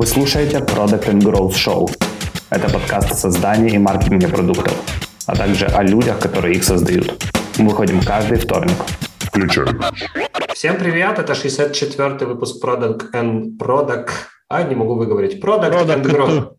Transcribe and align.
Вы 0.00 0.06
слушаете 0.06 0.60
Product 0.60 1.10
and 1.10 1.20
Growth 1.20 1.52
Show. 1.52 1.86
Это 2.48 2.72
подкаст 2.72 3.12
о 3.12 3.14
создании 3.14 3.74
и 3.74 3.78
маркетинге 3.78 4.28
продуктов, 4.28 4.72
а 5.26 5.36
также 5.36 5.66
о 5.66 5.82
людях, 5.82 6.18
которые 6.18 6.54
их 6.54 6.64
создают. 6.64 7.22
Мы 7.58 7.68
выходим 7.68 8.00
каждый 8.00 8.38
вторник. 8.38 8.76
Включаем. 9.18 9.78
Всем 10.54 10.78
привет, 10.78 11.18
это 11.18 11.34
64-й 11.34 12.24
выпуск 12.24 12.64
Product 12.64 13.12
and 13.12 13.58
Product. 13.58 14.08
А, 14.48 14.62
не 14.62 14.74
могу 14.74 14.94
выговорить. 14.94 15.44
Product, 15.44 15.70
Product 15.70 16.02
and 16.02 16.04
Growth. 16.04 16.52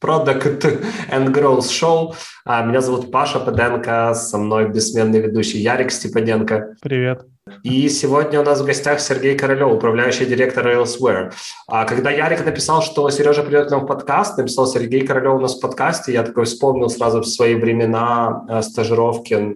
Product 0.00 0.84
and 1.10 1.34
Growth 1.34 1.68
Show. 1.68 2.14
А, 2.44 2.62
меня 2.64 2.80
зовут 2.80 3.10
Паша 3.10 3.40
Паденко, 3.40 4.14
со 4.14 4.38
мной 4.38 4.68
бессменный 4.68 5.20
ведущий 5.20 5.58
Ярик 5.58 5.90
Степаненко. 5.90 6.76
Привет. 6.80 7.26
И 7.62 7.90
сегодня 7.90 8.40
у 8.40 8.42
нас 8.42 8.62
в 8.62 8.64
гостях 8.64 9.00
Сергей 9.00 9.36
Королев, 9.36 9.70
управляющий 9.70 10.24
директор 10.24 10.66
Railsware. 10.66 11.30
А 11.66 11.84
когда 11.84 12.10
Ярик 12.10 12.42
написал, 12.42 12.80
что 12.80 13.10
Сережа 13.10 13.42
придет 13.42 13.68
к 13.68 13.70
нам 13.70 13.84
в 13.84 13.86
подкаст, 13.86 14.38
написал 14.38 14.66
Сергей 14.66 15.06
Королев 15.06 15.34
у 15.34 15.40
нас 15.40 15.54
в 15.54 15.60
подкасте, 15.60 16.14
я 16.14 16.22
такой 16.22 16.46
вспомнил 16.46 16.88
сразу 16.88 17.20
в 17.20 17.26
свои 17.26 17.54
времена 17.54 18.46
э, 18.48 18.62
стажировки 18.62 19.54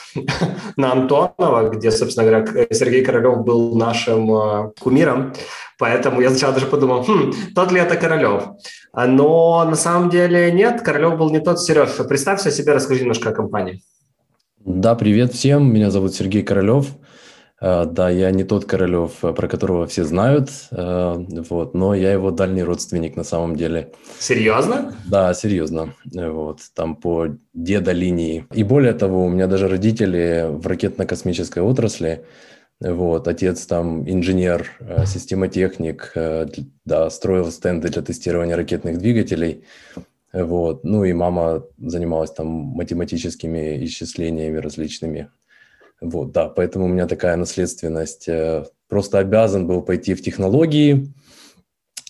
на 0.76 0.90
Антонова, 0.90 1.70
где, 1.70 1.92
собственно 1.92 2.28
говоря, 2.28 2.66
Сергей 2.72 3.04
Королев 3.04 3.44
был 3.44 3.76
нашим 3.76 4.34
э, 4.34 4.72
кумиром. 4.80 5.32
Поэтому 5.78 6.20
я 6.20 6.30
сначала 6.30 6.54
даже 6.54 6.66
подумал, 6.66 7.04
хм, 7.04 7.32
тот 7.54 7.70
ли 7.70 7.78
это 7.78 7.94
Королев? 7.94 8.42
Но 8.92 9.64
на 9.64 9.76
самом 9.76 10.10
деле 10.10 10.50
нет, 10.50 10.82
Королев 10.82 11.16
был 11.16 11.30
не 11.30 11.38
тот 11.38 11.60
Сереж. 11.60 11.90
Представься 12.08 12.50
себе, 12.50 12.72
расскажи 12.72 13.02
немножко 13.02 13.28
о 13.28 13.32
компании. 13.32 13.84
Да, 14.64 14.96
привет 14.96 15.32
всем, 15.32 15.72
меня 15.72 15.92
зовут 15.92 16.12
Сергей 16.12 16.42
Королев. 16.42 16.86
А, 17.60 17.84
да, 17.84 18.08
я 18.08 18.30
не 18.30 18.44
тот 18.44 18.64
Королев, 18.64 19.22
э, 19.22 19.32
про 19.34 19.46
которого 19.46 19.86
все 19.86 20.04
знают, 20.04 20.48
э, 20.70 21.24
вот, 21.50 21.74
но 21.74 21.94
я 21.94 22.10
его 22.10 22.30
дальний 22.30 22.62
родственник 22.62 23.16
на 23.16 23.24
самом 23.24 23.54
деле. 23.54 23.92
Серьезно? 24.18 24.94
Да, 25.06 25.34
серьезно. 25.34 25.94
Вот, 26.06 26.60
там 26.74 26.96
по 26.96 27.26
деда 27.52 27.92
линии. 27.92 28.46
И 28.54 28.64
более 28.64 28.94
того, 28.94 29.24
у 29.24 29.28
меня 29.28 29.46
даже 29.46 29.68
родители 29.68 30.46
в 30.48 30.66
ракетно-космической 30.66 31.62
отрасли. 31.62 32.24
Вот, 32.80 33.28
отец 33.28 33.66
там 33.66 34.08
инженер, 34.08 34.70
э, 34.80 35.04
системотехник, 35.04 36.14
да, 36.86 37.10
строил 37.10 37.50
стенды 37.50 37.90
для 37.90 38.00
тестирования 38.00 38.56
ракетных 38.56 38.96
двигателей. 38.96 39.64
Вот, 40.32 40.84
ну 40.84 41.04
и 41.04 41.12
мама 41.12 41.64
занималась 41.76 42.30
там 42.30 42.46
математическими 42.46 43.84
исчислениями 43.84 44.56
различными. 44.56 45.28
Вот, 46.00 46.32
да, 46.32 46.48
поэтому 46.48 46.86
у 46.86 46.88
меня 46.88 47.06
такая 47.06 47.36
наследственность. 47.36 48.28
Э, 48.28 48.64
просто 48.88 49.18
обязан 49.18 49.66
был 49.66 49.82
пойти 49.82 50.14
в 50.14 50.22
технологии, 50.22 51.12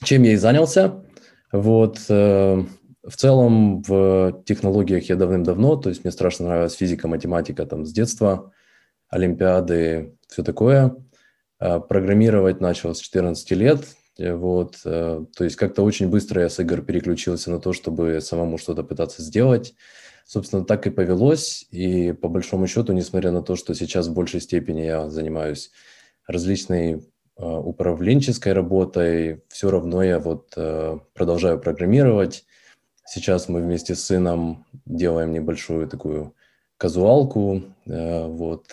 чем 0.05 0.22
я 0.22 0.33
и 0.33 0.36
занялся. 0.36 1.05
Вот, 1.50 1.98
э, 2.08 2.64
в 3.02 3.16
целом 3.16 3.83
в 3.83 4.42
технологиях 4.44 5.08
я 5.08 5.16
давным-давно, 5.16 5.77
то 5.77 5.88
есть 5.88 6.05
мне 6.05 6.12
страшно 6.12 6.46
нравилась 6.46 6.74
физика, 6.74 7.08
математика 7.08 7.66
там 7.66 7.84
с 7.84 7.92
детства, 7.92 8.52
олимпиады, 9.08 10.16
все 10.28 10.44
такое. 10.44 10.94
Э, 11.58 11.80
программировать 11.80 12.61
начал 12.61 12.94
с 12.94 13.00
14 13.00 13.50
лет, 13.52 13.80
вот, 14.18 14.77
то 14.83 15.27
есть 15.41 15.56
как-то 15.56 15.83
очень 15.83 16.11
быстро 16.11 16.42
я 16.42 16.50
с 16.50 16.61
игр 16.61 16.83
переключился 16.83 17.50
на 17.50 17.58
то, 17.58 17.72
чтобы 17.72 18.20
самому 18.20 18.58
что-то 18.58 18.83
пытаться 18.83 19.22
сделать. 19.22 19.74
Собственно, 20.33 20.64
так 20.64 20.86
и 20.86 20.91
повелось. 20.91 21.67
И 21.73 22.12
по 22.12 22.28
большому 22.28 22.69
счету, 22.69 22.92
несмотря 22.92 23.33
на 23.33 23.42
то, 23.42 23.56
что 23.56 23.75
сейчас 23.75 24.06
в 24.06 24.14
большей 24.14 24.41
степени 24.41 24.83
я 24.83 25.11
занимаюсь 25.11 25.73
различной 26.25 26.92
э, 26.92 27.00
управленческой 27.36 28.53
работой, 28.53 29.42
все 29.48 29.73
равно 29.73 30.05
я 30.05 30.20
вот 30.20 30.53
э, 30.56 30.98
продолжаю 31.14 31.58
программировать. 31.58 32.45
Сейчас 33.05 33.48
мы 33.48 33.61
вместе 33.61 33.97
с 33.97 34.05
сыном 34.05 34.67
делаем 34.86 35.33
небольшую 35.33 35.89
такую 35.89 36.33
казуалку 36.77 37.62
э, 37.86 38.27
вот, 38.29 38.67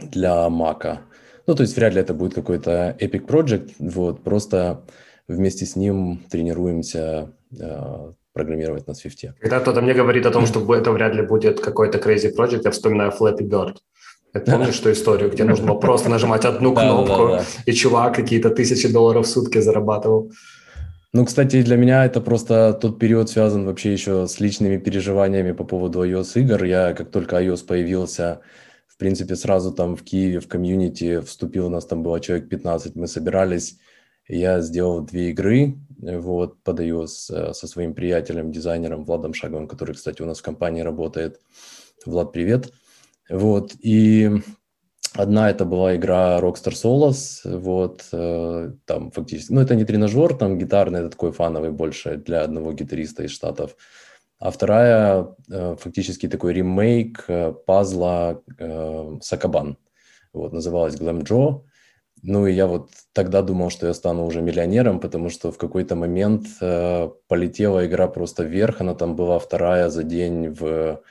для 0.00 0.48
Мака. 0.48 1.02
Ну, 1.46 1.54
то 1.54 1.64
есть 1.64 1.76
вряд 1.76 1.92
ли 1.92 2.00
это 2.00 2.14
будет 2.14 2.32
какой-то 2.32 2.96
epic 2.98 3.26
project, 3.26 3.74
вот, 3.78 4.24
просто 4.24 4.86
вместе 5.26 5.66
с 5.66 5.76
ним 5.76 6.24
тренируемся 6.30 7.34
программировать 8.38 8.86
на 8.86 8.92
Swift. 8.92 9.32
Когда 9.40 9.60
кто-то 9.60 9.80
мне 9.80 9.94
говорит 9.94 10.26
о 10.26 10.30
том, 10.30 10.46
что 10.46 10.74
это 10.74 10.92
вряд 10.92 11.14
ли 11.14 11.22
будет 11.22 11.60
какой-то 11.60 11.98
crazy 11.98 12.30
project, 12.36 12.60
я 12.64 12.70
вспоминаю 12.70 13.12
Flappy 13.20 13.48
Bird. 13.48 13.76
Ты 14.32 14.40
помнишь 14.52 14.78
ту 14.78 14.90
историю, 14.90 15.30
где 15.30 15.44
нужно 15.44 15.66
было 15.66 15.80
просто 15.80 16.10
нажимать 16.10 16.44
одну 16.44 16.74
кнопку, 16.74 17.38
и 17.66 17.72
чувак 17.72 18.14
какие-то 18.14 18.50
тысячи 18.50 18.92
долларов 18.92 19.26
в 19.26 19.28
сутки 19.28 19.60
зарабатывал? 19.60 20.30
Ну, 21.14 21.24
кстати, 21.24 21.62
для 21.62 21.76
меня 21.76 22.04
это 22.04 22.20
просто 22.20 22.72
тот 22.72 22.98
период 22.98 23.30
связан 23.30 23.64
вообще 23.64 23.92
еще 23.92 24.26
с 24.26 24.40
личными 24.40 24.76
переживаниями 24.76 25.52
по 25.52 25.64
поводу 25.64 26.04
iOS 26.04 26.40
игр. 26.40 26.64
Я, 26.64 26.92
как 26.92 27.10
только 27.10 27.42
iOS 27.42 27.66
появился, 27.66 28.40
в 28.86 28.96
принципе, 28.98 29.34
сразу 29.36 29.72
там 29.72 29.96
в 29.96 30.02
Киеве, 30.02 30.38
в 30.38 30.48
комьюнити 30.48 31.20
вступил, 31.20 31.66
у 31.66 31.70
нас 31.70 31.86
там 31.86 32.02
было 32.02 32.20
человек 32.20 32.48
15, 32.48 32.96
мы 32.96 33.06
собирались, 33.06 33.78
я 34.28 34.60
сделал 34.60 35.00
две 35.00 35.30
игры, 35.30 35.78
вот, 36.00 36.62
подаю 36.62 37.06
с, 37.06 37.30
э, 37.30 37.52
со 37.54 37.66
своим 37.66 37.94
приятелем, 37.94 38.52
дизайнером 38.52 39.04
Владом 39.04 39.34
Шаговым, 39.34 39.66
который, 39.66 39.94
кстати, 39.94 40.22
у 40.22 40.26
нас 40.26 40.38
в 40.38 40.42
компании 40.42 40.82
работает. 40.82 41.40
Влад, 42.06 42.32
привет. 42.32 42.72
Вот, 43.28 43.74
и 43.80 44.30
одна 45.14 45.50
это 45.50 45.64
была 45.64 45.96
игра 45.96 46.38
Rockstar 46.40 46.72
Solos, 46.72 47.40
вот, 47.44 48.06
э, 48.12 48.72
там 48.84 49.10
фактически, 49.10 49.52
ну, 49.52 49.60
это 49.60 49.74
не 49.74 49.84
тренажер, 49.84 50.34
там 50.34 50.58
гитарный, 50.58 51.00
это 51.00 51.10
такой 51.10 51.32
фановый 51.32 51.70
больше 51.70 52.16
для 52.16 52.42
одного 52.42 52.72
гитариста 52.72 53.24
из 53.24 53.30
Штатов. 53.30 53.76
А 54.38 54.50
вторая 54.50 55.34
э, 55.50 55.76
фактически 55.78 56.28
такой 56.28 56.52
ремейк 56.52 57.26
пазла 57.66 58.42
Сакабан, 59.20 59.78
вот, 60.32 60.52
называлась 60.52 60.94
Glam 60.94 61.24
Joe. 61.24 61.64
Ну 62.22 62.46
и 62.46 62.52
я 62.52 62.66
вот 62.66 62.90
тогда 63.12 63.42
думал, 63.42 63.70
что 63.70 63.86
я 63.86 63.94
стану 63.94 64.26
уже 64.26 64.42
миллионером, 64.42 65.00
потому 65.00 65.30
что 65.30 65.52
в 65.52 65.58
какой-то 65.58 65.94
момент 65.96 66.46
э, 66.60 67.08
полетела 67.28 67.86
игра 67.86 68.08
просто 68.08 68.44
вверх, 68.44 68.80
она 68.80 68.94
там 68.94 69.16
была 69.16 69.38
вторая 69.38 69.88
за 69.88 70.02
день 70.02 70.50
в 70.50 71.02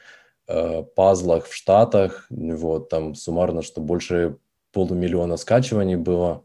э, 0.48 0.84
пазлах 0.96 1.48
в 1.48 1.54
Штатах, 1.54 2.28
вот 2.30 2.90
там 2.90 3.16
суммарно, 3.16 3.62
что 3.62 3.82
больше 3.82 4.38
полумиллиона 4.74 5.38
скачиваний 5.38 5.96
было. 5.96 6.44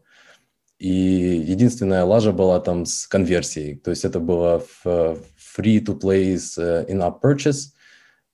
И 0.79 0.89
единственная 0.89 2.03
лажа 2.03 2.31
была 2.31 2.59
там 2.59 2.85
с 2.85 3.07
конверсией, 3.07 3.77
то 3.77 3.91
есть 3.91 4.05
это 4.05 4.19
было 4.19 4.59
в 4.59 4.85
free 4.85 5.79
to 5.79 5.99
play 5.99 6.35
э, 6.57 6.85
in-app 6.89 7.21
purchase, 7.21 7.73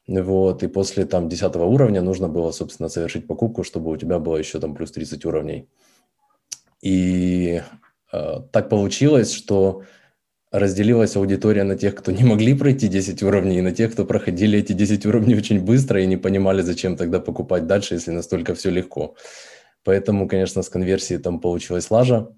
вот, 0.08 0.64
и 0.64 0.68
после 0.68 1.06
там 1.06 1.30
10 1.30 1.56
уровня 1.56 2.02
нужно 2.02 2.28
было, 2.28 2.52
собственно, 2.52 2.90
совершить 2.90 3.28
покупку, 3.28 3.64
чтобы 3.64 3.92
у 3.92 3.98
тебя 3.98 4.18
было 4.18 4.38
еще 4.38 4.60
там 4.60 4.74
плюс 4.74 4.92
30 4.92 5.26
уровней. 5.26 5.70
И 6.82 7.62
э, 8.12 8.36
так 8.52 8.70
получилось, 8.70 9.34
что 9.34 9.84
разделилась 10.52 11.16
аудитория 11.16 11.64
на 11.64 11.76
тех, 11.76 11.96
кто 11.96 12.12
не 12.12 12.24
могли 12.24 12.54
пройти 12.54 12.88
10 12.88 13.22
уровней, 13.24 13.60
и 13.60 13.62
на 13.62 13.72
тех, 13.72 13.94
кто 13.94 14.06
проходили 14.06 14.60
эти 14.60 14.74
10 14.74 15.06
уровней 15.06 15.36
очень 15.36 15.62
быстро 15.64 16.02
и 16.02 16.08
не 16.08 16.18
понимали, 16.18 16.62
зачем 16.62 16.98
тогда 16.98 17.20
покупать 17.20 17.68
дальше, 17.68 17.96
если 17.96 18.12
настолько 18.12 18.56
все 18.56 18.70
легко. 18.70 19.16
Поэтому, 19.84 20.28
конечно, 20.28 20.64
с 20.64 20.70
конверсией 20.70 21.22
там 21.22 21.40
получилась 21.40 21.92
лажа. 21.92 22.30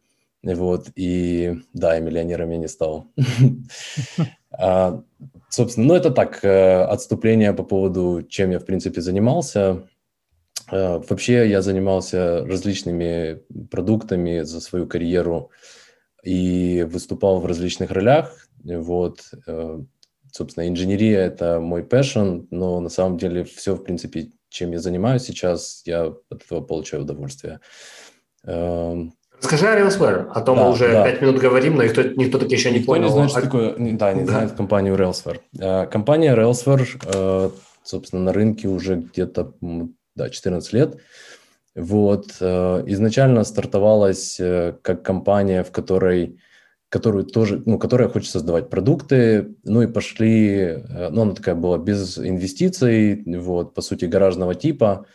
Вот, 0.44 0.88
и 0.96 1.60
да, 1.74 1.98
и 1.98 2.02
миллионером 2.02 2.52
я 2.52 2.58
не 2.58 2.68
стал. 2.68 3.08
А, 4.54 5.02
собственно, 5.50 5.88
ну 5.88 5.94
это 5.94 6.12
так, 6.12 6.44
э, 6.44 6.84
отступление 6.84 7.54
по 7.54 7.64
поводу, 7.64 8.22
чем 8.28 8.52
я, 8.52 8.60
в 8.60 8.66
принципе, 8.66 9.00
занимался. 9.00 9.84
Э, 10.72 11.02
вообще 11.08 11.50
я 11.50 11.62
занимался 11.62 12.46
различными 12.46 13.42
продуктами 13.70 14.42
за 14.42 14.62
свою 14.62 14.88
карьеру 14.88 15.52
и 16.24 16.88
выступал 16.90 17.40
в 17.40 17.46
различных 17.46 17.92
ролях. 17.92 18.48
Вот, 18.64 19.20
э, 19.48 19.80
собственно, 20.32 20.68
инженерия– 20.68 21.20
это 21.26 21.60
мой 21.60 21.82
passion, 21.82 22.48
но 22.52 22.80
на 22.80 22.90
самом 22.90 23.18
деле 23.18 23.44
все, 23.44 23.76
в 23.76 23.84
принципе, 23.84 24.30
чем 24.50 24.72
я 24.72 24.80
занимаюсь 24.80 25.24
сейчас, 25.24 25.82
я 25.86 26.06
от 26.06 26.44
этого 26.44 26.62
получаю 26.62 27.04
удовольствие. 27.04 27.60
Эм, 28.46 29.14
Скажи 29.40 29.68
о 29.68 29.80
Railsware, 29.80 30.30
а 30.34 30.42
то 30.42 30.54
да, 30.54 30.64
мы 30.64 30.72
уже 30.72 30.92
да. 30.92 31.12
минут 31.14 31.40
говорим, 31.40 31.76
но 31.76 31.84
никто, 31.84 32.04
никто 32.04 32.38
таки 32.38 32.56
еще 32.56 32.70
не 32.70 32.80
никто 32.80 32.92
понял. 32.92 33.06
не 33.06 33.12
знает, 33.12 33.32
что 33.32 33.42
такое, 33.42 33.76
да, 33.78 34.14
не 34.14 34.26
да. 34.26 34.32
знает 34.32 34.52
компанию 34.52 34.96
Railsware. 34.96 35.40
Э, 35.60 35.88
компания 35.88 36.36
Railsware, 36.36 37.52
собственно, 37.84 38.24
на 38.24 38.34
рынке 38.34 38.68
уже 38.68 38.98
где-то 38.98 39.54
да, 40.16 40.30
14 40.30 40.74
лет. 40.74 40.98
Вот, 41.76 42.36
э, 42.42 42.84
изначально 42.88 43.44
стартовалась 43.46 44.38
э, 44.40 44.76
как 44.82 45.04
компания, 45.04 45.64
в 45.64 45.72
которой, 45.72 46.38
которую 46.90 47.24
тоже, 47.24 47.64
ну, 47.66 47.80
которая 47.80 48.10
хочет 48.10 48.30
создавать 48.30 48.70
продукты, 48.70 49.56
ну 49.64 49.82
и 49.82 49.88
пошли, 49.88 50.50
э, 50.50 51.10
ну, 51.12 51.22
она 51.22 51.34
такая 51.34 51.56
была 51.56 51.78
без 51.78 52.18
инвестиций, 52.18 53.24
вот, 53.26 53.74
по 53.74 53.82
сути, 53.82 54.06
гаражного 54.06 54.56
типа, 54.56 55.06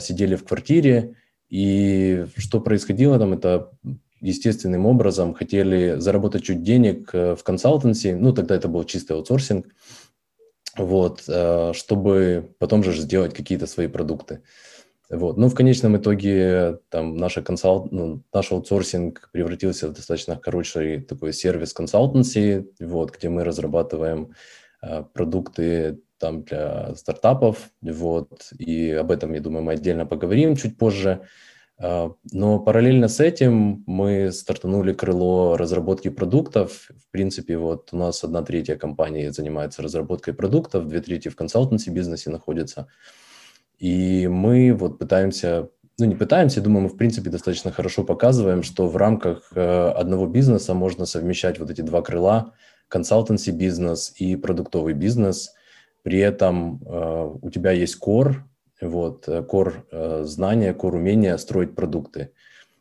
сидели 0.00 0.36
в 0.36 0.44
квартире, 0.44 1.16
и 1.48 2.26
что 2.36 2.60
происходило 2.60 3.18
там, 3.18 3.32
это 3.32 3.70
естественным 4.20 4.84
образом 4.84 5.32
хотели 5.32 5.98
заработать 5.98 6.44
чуть 6.44 6.62
денег 6.62 7.10
в 7.14 7.38
консалтенси, 7.42 8.12
ну, 8.12 8.34
тогда 8.34 8.54
это 8.54 8.68
был 8.68 8.84
чистый 8.84 9.12
аутсорсинг, 9.12 9.66
вот, 10.76 11.22
чтобы 11.22 12.54
потом 12.58 12.82
же 12.82 12.92
сделать 12.92 13.34
какие-то 13.34 13.66
свои 13.66 13.88
продукты. 13.88 14.42
Вот. 15.12 15.36
Но 15.36 15.50
в 15.50 15.54
конечном 15.54 15.98
итоге 15.98 16.78
там 16.88 17.16
наша 17.18 17.42
консалт, 17.42 17.92
ну, 17.92 18.22
наш 18.32 18.50
аутсорсинг 18.50 19.28
превратился 19.30 19.88
в 19.88 19.92
достаточно 19.92 20.40
хороший 20.42 21.02
такой 21.02 21.34
сервис 21.34 21.74
консалтенси, 21.74 22.66
вот, 22.80 23.14
где 23.14 23.28
мы 23.28 23.44
разрабатываем 23.44 24.32
э, 24.80 25.04
продукты 25.12 26.00
там 26.18 26.44
для 26.44 26.94
стартапов, 26.94 27.70
вот, 27.82 28.52
и 28.56 28.90
об 28.90 29.10
этом, 29.10 29.34
я 29.34 29.40
думаю, 29.40 29.62
мы 29.62 29.72
отдельно 29.72 30.06
поговорим 30.06 30.56
чуть 30.56 30.78
позже. 30.78 31.20
Э, 31.20 31.26
но 31.82 32.60
параллельно 32.60 33.08
с 33.08 33.18
этим 33.18 33.82
мы 33.86 34.30
стартанули 34.30 34.92
крыло 34.92 35.56
разработки 35.56 36.10
продуктов. 36.10 36.88
В 36.96 37.10
принципе, 37.10 37.56
вот 37.58 37.88
у 37.90 37.96
нас 37.96 38.22
одна 38.22 38.42
третья 38.42 38.76
компании 38.76 39.28
занимается 39.28 39.82
разработкой 39.82 40.32
продуктов, 40.34 40.86
две 40.86 41.00
трети 41.00 41.28
в 41.28 41.34
консалтенси 41.34 41.90
бизнесе 41.90 42.30
находится. 42.30 42.86
И 43.78 44.28
мы 44.28 44.72
вот 44.72 45.00
пытаемся, 45.00 45.70
ну 45.98 46.04
не 46.04 46.14
пытаемся, 46.14 46.60
думаю, 46.60 46.84
мы 46.84 46.88
в 46.88 46.96
принципе 46.96 47.30
достаточно 47.30 47.72
хорошо 47.72 48.04
показываем, 48.04 48.62
что 48.62 48.86
в 48.86 48.96
рамках 48.96 49.50
э, 49.52 49.88
одного 49.88 50.28
бизнеса 50.28 50.74
можно 50.74 51.04
совмещать 51.04 51.58
вот 51.58 51.68
эти 51.68 51.80
два 51.80 52.00
крыла, 52.00 52.52
консалтенси 52.86 53.50
бизнес 53.50 54.12
и 54.16 54.36
продуктовый 54.36 54.94
бизнес. 54.94 55.52
При 56.04 56.20
этом 56.20 56.80
э, 56.84 57.34
у 57.42 57.50
тебя 57.50 57.72
есть 57.72 57.96
кор, 57.96 58.44
вот, 58.82 59.28
кор 59.48 59.86
э, 59.90 60.24
знания, 60.24 60.74
кор 60.74 60.94
умения 60.94 61.36
строить 61.36 61.74
продукты, 61.74 62.32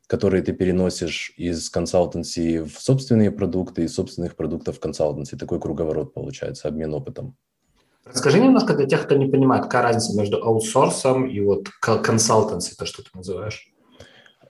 которые 0.07 0.43
ты 0.43 0.53
переносишь 0.53 1.33
из 1.37 1.69
консалтенси 1.69 2.63
в 2.63 2.79
собственные 2.79 3.31
продукты, 3.31 3.83
из 3.83 3.93
собственных 3.93 4.35
продуктов 4.35 4.77
в 4.77 4.79
консалтенси. 4.79 5.37
Такой 5.37 5.59
круговорот 5.59 6.13
получается, 6.13 6.67
обмен 6.67 6.93
опытом. 6.93 7.35
Расскажи 8.05 8.39
немножко 8.39 8.73
для 8.73 8.87
тех, 8.87 9.03
кто 9.03 9.15
не 9.15 9.27
понимает, 9.27 9.63
какая 9.63 9.83
разница 9.83 10.17
между 10.17 10.43
аутсорсом 10.43 11.27
и 11.27 11.39
вот 11.39 11.69
консалтенси, 11.79 12.75
то, 12.75 12.85
что 12.85 13.03
ты 13.03 13.09
называешь. 13.13 13.71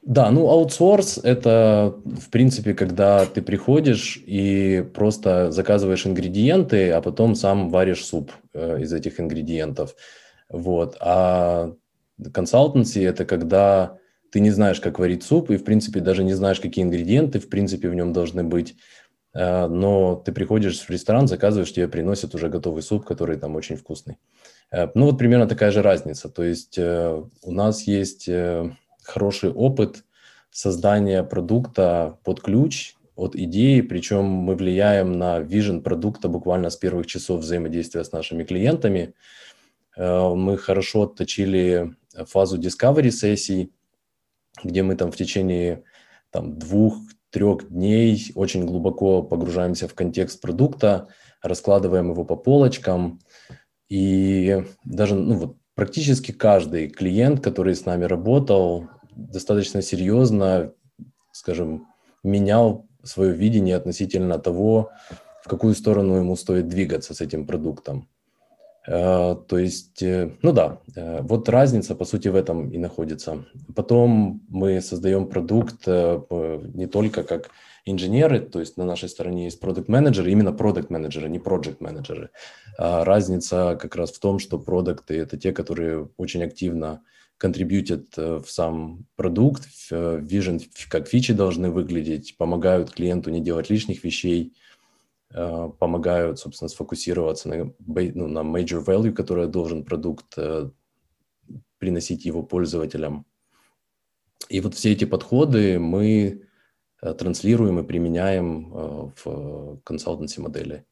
Да, 0.01 0.31
ну 0.31 0.49
аутсорс– 0.49 1.19
это, 1.23 1.93
в 2.05 2.31
принципе, 2.31 2.73
когда 2.73 3.25
ты 3.25 3.43
приходишь 3.43 4.17
и 4.25 4.83
просто 4.95 5.51
заказываешь 5.51 6.07
ингредиенты, 6.07 6.89
а 6.91 7.01
потом 7.01 7.35
сам 7.35 7.69
варишь 7.69 8.03
суп 8.03 8.31
э, 8.53 8.81
из 8.81 8.91
этих 8.93 9.19
ингредиентов. 9.19 9.95
Вот. 10.51 10.97
А 10.99 11.73
консалтенси– 12.33 12.99
это 12.99 13.25
когда 13.25 13.97
ты 14.31 14.39
не 14.39 14.51
знаешь, 14.51 14.79
как 14.79 14.99
варить 14.99 15.23
суп, 15.23 15.51
и, 15.51 15.57
в 15.57 15.63
принципе, 15.63 15.99
даже 15.99 16.23
не 16.23 16.33
знаешь, 16.33 16.59
какие 16.59 16.85
ингредиенты, 16.85 17.39
в 17.39 17.49
принципе, 17.49 17.89
в 17.89 17.95
нем 17.95 18.13
должны 18.13 18.43
быть. 18.43 18.75
Э, 19.33 19.67
но 19.67 20.15
ты 20.15 20.31
приходишь 20.31 20.79
в 20.79 20.89
ресторан, 20.89 21.27
заказываешь, 21.27 21.73
тебе 21.73 21.87
приносят 21.87 22.35
уже 22.35 22.49
готовый 22.49 22.83
суп, 22.83 23.05
который 23.05 23.37
там 23.37 23.55
очень 23.55 23.75
вкусный. 23.75 24.17
Э, 24.71 24.87
ну 24.93 25.05
вот 25.05 25.17
примерно 25.17 25.47
такая 25.47 25.71
же 25.71 25.81
разница. 25.81 26.29
То 26.29 26.43
есть 26.43 26.77
э, 26.77 27.23
у 27.41 27.51
нас 27.51 27.83
есть 27.83 28.29
хороший 29.03 29.51
опыт 29.51 30.05
создания 30.49 31.23
продукта 31.23 32.17
под 32.23 32.41
ключ, 32.41 32.95
от 33.15 33.35
идеи, 33.35 33.81
причем 33.81 34.25
мы 34.25 34.55
влияем 34.55 35.17
на 35.17 35.39
вижен 35.39 35.83
продукта 35.83 36.27
буквально 36.27 36.69
с 36.69 36.77
первых 36.77 37.07
часов 37.07 37.41
взаимодействия 37.41 38.03
с 38.03 38.11
нашими 38.11 38.43
клиентами. 38.43 39.13
Мы 39.97 40.57
хорошо 40.57 41.03
отточили 41.03 41.95
фазу 42.27 42.59
discovery 42.59 43.11
сессий, 43.11 43.73
где 44.63 44.83
мы 44.83 44.95
там 44.95 45.11
в 45.11 45.17
течение 45.17 45.83
там, 46.31 46.57
двух, 46.57 46.95
трех 47.29 47.69
дней 47.69 48.31
очень 48.35 48.65
глубоко 48.65 49.23
погружаемся 49.23 49.87
в 49.87 49.93
контекст 49.93 50.41
продукта, 50.41 51.07
раскладываем 51.41 52.11
его 52.11 52.25
по 52.25 52.35
полочкам. 52.35 53.19
И 53.89 54.63
даже 54.85 55.15
ну, 55.15 55.35
вот, 55.35 55.57
практически 55.75 56.31
каждый 56.31 56.89
клиент, 56.89 57.41
который 57.43 57.75
с 57.75 57.85
нами 57.85 58.05
работал, 58.05 58.87
достаточно 59.15 59.81
серьезно, 59.81 60.73
скажем, 61.31 61.87
менял 62.23 62.87
свое 63.03 63.33
видение 63.33 63.75
относительно 63.75 64.37
того, 64.37 64.91
в 65.43 65.49
какую 65.49 65.73
сторону 65.73 66.15
ему 66.15 66.35
стоит 66.35 66.67
двигаться 66.67 67.13
с 67.13 67.21
этим 67.21 67.47
продуктом. 67.47 68.07
Э, 68.87 69.35
то 69.47 69.57
есть, 69.57 70.01
э, 70.01 70.31
ну 70.41 70.53
да, 70.53 70.81
э, 70.95 71.21
вот 71.21 71.49
разница, 71.49 71.95
по 71.95 72.05
сути, 72.05 72.29
в 72.29 72.35
этом 72.35 72.69
и 72.71 72.77
находится. 72.77 73.45
Потом 73.75 74.41
мы 74.49 74.81
создаем 74.81 75.27
продукт 75.27 75.87
не 75.87 76.87
только 76.87 77.23
как 77.23 77.51
инженеры, 77.85 78.39
то 78.39 78.59
есть 78.59 78.77
на 78.77 78.85
нашей 78.85 79.09
стороне 79.09 79.45
есть 79.45 79.59
продукт 79.59 79.87
менеджеры 79.87 80.31
именно 80.31 80.53
продукт 80.53 80.89
менеджеры 80.89 81.29
не 81.29 81.39
project 81.39 81.77
менеджеры 81.79 82.29
А 82.77 83.03
разница 83.03 83.77
как 83.79 83.95
раз 83.95 84.11
в 84.11 84.19
том, 84.19 84.39
что 84.39 84.59
продукты– 84.59 85.17
это 85.17 85.37
те, 85.37 85.51
которые 85.51 86.09
очень 86.17 86.43
активно 86.43 87.01
контрибьютят 87.37 88.15
в 88.17 88.45
сам 88.45 89.07
продукт, 89.15 89.63
в 89.89 89.91
vision, 89.91 90.61
как 90.89 91.07
фичи 91.07 91.33
должны 91.33 91.71
выглядеть, 91.71 92.35
помогают 92.37 92.91
клиенту 92.91 93.31
не 93.31 93.41
делать 93.41 93.69
лишних 93.69 94.03
вещей– 94.03 94.53
помогают, 95.33 96.39
собственно, 96.39 96.69
сфокусироваться 96.69 97.49
на, 97.49 97.73
ну, 97.87 98.27
на 98.27 98.39
major 98.39 98.83
value, 98.83 99.11
который 99.11 99.47
должен 99.47 99.83
продукт 99.83 100.25
э, 100.37 100.69
приносить 101.77 102.25
его 102.25 102.43
пользователям. 102.43 103.25
И 104.49 104.59
вот 104.59 104.75
все 104.75 104.91
эти 104.91 105.05
подходы 105.05 105.79
мы 105.79 106.41
э, 107.01 107.13
транслируем 107.13 107.79
и 107.79 107.83
применяем 107.83 109.13
в 109.23 109.79
консалтенси 109.83 110.39
модели. 110.39 110.85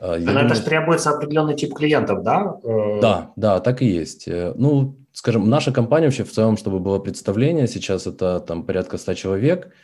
Но 0.00 0.16
думаю, 0.16 0.46
это 0.46 0.54
же 0.54 0.62
требуется 0.62 1.10
определенный 1.10 1.56
тип 1.56 1.74
клиентов, 1.74 2.22
да? 2.22 2.60
Да, 3.00 3.32
да, 3.34 3.60
так 3.60 3.82
и 3.82 3.86
есть. 3.86 4.28
Ну, 4.28 4.96
скажем, 5.12 5.50
наша 5.50 5.72
компания 5.72 6.06
вообще 6.06 6.22
в 6.22 6.30
целом, 6.30 6.56
чтобы 6.56 6.78
было 6.78 7.00
представление, 7.00 7.66
сейчас 7.66 8.06
это 8.06 8.38
там 8.38 8.64
порядка 8.64 8.96
100 8.96 9.14
человек– 9.14 9.72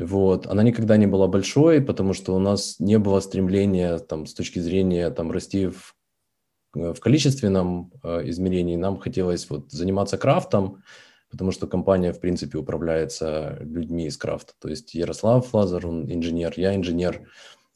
вот. 0.00 0.46
Она 0.46 0.62
никогда 0.62 0.96
не 0.96 1.06
была 1.06 1.26
большой, 1.28 1.80
потому 1.80 2.14
что 2.14 2.34
у 2.34 2.38
нас 2.38 2.80
не 2.80 2.98
было 2.98 3.20
стремления 3.20 3.98
там, 3.98 4.26
с 4.26 4.34
точки 4.34 4.58
зрения 4.58 5.10
там, 5.10 5.30
расти 5.30 5.66
в, 5.66 5.94
э, 6.74 6.92
в 6.92 7.00
количественном 7.00 7.92
э, 8.02 8.28
измерении. 8.30 8.76
Нам 8.76 8.98
хотелось 8.98 9.48
вот, 9.50 9.70
заниматься 9.70 10.16
крафтом, 10.16 10.82
потому 11.30 11.52
что 11.52 11.66
компания, 11.66 12.12
в 12.12 12.20
принципе, 12.20 12.58
управляется 12.58 13.58
людьми 13.60 14.06
из 14.06 14.16
крафта. 14.16 14.54
То 14.58 14.68
есть 14.68 14.94
Ярослав 14.94 15.52
Лазар, 15.52 15.86
он 15.86 16.10
инженер, 16.10 16.54
я 16.56 16.74
инженер. 16.74 17.28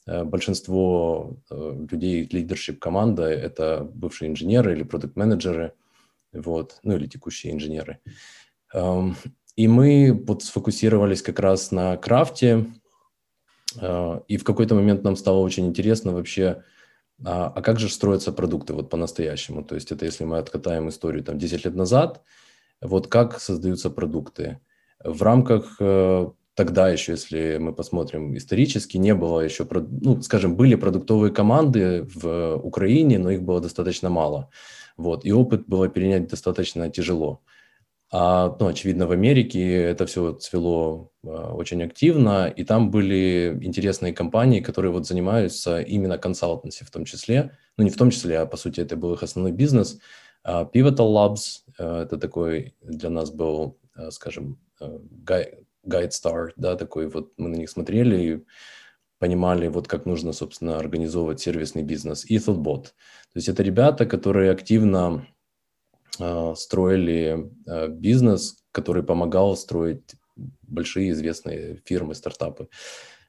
Э, 0.07 0.25
большинство 0.25 1.37
э, 1.51 1.87
людей 1.91 2.27
лидершип 2.31 2.79
команда– 2.79 3.23
это 3.29 3.89
бывшие 3.95 4.31
инженеры 4.31 4.73
или 4.73 4.83
продукт-менеджеры, 4.83 5.75
вот, 6.33 6.79
ну 6.83 6.97
или 6.97 7.07
текущие 7.07 7.53
инженеры. 7.53 8.01
И 9.57 9.69
мы 9.69 10.13
вот 10.27 10.43
сфокусировались 10.43 11.23
как 11.23 11.39
раз 11.39 11.71
на 11.71 11.97
крафте, 11.97 12.67
а, 13.81 14.23
и 14.29 14.37
в 14.37 14.45
какой-то 14.45 14.75
момент 14.75 15.05
нам 15.05 15.17
стало 15.17 15.39
очень 15.39 15.67
интересно 15.67 16.13
вообще, 16.13 16.63
а, 17.25 17.53
а 17.55 17.63
как 17.63 17.79
же 17.79 17.89
строятся 17.89 18.33
продукты 18.33 18.73
вот 18.75 18.91
по-настоящему? 18.91 19.65
То 19.65 19.75
есть 19.75 19.93
это 19.93 20.05
если 20.05 20.25
мы 20.25 20.39
откатаем 20.39 20.89
историю 20.89 21.23
там 21.23 21.39
10 21.39 21.65
лет 21.65 21.75
назад, 21.75 22.23
вот 22.81 23.07
как 23.07 23.41
создаются 23.41 23.91
продукты. 23.91 24.61
В 25.03 25.23
рамках 25.23 25.77
э, 25.81 26.27
тогда 26.55 26.89
еще, 26.89 27.13
если 27.13 27.59
мы 27.59 27.73
посмотрим 27.73 28.37
исторически, 28.37 28.97
не 28.97 29.15
было 29.15 29.41
еще, 29.41 29.67
ну, 29.71 30.21
скажем, 30.23 30.57
были 30.57 30.75
продуктовые 30.75 31.33
команды 31.33 32.07
в 32.15 32.57
Украине, 32.57 33.19
но 33.19 33.31
их 33.31 33.43
было 33.43 33.61
достаточно 33.61 34.11
мало. 34.11 34.51
Вот, 34.97 35.25
и 35.25 35.33
опыт 35.33 35.67
было 35.67 35.89
перенять 35.89 36.29
достаточно 36.29 36.89
тяжело. 36.91 37.43
А, 38.17 38.57
ну, 38.61 38.69
очевидно, 38.69 39.09
в 39.09 39.11
Америке 39.11 39.83
это 39.83 40.07
все 40.07 40.35
цвело 40.35 41.11
а, 41.27 41.53
очень 41.53 41.83
активно, 41.83 42.47
и 42.47 42.63
там 42.63 42.93
были 42.93 43.59
интересные 43.61 44.13
компании, 44.13 44.61
которые 44.61 44.93
вот 44.93 45.05
занимаются 45.05 45.81
именно 45.81 46.17
консалтенси 46.17 46.85
в 46.85 46.93
том 46.93 47.07
числе. 47.07 47.59
Ну, 47.77 47.83
не 47.83 47.91
в 47.91 47.97
том 47.97 48.11
числе, 48.11 48.39
а 48.39 48.47
по 48.47 48.57
сути 48.57 48.79
это 48.79 48.97
был 48.97 49.15
их 49.15 49.25
основной 49.25 49.51
бизнес. 49.51 49.99
А, 50.45 50.63
Pivotal 50.63 51.13
Labs 51.13 51.63
а,– 51.77 52.03
это 52.05 52.17
такой 52.17 52.77
для 52.83 53.11
нас 53.11 53.33
был, 53.33 53.81
а, 53.97 54.13
скажем, 54.13 54.61
guide, 54.81 55.65
guide 55.85 56.11
star, 56.11 56.51
да, 56.55 56.77
такой 56.77 57.09
вот 57.09 57.33
мы 57.37 57.49
на 57.49 57.57
них 57.57 57.69
смотрели 57.69 58.23
и 58.23 58.45
понимали, 59.19 59.67
вот 59.67 59.89
как 59.89 60.07
нужно, 60.07 60.33
собственно, 60.33 60.79
организовывать 60.79 61.41
сервисный 61.41 61.83
бизнес. 61.83 62.25
И 62.31 62.37
Thoughtbot. 62.37 62.85
То 62.85 62.93
есть 63.35 63.49
это 63.49 63.65
ребята, 63.65 64.07
которые 64.07 64.53
активно 64.53 65.07
а, 65.07 65.25
строили 66.57 67.51
а, 67.67 67.89
бизнес, 67.89 68.65
который 68.73 69.03
помогал 69.03 69.57
строить 69.57 70.15
большие 70.63 71.11
известные 71.11 71.81
фирмы, 71.85 72.15
стартапы. 72.15 72.69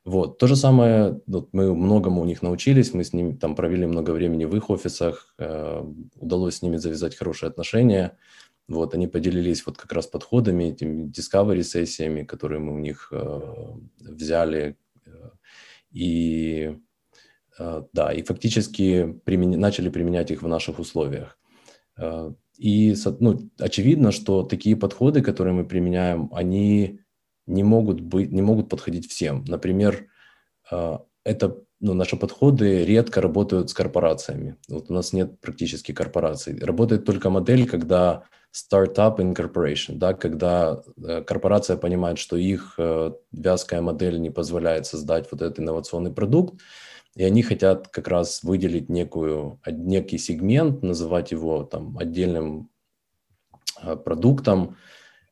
Вот. 0.05 0.37
То 0.37 0.47
же 0.47 0.55
самое, 0.55 1.19
вот 1.25 1.49
мы 1.51 1.75
многому 1.75 2.21
у 2.21 2.25
них 2.25 2.43
научились, 2.43 2.93
мы 2.93 3.03
с 3.03 3.13
ними 3.13 3.35
там 3.35 3.55
провели 3.55 3.87
много 3.87 4.11
времени 4.11 4.45
в 4.45 4.55
их 4.55 4.69
офисах, 4.69 5.33
э, 5.39 5.83
удалось 6.15 6.57
с 6.57 6.61
ними 6.61 6.77
завязать 6.77 7.15
хорошие 7.15 7.49
отношения. 7.49 8.17
Вот, 8.67 8.93
они 8.93 9.07
поделились 9.07 9.65
вот 9.65 9.77
как 9.77 9.91
раз 9.93 10.07
подходами, 10.07 10.65
этими 10.65 11.07
discovery 11.09 11.63
сессиями, 11.63 12.23
которые 12.23 12.59
мы 12.59 12.75
у 12.75 12.79
них 12.79 13.09
э, 13.11 13.41
взяли. 13.99 14.77
Э, 15.07 15.29
и 15.91 16.77
э, 17.57 17.83
да, 17.93 18.13
и 18.13 18.21
фактически 18.21 19.19
примен... 19.23 19.59
начали 19.59 19.89
применять 19.89 20.29
их 20.29 20.43
в 20.43 20.47
наших 20.47 20.79
условиях. 20.79 21.37
Э, 21.97 22.31
и 22.57 22.95
ну, 23.19 23.50
очевидно, 23.59 24.12
что 24.12 24.43
такие 24.43 24.75
подходы, 24.75 25.21
которые 25.21 25.53
мы 25.53 25.65
применяем, 25.65 26.29
они 26.33 27.00
не 27.47 27.63
могут, 27.63 28.01
быть, 28.01 28.31
не 28.31 28.41
могут 28.41 28.69
подходить 28.69 29.09
всем. 29.09 29.43
Например, 29.47 30.07
э, 30.71 30.97
это, 31.24 31.57
ну, 31.79 31.93
наши 31.93 32.17
подходы 32.17 32.85
редко 32.85 33.21
работают 33.21 33.69
с 33.69 33.74
корпорациями. 33.74 34.57
Вот 34.67 34.89
у 34.89 34.93
нас 34.93 35.13
нет 35.13 35.39
практически 35.41 35.91
корпораций. 35.91 36.57
Работает 36.59 37.05
только 37.05 37.29
модель, 37.29 37.67
когда 37.67 38.24
startup 38.53 39.17
incorporation, 39.17 39.95
да, 39.95 40.13
когда 40.13 40.81
э, 40.97 41.21
корпорация 41.24 41.77
понимает, 41.77 42.17
что 42.17 42.38
их 42.38 42.79
вязкая 43.31 43.81
модель 43.81 44.19
не 44.19 44.29
позволяет 44.29 44.85
создать 44.85 45.27
вот 45.31 45.41
этот 45.41 45.59
инновационный 45.59 46.12
продукт, 46.12 46.62
и 47.15 47.24
они 47.24 47.43
хотят 47.43 47.88
как 47.88 48.07
раз 48.07 48.43
выделить 48.43 48.89
некую, 48.89 49.60
некий 49.65 50.17
сегмент, 50.17 50.84
называть 50.84 51.31
его 51.31 51.63
там 51.63 51.98
отдельным 51.98 52.69
а, 53.77 53.95
продуктом, 53.95 54.77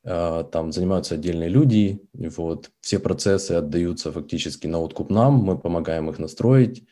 а, 0.06 0.44
там 0.44 0.72
занимаются 0.72 1.16
отдельные 1.16 1.50
люди, 1.50 2.02
вот, 2.13 2.72
все 2.80 3.00
процессы 3.00 3.52
отдаются 3.52 4.12
фактически 4.12 4.68
на 4.68 4.80
откуп 4.80 5.10
нам, 5.10 5.36
мы 5.36 5.58
помогаем 5.58 6.10
их 6.10 6.20
настроить 6.20 6.86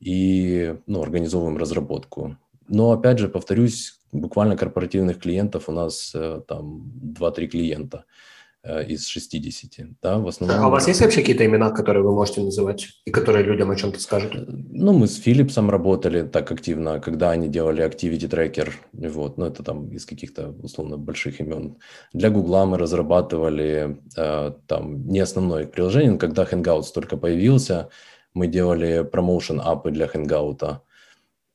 и 0.00 0.76
ну, 0.86 1.02
организовываем 1.02 1.56
разработку. 1.56 2.36
Но 2.66 2.90
опять 2.90 3.18
же, 3.18 3.28
повторюсь, 3.28 4.00
буквально 4.10 4.56
корпоративных 4.56 5.20
клиентов 5.20 5.68
у 5.68 5.72
нас 5.72 6.12
э, 6.14 6.42
там 6.46 6.92
2-3 7.18 7.46
клиента– 7.46 8.04
Э, 8.14 8.41
из 8.64 9.06
60. 9.08 9.98
Да, 10.02 10.18
в 10.18 10.28
основном... 10.28 10.60
А 10.60 10.68
у 10.68 10.70
вас 10.70 10.86
есть 10.86 11.00
вообще 11.00 11.20
какие-то 11.20 11.44
имена, 11.44 11.70
которые 11.70 12.04
вы 12.04 12.12
можете 12.12 12.42
называть 12.42 12.88
и 13.04 13.10
которые 13.10 13.44
людям 13.44 13.70
о 13.70 13.76
чем-то 13.76 14.00
скажут? 14.00 14.36
Э, 14.36 14.44
ну, 14.46 14.92
мы 14.92 15.08
с 15.08 15.20
Philipsом 15.20 15.68
работали 15.68 16.22
так 16.22 16.52
активно, 16.52 17.00
когда 17.00 17.30
они 17.30 17.48
делали 17.48 17.84
Activity 17.84 18.28
Tracker, 18.28 18.70
вот, 18.92 19.36
ну, 19.36 19.46
это 19.46 19.64
там 19.64 19.90
из 19.90 20.06
каких-то, 20.06 20.54
условно, 20.62 20.96
больших 20.96 21.40
имен. 21.40 21.76
Для 22.12 22.30
Гугла 22.30 22.64
мы 22.64 22.78
разрабатывали 22.78 23.98
э, 24.16 24.52
там 24.66 25.08
не 25.08 25.18
основное 25.18 25.66
приложение, 25.66 26.12
но 26.12 26.18
когда 26.18 26.44
Hangouts 26.44 26.92
только 26.94 27.16
появился, 27.16 27.88
мы 28.34 28.46
делали 28.46 29.02
промоушен-апы 29.02 29.90
для 29.90 30.06
Hangout. 30.06 30.78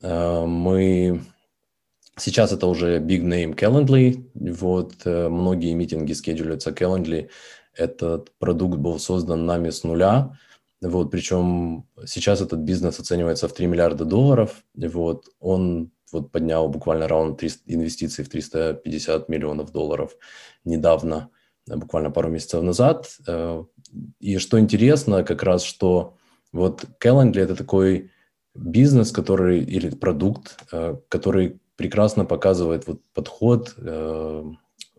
Э, 0.01 0.45
мы 0.45 1.21
Сейчас 2.19 2.51
это 2.51 2.65
уже 2.65 3.00
big 3.00 3.21
name 3.21 3.55
Calendly. 3.55 4.29
Вот 4.33 4.93
э, 5.05 5.29
многие 5.29 5.74
митинги 5.74 6.13
скедулятся 6.13 6.71
Calendly. 6.71 7.29
Этот 7.74 8.31
продукт 8.39 8.77
был 8.79 8.97
создан 9.00 9.45
нами 9.45 9.69
с 9.69 9.83
нуля. 9.83 10.38
Вот, 10.81 11.12
причем 11.12 11.86
сейчас 12.05 12.41
этот 12.41 12.59
бизнес 12.59 13.00
оценивается 13.00 13.47
в 13.47 13.53
3 13.53 13.67
миллиарда 13.67 14.03
долларов. 14.05 14.63
Вот, 14.75 15.25
он 15.39 15.91
вот 16.12 16.31
поднял 16.31 16.69
буквально 16.69 17.07
раунд 17.07 17.39
300, 17.39 17.63
инвестиций 17.74 18.24
в 18.24 18.29
350 18.29 19.29
миллионов 19.29 19.71
долларов 19.71 20.15
недавно, 20.63 21.29
буквально 21.67 22.09
пару 22.09 22.29
месяцев 22.29 22.63
назад. 22.63 23.07
Э, 23.27 23.63
и 24.19 24.38
что 24.39 24.59
интересно, 24.59 25.24
как 25.24 25.43
раз, 25.43 25.63
что 25.63 26.15
вот 26.51 26.86
Calendly– 27.00 27.39
это 27.41 27.55
такой 27.55 28.09
бизнес, 28.55 29.12
который, 29.12 29.63
или 29.63 29.89
продукт, 29.89 30.57
э, 30.71 30.95
который 31.09 31.59
прекрасно 31.77 32.25
показывает 32.25 32.88
вот 32.88 33.01
подход 33.13 33.74
э, 33.77 34.43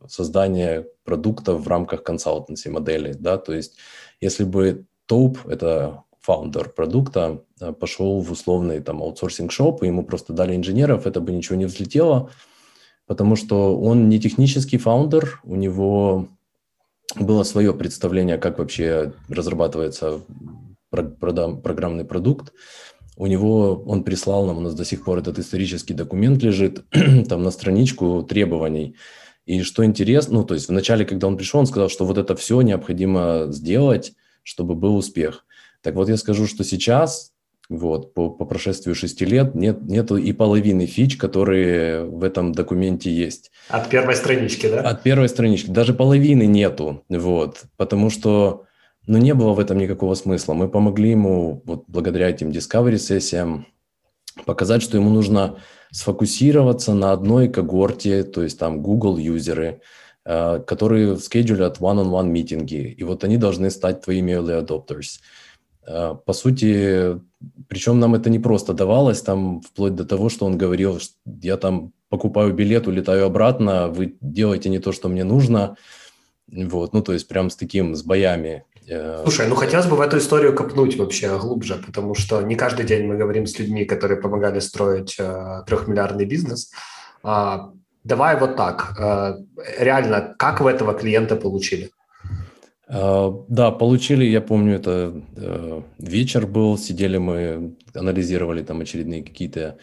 создания 0.07 0.87
продуктов 1.05 1.61
в 1.61 1.69
рамках 1.69 2.03
consultancy 2.03 2.69
модели, 2.69 3.13
да, 3.13 3.37
то 3.37 3.53
есть 3.53 3.77
если 4.21 4.45
бы 4.45 4.87
Tope, 5.07 5.39
это 5.47 6.05
founder 6.21 6.71
продукта, 6.71 7.43
э, 7.61 7.73
пошел 7.73 8.21
в 8.21 8.31
условный 8.31 8.81
там 8.81 9.03
outsourcing 9.03 9.58
shop, 9.58 9.83
и 9.83 9.87
ему 9.87 10.05
просто 10.05 10.33
дали 10.33 10.55
инженеров, 10.55 11.07
это 11.07 11.21
бы 11.21 11.33
ничего 11.33 11.57
не 11.57 11.65
взлетело, 11.67 12.31
потому 13.07 13.37
что 13.37 13.79
он 13.79 14.09
не 14.09 14.21
технический 14.21 14.79
founder, 14.79 15.41
у 15.45 15.57
него 15.57 16.29
было 17.17 17.43
свое 17.43 17.73
представление, 17.73 18.39
как 18.39 18.59
вообще 18.59 19.13
разрабатывается 19.29 20.21
программный 20.91 22.05
продукт, 22.05 22.53
у 23.19 23.27
него, 23.27 23.83
он 23.85 24.05
прислал 24.05 24.47
нам, 24.47 24.59
у 24.59 24.61
нас 24.61 24.75
до 24.75 24.85
сих 24.85 25.05
пор 25.05 25.19
этот 25.19 25.41
исторический 25.41 25.93
документ 25.93 26.41
лежит, 26.41 26.85
там 27.29 27.43
на 27.43 27.51
страничку 27.51 28.23
требований. 28.23 28.95
И 29.45 29.63
что 29.63 29.85
интересно, 29.85 30.35
ну, 30.35 30.45
то 30.45 30.55
есть 30.55 30.69
вначале, 30.69 31.05
когда 31.05 31.27
он 31.27 31.37
пришел, 31.37 31.59
он 31.59 31.67
сказал, 31.67 31.89
что 31.89 32.05
вот 32.05 32.17
это 32.17 32.37
все 32.37 32.61
необходимо 32.61 33.47
сделать, 33.49 34.13
чтобы 34.45 34.77
был 34.77 34.97
успех. 34.97 35.45
Так 35.83 35.97
вот, 35.97 36.09
я 36.09 36.17
скажу, 36.17 36.47
что 36.47 36.63
сейчас, 36.63 37.33
вот, 37.69 38.15
по, 38.15 38.31
по 38.31 38.45
прошествию 38.45 38.95
шести 38.95 39.25
лет, 39.25 39.53
нет, 39.57 39.83
нету 39.83 40.17
и 40.17 40.33
половины 40.33 40.87
фич, 40.87 41.17
которые 41.17 42.05
в 42.05 42.23
этом 42.23 42.53
документе 42.53 43.11
есть. 43.11 43.51
От 43.69 43.91
первой 43.91 44.15
странички, 44.15 44.69
да? 44.69 44.83
От 44.83 45.03
первой 45.03 45.29
странички. 45.29 45.71
Даже 45.71 45.93
половины 45.93 46.47
нету, 46.47 47.03
вот, 47.09 47.65
потому 47.77 48.11
что 48.11 48.68
но 49.09 49.19
не 49.19 49.35
было 49.35 49.55
в 49.55 49.59
этом 49.59 49.79
никакого 49.79 50.15
смысла. 50.15 50.53
Мы 50.53 50.69
помогли 50.69 51.11
ему, 51.11 51.63
вот 51.65 51.85
благодаря 51.89 52.29
этим 52.29 52.51
discovery 52.51 52.99
сессиям, 52.99 53.67
показать, 54.45 54.83
что 54.83 54.99
ему 54.99 55.09
нужно 55.09 55.57
сфокусироваться 55.91 56.93
на 56.93 57.13
одной 57.13 57.49
когорте, 57.49 58.23
то 58.23 58.43
есть 58.43 58.59
там 58.59 58.83
Google 58.83 59.17
юзеры, 59.17 59.81
э, 60.27 60.61
которые 60.67 61.17
скеджулят 61.17 61.79
one-on-one 61.79 62.29
митинги, 62.29 62.95
и 62.99 63.03
вот 63.03 63.25
они 63.25 63.39
должны 63.39 63.71
стать 63.71 64.03
твоими 64.03 64.33
early 64.33 64.63
adopters. 64.63 65.21
Э, 65.87 66.15
по 66.27 66.35
сути, 66.35 67.19
причем 67.67 68.01
нам 68.01 68.15
это 68.15 68.29
не 68.29 68.39
просто 68.39 68.75
давалось, 68.75 69.23
там 69.23 69.63
вплоть 69.63 69.95
до 69.95 70.05
того, 70.05 70.29
что 70.29 70.45
он 70.45 70.59
говорил, 70.59 71.01
что 71.01 71.15
я 71.25 71.57
там 71.57 71.93
покупаю 72.11 72.53
билет, 72.53 72.87
улетаю 72.87 73.25
обратно, 73.25 73.89
вы 73.89 74.19
делаете 74.21 74.69
не 74.69 74.81
то, 74.81 74.93
что 74.93 75.09
мне 75.09 75.25
нужно, 75.25 75.77
вот, 76.47 76.93
ну, 76.93 77.03
то 77.03 77.15
есть 77.15 77.27
прям 77.27 77.49
с 77.49 77.57
таким, 77.57 77.95
с 77.95 78.03
боями. 78.03 78.65
Э, 78.89 79.21
Слушай, 79.23 79.49
ну 79.49 79.55
хотелось 79.55 79.87
бы 79.87 79.97
в 79.97 80.01
эту 80.01 80.19
историю 80.19 80.55
копнуть 80.55 80.97
вообще 80.97 81.39
глубже, 81.39 81.77
потому 81.87 82.15
что 82.15 82.43
не 82.43 82.55
каждый 82.55 82.87
день 82.87 83.07
мы 83.07 83.17
говорим 83.17 83.47
с 83.47 83.59
людьми, 83.59 83.85
которые 83.85 84.21
помогали 84.21 84.61
строить 84.61 85.17
э, 85.19 85.63
трехмиллиардный 85.67 86.25
бизнес. 86.25 86.71
А, 87.23 87.71
давай 88.05 88.39
вот 88.39 88.57
так. 88.57 88.97
Э, 88.99 89.35
реально, 89.79 90.35
как 90.39 90.61
вы 90.61 90.71
этого 90.71 90.95
клиента 90.95 91.37
получили? 91.37 91.91
Да, 92.91 93.71
получили, 93.71 94.25
я 94.25 94.41
помню, 94.41 94.77
это 94.77 95.13
вечер 95.99 96.47
был, 96.47 96.79
сидели 96.79 97.19
мы, 97.19 97.77
анализировали 97.95 98.63
там 98.63 98.81
очередные 98.81 99.23
какие-то 99.23 99.77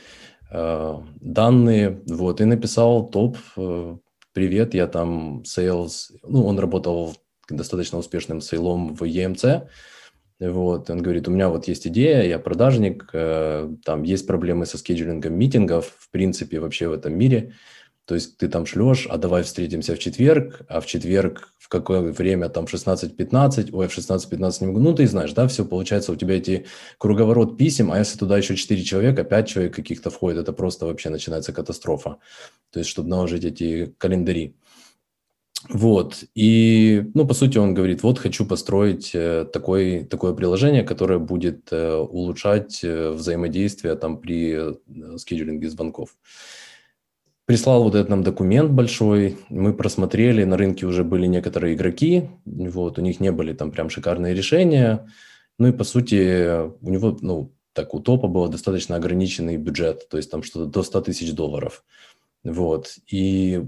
данные, 0.49 2.01
вот, 2.07 2.41
и 2.41 2.45
написал 2.45 3.07
топ, 3.07 3.37
привет, 4.33 4.73
я 4.73 4.87
там 4.87 5.43
sales, 5.43 6.09
ну, 6.23 6.47
он 6.47 6.57
работал 6.57 7.15
достаточно 7.49 7.97
успешным 7.97 8.41
сейлом 8.41 8.95
в 8.95 9.03
EMC. 9.03 9.67
Вот, 10.39 10.89
он 10.89 11.01
говорит, 11.01 11.27
у 11.27 11.31
меня 11.31 11.47
вот 11.49 11.67
есть 11.67 11.87
идея, 11.87 12.23
я 12.23 12.39
продажник, 12.39 13.09
э, 13.13 13.73
там 13.85 14.03
есть 14.03 14.27
проблемы 14.27 14.65
со 14.65 14.77
скеджулингом 14.77 15.33
митингов, 15.33 15.93
в 15.97 16.09
принципе, 16.09 16.59
вообще 16.59 16.89
в 16.89 16.93
этом 16.93 17.17
мире. 17.17 17.53
То 18.05 18.13
есть 18.13 18.37
ты 18.37 18.47
там 18.49 18.67
шлешь, 18.67 19.07
а 19.09 19.17
давай 19.17 19.41
встретимся 19.41 19.95
в 19.95 19.99
четверг, 19.99 20.61
а 20.67 20.79
в 20.79 20.85
четверг 20.85 21.53
в 21.57 21.69
какое 21.69 22.01
время 22.01 22.49
там 22.49 22.65
16-15, 22.65 23.71
ой, 23.71 23.87
в 23.87 23.97
16-15 23.97 24.57
не 24.61 24.67
могу. 24.67 24.79
Ну, 24.79 24.93
ты 24.93 25.07
знаешь, 25.07 25.33
да, 25.33 25.47
все 25.47 25.65
получается, 25.65 26.11
у 26.11 26.15
тебя 26.15 26.37
эти 26.37 26.67
круговорот 26.99 27.57
писем, 27.57 27.91
а 27.91 27.97
если 27.97 28.19
туда 28.19 28.37
еще 28.37 28.55
4 28.55 28.83
человека, 28.83 29.23
5 29.23 29.47
человек 29.47 29.75
каких-то 29.75 30.11
входит, 30.11 30.37
это 30.37 30.53
просто 30.53 30.85
вообще 30.85 31.09
начинается 31.09 31.51
катастрофа. 31.51 32.17
То 32.71 32.79
есть, 32.79 32.91
чтобы 32.91 33.09
наложить 33.09 33.43
эти 33.43 33.95
календари. 33.97 34.55
Вот, 35.69 36.23
и, 36.35 37.09
ну, 37.15 37.25
по 37.25 37.33
сути, 37.33 37.57
он 37.57 37.73
говорит, 37.73 38.03
вот 38.03 38.19
хочу 38.19 38.45
построить 38.45 39.11
э, 39.15 39.45
такой, 39.51 40.03
такое 40.03 40.33
приложение, 40.33 40.83
которое 40.83 41.17
будет 41.17 41.69
э, 41.71 41.95
улучшать 41.95 42.83
э, 42.83 43.09
взаимодействие 43.09 43.95
там 43.95 44.19
при 44.19 44.75
скеджулинге 45.17 45.69
звонков. 45.69 46.15
Прислал 47.45 47.83
вот 47.83 47.95
этот 47.95 48.09
нам 48.09 48.23
документ 48.23 48.71
большой, 48.71 49.37
мы 49.49 49.73
просмотрели, 49.73 50.43
на 50.43 50.57
рынке 50.57 50.85
уже 50.85 51.03
были 51.03 51.25
некоторые 51.25 51.75
игроки, 51.75 52.29
вот, 52.45 52.99
у 52.99 53.01
них 53.01 53.19
не 53.19 53.31
были 53.31 53.53
там 53.53 53.71
прям 53.71 53.89
шикарные 53.89 54.35
решения, 54.35 55.07
ну 55.57 55.67
и, 55.67 55.71
по 55.71 55.83
сути, 55.83 56.67
у 56.81 56.89
него, 56.89 57.17
ну, 57.21 57.53
так, 57.73 57.93
у 57.93 57.99
топа 57.99 58.27
был 58.27 58.47
достаточно 58.49 58.95
ограниченный 58.95 59.57
бюджет, 59.57 60.09
то 60.09 60.17
есть 60.17 60.29
там 60.29 60.43
что-то 60.43 60.65
до 60.65 60.83
100 60.83 61.01
тысяч 61.01 61.33
долларов, 61.33 61.83
вот, 62.43 62.95
и, 63.07 63.63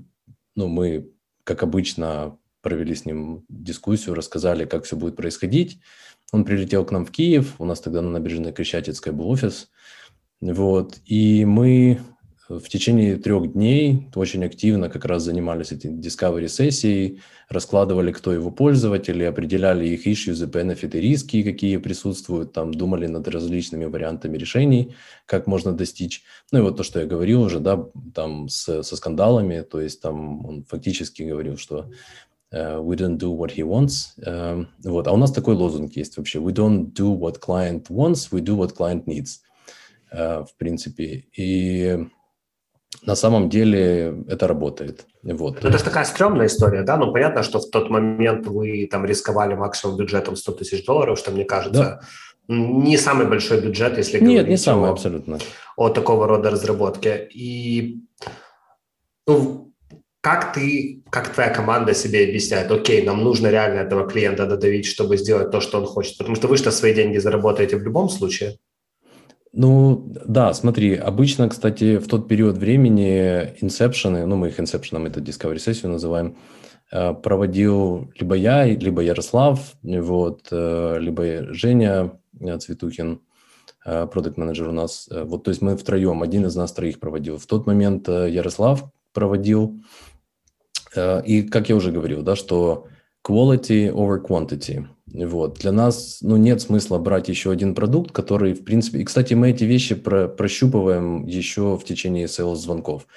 ну, 0.55 0.67
мы 0.67 1.11
как 1.47 1.63
обычно, 1.63 2.37
провели 2.61 2.93
с 2.93 3.05
ним 3.05 3.45
дискуссию, 3.47 4.15
рассказали, 4.15 4.65
как 4.65 4.83
все 4.83 4.97
будет 4.97 5.15
происходить. 5.15 5.79
Он 6.33 6.43
прилетел 6.43 6.83
к 6.83 6.91
нам 6.91 7.05
в 7.05 7.11
Киев, 7.11 7.55
у 7.57 7.63
нас 7.63 7.79
тогда 7.79 8.01
на 8.01 8.09
набережной 8.09 8.51
Крещатицкой 8.51 9.13
был 9.13 9.29
офис. 9.29 9.71
Вот, 10.41 10.97
и 11.05 11.45
мы 11.45 12.01
в 12.49 12.69
течение 12.69 13.17
трех 13.17 13.51
дней 13.51 14.07
очень 14.15 14.45
активно 14.45 14.89
как 14.89 15.03
раз 15.05 15.23
занимались 15.23 15.73
этой 15.73 15.91
discovery 15.91 16.47
сессией, 16.47 17.19
раскладывали, 17.49 18.11
кто 18.11 18.31
его 18.31 18.51
пользователи, 18.51 19.25
определяли 19.25 19.87
их 19.87 20.07
issues, 20.07 20.49
benefits 20.49 20.97
и 20.97 21.01
риски, 21.01 21.43
какие 21.43 21.77
присутствуют, 21.77 22.53
там 22.53 22.73
думали 22.73 23.07
над 23.07 23.27
различными 23.27 23.85
вариантами 23.85 24.37
решений, 24.37 24.95
как 25.25 25.45
можно 25.47 25.73
достичь. 25.73 26.23
Ну 26.51 26.59
и 26.59 26.61
вот 26.61 26.77
то, 26.77 26.83
что 26.83 27.01
я 27.01 27.05
говорил 27.05 27.41
уже, 27.41 27.59
да, 27.59 27.85
там 28.13 28.47
с, 28.47 28.83
со 28.83 28.95
скандалами, 28.95 29.61
то 29.61 29.81
есть 29.81 30.01
там 30.01 30.45
он 30.45 30.63
фактически 30.63 31.23
говорил, 31.23 31.57
что 31.57 31.91
uh, 32.53 32.81
we 32.81 32.95
don't 32.95 33.17
do 33.17 33.35
what 33.35 33.53
he 33.53 33.63
wants. 33.63 34.17
Uh, 34.25 34.65
вот. 34.83 35.07
А 35.07 35.11
у 35.11 35.17
нас 35.17 35.31
такой 35.31 35.55
лозунг 35.55 35.97
есть 35.97 36.15
вообще. 36.15 36.39
We 36.39 36.53
don't 36.53 36.93
do 36.93 37.17
what 37.17 37.39
client 37.39 37.87
wants, 37.89 38.29
we 38.31 38.41
do 38.41 38.55
what 38.55 38.73
client 38.73 39.05
needs. 39.05 39.41
Uh, 40.13 40.45
в 40.45 40.55
принципе. 40.55 41.25
И 41.35 42.07
на 43.03 43.15
самом 43.15 43.49
деле 43.49 44.23
это 44.27 44.47
работает. 44.47 45.05
Вот. 45.23 45.63
Это 45.63 45.77
же 45.77 45.83
такая 45.83 46.05
стрёмная 46.05 46.47
история, 46.47 46.83
да? 46.83 46.97
Ну, 46.97 47.11
понятно, 47.11 47.43
что 47.43 47.59
в 47.59 47.69
тот 47.69 47.89
момент 47.89 48.47
вы 48.47 48.87
там 48.91 49.05
рисковали 49.05 49.55
максимум 49.55 49.97
бюджетом 49.97 50.35
100 50.35 50.51
тысяч 50.53 50.85
долларов, 50.85 51.17
что, 51.19 51.31
мне 51.31 51.45
кажется, 51.45 51.81
да. 51.83 52.01
не 52.47 52.97
самый 52.97 53.27
большой 53.27 53.61
бюджет, 53.61 53.97
если 53.97 54.19
Нет, 54.19 54.29
говорить 54.29 54.47
не 54.49 54.57
самый, 54.57 54.89
о, 54.89 54.93
абсолютно. 54.93 55.39
о 55.75 55.89
такого 55.89 56.27
рода 56.27 56.49
разработке. 56.49 57.27
И 57.33 58.01
ну, 59.27 59.73
как 60.21 60.53
ты, 60.53 61.03
как 61.09 61.33
твоя 61.33 61.49
команда 61.49 61.93
себе 61.93 62.23
объясняет, 62.23 62.71
окей, 62.71 63.05
нам 63.05 63.23
нужно 63.23 63.47
реально 63.47 63.79
этого 63.79 64.09
клиента 64.09 64.45
додавить, 64.45 64.85
чтобы 64.85 65.17
сделать 65.17 65.51
то, 65.51 65.61
что 65.61 65.79
он 65.79 65.85
хочет, 65.85 66.17
потому 66.17 66.35
что 66.35 66.47
вы 66.47 66.57
что 66.57 66.71
свои 66.71 66.93
деньги 66.93 67.17
заработаете 67.17 67.77
в 67.77 67.83
любом 67.83 68.09
случае? 68.09 68.57
Ну, 69.59 70.13
да, 70.27 70.53
смотри, 70.53 70.93
обычно, 70.93 71.49
кстати, 71.49 71.97
в 71.97 72.07
тот 72.07 72.27
период 72.27 72.57
времени 72.57 73.55
инсепшены, 73.59 74.27
ну, 74.27 74.35
мы 74.35 74.49
их 74.49 74.59
инсепшеном, 74.59 75.07
это 75.07 75.19
Discovery 75.19 75.57
сессию 75.57 75.91
называем, 75.91 76.37
э, 76.91 77.15
проводил 77.15 78.11
либо 78.19 78.35
я, 78.35 78.65
либо 78.65 79.01
Ярослав, 79.01 79.73
вот, 79.81 80.47
э, 80.51 80.97
либо 80.99 81.51
Женя 81.55 82.11
Цветухин, 82.39 83.21
продукт 83.83 84.37
менеджер 84.37 84.67
у 84.67 84.73
нас. 84.73 85.09
Э, 85.09 85.23
вот, 85.23 85.45
то 85.45 85.49
есть 85.49 85.63
мы 85.63 85.75
втроем, 85.75 86.21
один 86.21 86.45
из 86.45 86.55
нас 86.55 86.71
троих 86.71 86.99
проводил. 86.99 87.39
В 87.39 87.47
тот 87.47 87.65
момент 87.65 88.07
Ярослав 88.07 88.83
проводил, 89.11 89.81
и, 90.95 91.47
как 91.51 91.69
я 91.69 91.75
уже 91.75 91.91
говорил, 91.91 92.21
да, 92.21 92.35
что 92.35 92.85
quality 93.27 93.91
over 93.91 94.21
quantity. 94.21 94.85
Вот. 95.13 95.59
Для 95.59 95.71
нас 95.71 96.19
ну, 96.21 96.37
нет 96.37 96.61
смысла 96.61 96.97
брать 96.97 97.29
еще 97.29 97.51
один 97.51 97.73
продукт, 97.73 98.11
который, 98.11 98.53
в 98.53 98.63
принципе... 98.63 98.99
И, 98.99 99.03
кстати, 99.03 99.33
мы 99.33 99.51
эти 99.51 99.63
вещи 99.63 99.95
про 99.95 100.27
прощупываем 100.27 101.25
еще 101.25 101.77
в 101.77 101.83
течение 101.85 102.25
sales-звонков. 102.25 103.07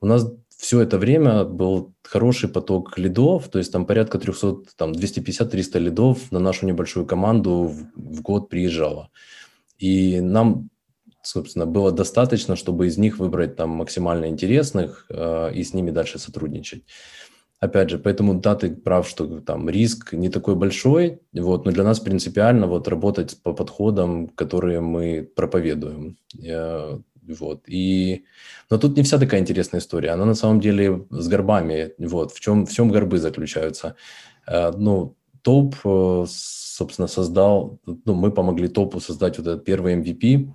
У 0.00 0.06
нас 0.06 0.30
все 0.58 0.80
это 0.80 0.98
время 0.98 1.44
был 1.44 1.94
хороший 2.02 2.48
поток 2.48 2.98
лидов, 2.98 3.48
то 3.48 3.58
есть 3.58 3.72
там 3.72 3.86
порядка 3.86 4.18
300, 4.18 4.74
там 4.76 4.92
250-300 4.92 5.78
лидов 5.78 6.32
на 6.32 6.40
нашу 6.40 6.66
небольшую 6.66 7.06
команду 7.06 7.72
в, 7.72 7.92
в 7.94 8.22
год 8.22 8.48
приезжало. 8.48 9.10
И 9.78 10.20
нам, 10.20 10.70
собственно, 11.22 11.64
было 11.64 11.92
достаточно, 11.92 12.56
чтобы 12.56 12.88
из 12.88 12.98
них 12.98 13.18
выбрать 13.18 13.54
там 13.54 13.70
максимально 13.70 14.26
интересных 14.26 15.06
э, 15.10 15.52
и 15.54 15.62
с 15.62 15.74
ними 15.74 15.92
дальше 15.92 16.18
сотрудничать. 16.18 16.84
Опять 17.60 17.90
же, 17.90 17.98
поэтому 17.98 18.34
да, 18.34 18.54
ты 18.54 18.70
прав, 18.70 19.08
что 19.08 19.40
там 19.40 19.68
риск 19.68 20.12
не 20.12 20.28
такой 20.28 20.54
большой, 20.54 21.20
вот, 21.32 21.64
но 21.64 21.72
для 21.72 21.82
нас 21.82 21.98
принципиально 21.98 22.68
вот 22.68 22.86
работать 22.86 23.42
по 23.42 23.52
подходам, 23.52 24.28
которые 24.28 24.80
мы 24.80 25.28
проповедуем. 25.34 26.16
Я, 26.34 27.00
вот, 27.26 27.64
и... 27.66 28.24
Но 28.70 28.78
тут 28.78 28.96
не 28.96 29.02
вся 29.02 29.18
такая 29.18 29.40
интересная 29.40 29.80
история, 29.80 30.10
она 30.10 30.24
на 30.24 30.34
самом 30.34 30.60
деле 30.60 31.06
с 31.10 31.26
горбами, 31.26 31.94
вот, 31.98 32.32
в 32.32 32.38
чем, 32.38 32.64
в 32.64 32.72
чем 32.72 32.90
горбы 32.90 33.18
заключаются. 33.18 33.96
Э, 34.46 34.70
ну, 34.70 35.16
топ, 35.42 35.74
э, 35.84 36.24
собственно, 36.28 37.08
создал, 37.08 37.80
ну, 37.86 38.14
мы 38.14 38.30
помогли 38.30 38.68
топу 38.68 39.00
создать 39.00 39.38
вот 39.38 39.48
этот 39.48 39.64
первый 39.64 39.96
MVP, 39.96 40.48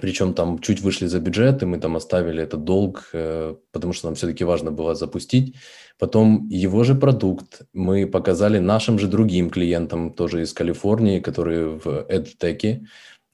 причем 0.00 0.34
там 0.34 0.58
чуть 0.58 0.80
вышли 0.80 1.06
за 1.06 1.20
бюджет, 1.20 1.62
и 1.62 1.66
мы 1.66 1.78
там 1.78 1.96
оставили 1.96 2.42
этот 2.42 2.64
долг, 2.64 3.10
э, 3.12 3.54
потому 3.72 3.92
что 3.92 4.08
нам 4.08 4.14
все-таки 4.14 4.44
важно 4.44 4.70
было 4.70 4.94
запустить. 4.94 5.56
Потом 5.98 6.48
его 6.48 6.84
же 6.84 6.94
продукт 6.94 7.62
мы 7.72 8.06
показали 8.06 8.58
нашим 8.58 8.98
же 8.98 9.06
другим 9.06 9.50
клиентам, 9.50 10.12
тоже 10.12 10.42
из 10.42 10.52
Калифорнии, 10.52 11.20
которые 11.20 11.78
в 11.78 11.86
EdTech. 11.86 12.80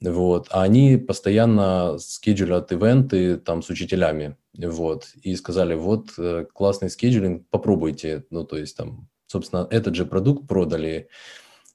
Вот. 0.01 0.47
А 0.51 0.63
они 0.63 0.97
постоянно 0.97 1.97
скеджулят 1.99 2.71
ивенты 2.71 3.37
там 3.37 3.61
с 3.61 3.69
учителями. 3.69 4.35
Вот. 4.57 5.09
И 5.21 5.35
сказали, 5.35 5.75
вот 5.75 6.09
э, 6.17 6.45
классный 6.53 6.89
скеджулинг, 6.89 7.47
попробуйте. 7.49 8.25
Ну, 8.29 8.43
то 8.43 8.57
есть 8.57 8.75
там, 8.77 9.07
собственно, 9.27 9.67
этот 9.69 9.95
же 9.95 10.05
продукт 10.05 10.47
продали 10.47 11.09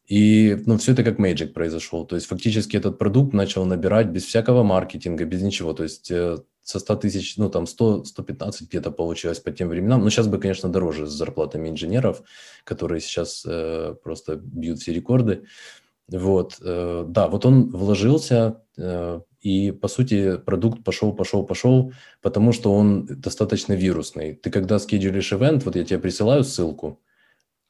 и 0.07 0.63
ну, 0.67 0.77
все 0.79 0.93
это 0.93 1.03
как 1.03 1.19
Magic 1.19 1.49
произошел. 1.49 2.07
То 2.07 2.17
есть 2.17 2.29
фактически 2.29 2.77
этот 2.77 2.99
продукт 2.99 3.33
начал 3.33 3.65
набирать 3.65 4.07
без 4.07 4.25
всякого 4.25 4.63
маркетинга, 4.63 5.25
без 5.25 5.43
ничего. 5.43 5.73
То 5.73 5.83
есть 5.83 6.11
э, 6.11 6.39
со 6.63 6.79
100 6.79 6.97
тысяч, 6.97 7.37
ну 7.37 7.51
там 7.51 7.67
100, 7.67 8.05
115 8.05 8.69
где-то 8.69 8.93
получилось 8.93 9.41
по 9.41 9.51
тем 9.51 9.69
временам. 9.69 10.03
Но 10.03 10.11
сейчас 10.11 10.29
бы, 10.29 10.39
конечно, 10.39 10.69
дороже 10.69 11.07
с 11.07 11.13
зарплатами 11.13 11.69
инженеров, 11.69 12.23
которые 12.65 13.01
сейчас 13.01 13.45
э, 13.47 13.95
просто 14.03 14.37
бьют 14.37 14.79
все 14.79 14.93
рекорды. 14.93 15.45
Вот, 16.09 16.59
э, 16.63 17.05
да, 17.09 17.27
вот 17.27 17.45
он 17.45 17.71
вложился, 17.71 18.63
э, 18.79 19.21
и, 19.41 19.73
по 19.73 19.89
сути, 19.89 20.37
продукт 20.37 20.85
пошел, 20.85 21.13
пошел, 21.13 21.45
пошел, 21.45 21.93
потому 22.23 22.53
что 22.53 22.73
он 22.73 23.07
достаточно 23.07 23.73
вирусный. 23.73 24.35
Ты 24.35 24.51
когда 24.51 24.79
скеджулишь 24.79 25.33
ивент, 25.33 25.65
вот 25.65 25.75
я 25.75 25.85
тебе 25.85 25.99
присылаю 25.99 26.45
ссылку, 26.45 27.01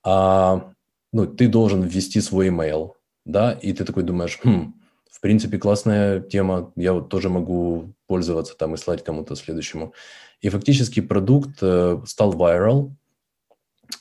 а 0.03 0.73
ну, 1.17 1.27
ты 1.27 1.49
должен 1.49 1.83
ввести 1.83 2.21
свой 2.21 2.49
email, 2.49 2.93
да, 3.25 3.53
и 3.53 3.73
ты 3.73 3.87
такой 3.87 4.03
думаешь, 4.03 4.39
хм, 4.45 4.75
в 5.11 5.21
принципе, 5.23 5.57
классная 5.57 6.21
тема, 6.21 6.75
я 6.77 6.93
вот 6.93 7.09
тоже 7.09 7.31
могу 7.31 7.95
пользоваться 8.07 8.55
там 8.55 8.75
и 8.75 8.77
слать 8.77 9.03
кому-то 9.03 9.35
следующему. 9.35 9.95
И 10.43 10.51
фактически 10.51 11.01
продукт 11.01 11.57
э, 11.63 12.03
стал 12.05 12.35
viral, 12.35 12.93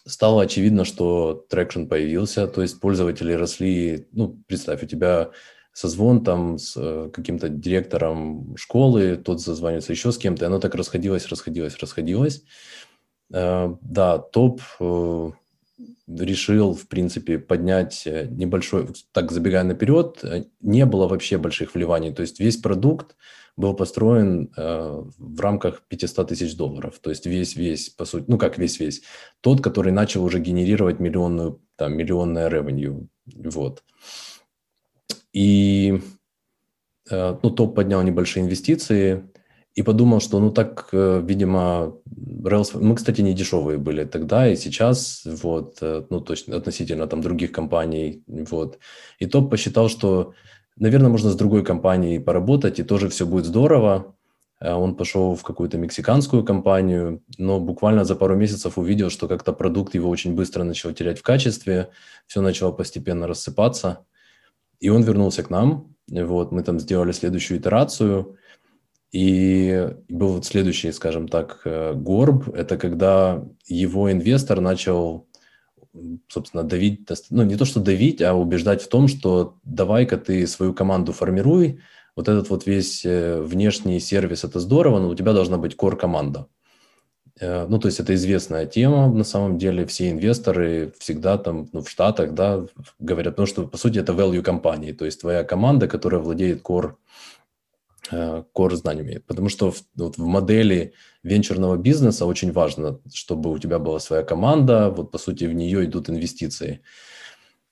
стало 0.06 0.42
очевидно, 0.42 0.84
что 0.84 1.46
traction 1.50 1.86
появился, 1.86 2.48
то 2.48 2.62
есть 2.62 2.82
пользователи 2.82 3.32
росли, 3.32 4.10
ну, 4.12 4.38
представь, 4.46 4.84
у 4.84 4.86
тебя 4.86 5.30
созвон 5.72 6.22
там 6.22 6.58
с 6.58 6.74
э, 6.76 7.10
каким-то 7.14 7.48
директором 7.48 8.58
школы, 8.58 9.16
тот 9.16 9.40
созвонится 9.40 9.94
еще 9.94 10.12
с 10.12 10.18
кем-то, 10.18 10.44
и 10.44 10.48
оно 10.48 10.60
так 10.60 10.76
расходилось, 10.76 11.28
расходилось, 11.28 11.78
расходилось. 11.78 12.44
Э, 13.34 13.74
да, 13.80 14.18
топ 14.18 14.60
э, 14.82 15.32
решил, 16.08 16.74
в 16.74 16.88
принципе, 16.88 17.40
поднять 17.40 18.04
э, 18.06 18.28
небольшой, 18.30 18.88
так 19.12 19.32
забегая 19.32 19.64
наперед, 19.64 20.20
э, 20.24 20.46
не 20.62 20.86
было 20.86 21.08
вообще 21.08 21.38
больших 21.38 21.76
вливаний. 21.76 22.14
То 22.14 22.22
есть 22.22 22.40
весь 22.40 22.58
продукт 22.58 23.16
был 23.58 23.74
построен 23.74 24.52
э, 24.56 25.04
в 25.18 25.40
рамках 25.40 25.82
500 25.88 26.28
тысяч 26.30 26.56
долларов. 26.56 27.00
То 27.00 27.10
есть 27.10 27.26
весь-весь, 27.26 27.90
по 27.90 28.06
сути, 28.06 28.26
ну 28.28 28.38
как 28.38 28.58
весь-весь, 28.58 29.02
тот, 29.42 29.62
который 29.62 29.92
начал 29.92 30.24
уже 30.24 30.40
генерировать 30.40 31.00
миллионную, 31.00 31.62
там, 31.76 31.96
миллионное 31.98 32.50
revenue. 32.50 33.08
Вот. 33.34 33.84
И 35.34 36.02
э, 37.10 37.38
ну, 37.42 37.50
топ 37.50 37.76
поднял 37.76 38.04
небольшие 38.04 38.44
инвестиции, 38.44 39.24
и 39.76 39.84
подумал, 39.84 40.22
что 40.22 40.40
ну 40.40 40.52
так, 40.52 40.88
э, 40.94 41.22
видимо, 41.26 41.98
Rails... 42.44 42.80
Мы, 42.80 42.96
кстати, 42.96 43.22
не 43.22 43.34
дешевые 43.34 43.78
были 43.78 44.06
тогда 44.06 44.48
и 44.48 44.56
сейчас, 44.56 45.24
вот, 45.26 45.80
э, 45.82 46.06
ну 46.10 46.22
точно 46.22 46.56
относительно 46.56 47.08
там 47.08 47.22
других 47.22 47.52
компаний, 47.52 48.24
вот. 48.28 48.80
И 49.20 49.26
топ 49.26 49.52
посчитал, 49.52 49.90
что, 49.90 50.34
наверное, 50.78 51.10
можно 51.10 51.30
с 51.30 51.36
другой 51.36 51.64
компанией 51.66 52.20
поработать, 52.20 52.80
и 52.80 52.84
тоже 52.84 53.10
все 53.10 53.26
будет 53.26 53.46
здорово. 53.46 54.16
Э, 54.62 54.74
он 54.76 54.96
пошел 54.96 55.36
в 55.36 55.44
какую-то 55.44 55.78
мексиканскую 55.78 56.46
компанию, 56.46 57.22
но 57.38 57.60
буквально 57.60 58.06
за 58.06 58.16
пару 58.16 58.38
месяцев 58.38 58.78
увидел, 58.78 59.10
что 59.10 59.28
как-то 59.28 59.52
продукт 59.52 59.94
его 59.94 60.10
очень 60.10 60.36
быстро 60.36 60.64
начал 60.64 60.94
терять 60.94 61.20
в 61.20 61.24
качестве, 61.24 61.90
все 62.28 62.40
начало 62.40 62.72
постепенно 62.72 63.28
рассыпаться. 63.28 64.06
И 64.80 64.88
он 64.88 65.04
вернулся 65.04 65.44
к 65.44 65.50
нам, 65.50 65.96
вот, 66.08 66.54
мы 66.54 66.64
там 66.64 66.80
сделали 66.80 67.12
следующую 67.12 67.60
итерацию– 67.60 68.38
и 69.16 69.92
был 70.10 70.34
вот 70.34 70.46
следующий, 70.46 70.92
скажем 70.92 71.30
так, 71.30 71.62
э, 71.64 71.94
горб. 71.94 72.50
Это 72.54 72.76
когда 72.78 73.46
его 73.66 74.12
инвестор 74.12 74.60
начал, 74.60 75.26
собственно, 76.28 76.64
давить, 76.64 77.08
ну 77.30 77.44
не 77.44 77.56
то 77.56 77.64
что 77.64 77.80
давить, 77.80 78.22
а 78.22 78.34
убеждать 78.34 78.82
в 78.82 78.90
том, 78.90 79.08
что 79.08 79.56
давай-ка 79.64 80.18
ты 80.18 80.46
свою 80.48 80.74
команду 80.74 81.14
формируй, 81.14 81.80
вот 82.18 82.28
этот 82.28 82.50
вот 82.50 82.66
весь 82.66 83.06
э, 83.06 83.42
внешний 83.42 84.02
сервис, 84.02 84.44
это 84.44 84.60
здорово, 84.60 85.00
но 85.00 85.08
у 85.08 85.16
тебя 85.16 85.32
должна 85.32 85.58
быть 85.58 85.78
core-команда. 85.78 86.48
Э, 87.40 87.68
ну, 87.70 87.80
то 87.80 87.88
есть 87.88 88.02
это 88.02 88.14
известная 88.16 88.66
тема, 88.66 89.08
на 89.08 89.24
самом 89.24 89.58
деле 89.58 89.86
все 89.86 90.12
инвесторы 90.12 90.92
всегда 91.00 91.38
там, 91.38 91.70
ну, 91.72 91.82
в 91.82 91.90
Штатах, 91.90 92.34
да, 92.34 92.66
говорят, 93.00 93.38
ну, 93.38 93.46
что 93.46 93.66
по 93.66 93.78
сути 93.78 93.98
это 94.00 94.12
value 94.12 94.42
компании, 94.42 94.92
то 94.92 95.06
есть 95.06 95.22
твоя 95.22 95.46
команда, 95.46 95.88
которая 95.88 96.20
владеет 96.20 96.62
core 96.64 96.96
core 98.12 98.76
знаниями. 98.76 99.18
Потому 99.26 99.50
что 99.50 99.72
в, 99.72 99.82
вот 99.96 100.18
в 100.18 100.26
модели 100.26 100.94
венчурного 101.24 101.78
бизнеса 101.78 102.26
очень 102.26 102.52
важно, 102.52 103.00
чтобы 103.14 103.52
у 103.52 103.58
тебя 103.58 103.80
была 103.80 104.00
своя 104.00 104.24
команда, 104.24 104.90
вот 104.90 105.12
по 105.12 105.18
сути 105.18 105.46
в 105.46 105.54
нее 105.54 105.86
идут 105.86 106.10
инвестиции. 106.10 106.82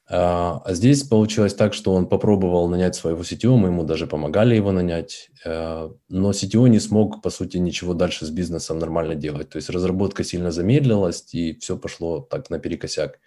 А, 0.10 0.62
а 0.66 0.74
здесь 0.74 1.04
получилось 1.04 1.54
так, 1.54 1.74
что 1.74 1.94
он 1.94 2.08
попробовал 2.08 2.68
нанять 2.68 2.96
своего 2.96 3.22
CTO, 3.22 3.56
мы 3.56 3.70
ему 3.70 3.84
даже 3.84 4.06
помогали 4.06 4.54
его 4.54 4.72
нанять, 4.72 5.30
э, 5.46 5.90
но 6.10 6.32
CTO 6.32 6.68
не 6.68 6.80
смог, 6.80 7.22
по 7.22 7.30
сути, 7.30 7.58
ничего 7.58 7.94
дальше 7.94 8.26
с 8.26 8.30
бизнесом 8.30 8.80
нормально 8.80 9.16
делать. 9.16 9.50
То 9.50 9.58
есть 9.58 9.70
разработка 9.70 10.24
сильно 10.24 10.52
замедлилась, 10.52 11.34
и 11.34 11.58
все 11.60 11.78
пошло 11.78 12.20
так 12.20 12.50
наперекосяк. 12.50 13.20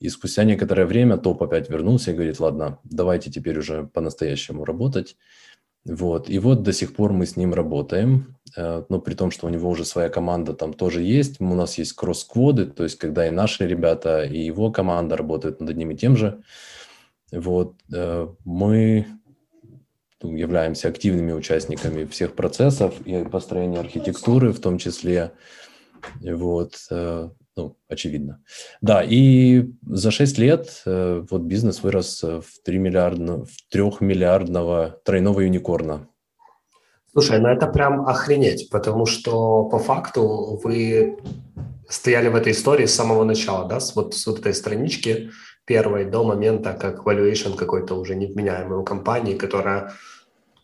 И 0.00 0.08
спустя 0.08 0.44
некоторое 0.44 0.86
время 0.86 1.18
топ 1.18 1.42
опять 1.42 1.70
вернулся 1.70 2.10
и 2.10 2.14
говорит, 2.14 2.40
ладно, 2.40 2.78
давайте 2.84 3.30
теперь 3.30 3.58
уже 3.58 3.84
по-настоящему 3.84 4.64
работать. 4.64 5.16
Вот. 5.84 6.28
И 6.28 6.38
вот 6.38 6.62
до 6.62 6.72
сих 6.72 6.94
пор 6.94 7.12
мы 7.12 7.26
с 7.26 7.36
ним 7.36 7.54
работаем, 7.54 8.36
э, 8.56 8.84
но 8.88 9.00
при 9.00 9.14
том, 9.14 9.30
что 9.30 9.46
у 9.46 9.50
него 9.50 9.70
уже 9.70 9.84
своя 9.84 10.08
команда 10.08 10.52
там 10.52 10.74
тоже 10.74 11.02
есть. 11.02 11.40
У 11.40 11.54
нас 11.54 11.78
есть 11.78 11.92
кросс-кводы, 11.94 12.66
то 12.66 12.84
есть 12.84 12.98
когда 12.98 13.26
и 13.26 13.30
наши 13.30 13.66
ребята, 13.66 14.24
и 14.24 14.38
его 14.38 14.70
команда 14.70 15.16
работают 15.16 15.60
над 15.60 15.70
одним 15.70 15.92
и 15.92 15.96
тем 15.96 16.16
же. 16.16 16.42
Вот. 17.32 17.74
Э, 17.92 18.28
мы 18.44 19.06
являемся 20.20 20.88
активными 20.88 21.32
участниками 21.32 22.04
всех 22.04 22.34
процессов 22.34 23.00
и 23.06 23.24
построения 23.24 23.78
архитектуры 23.78 24.52
в 24.52 24.60
том 24.60 24.78
числе. 24.78 25.32
Вот. 26.20 26.74
Э, 27.58 27.62
ну, 27.62 27.76
очевидно. 27.88 28.40
Да, 28.80 29.02
и 29.02 29.70
за 29.86 30.10
6 30.10 30.38
лет 30.38 30.82
э, 30.86 31.24
вот 31.30 31.42
бизнес 31.42 31.82
вырос 31.82 32.22
в 32.22 32.62
3 32.64 32.78
миллиардного, 32.78 33.44
в 33.44 33.56
3 33.72 33.82
миллиардного 34.00 35.00
тройного 35.04 35.40
юникорна. 35.40 36.08
Слушай, 37.12 37.40
ну 37.40 37.48
это 37.48 37.66
прям 37.66 38.06
охренеть, 38.06 38.70
потому 38.70 39.06
что 39.06 39.64
по 39.64 39.78
факту 39.78 40.60
вы 40.62 41.16
стояли 41.88 42.28
в 42.28 42.36
этой 42.36 42.52
истории 42.52 42.86
с 42.86 42.94
самого 42.94 43.24
начала, 43.24 43.68
да, 43.68 43.80
с 43.80 43.96
вот 43.96 44.14
с 44.14 44.26
вот 44.26 44.38
этой 44.38 44.54
странички 44.54 45.30
первой 45.64 46.04
до 46.04 46.22
момента, 46.22 46.74
как 46.74 47.06
valuation 47.06 47.56
какой-то 47.56 47.94
уже 47.94 48.14
невменяемой 48.14 48.78
у 48.78 48.84
компании, 48.84 49.36
которая 49.36 49.92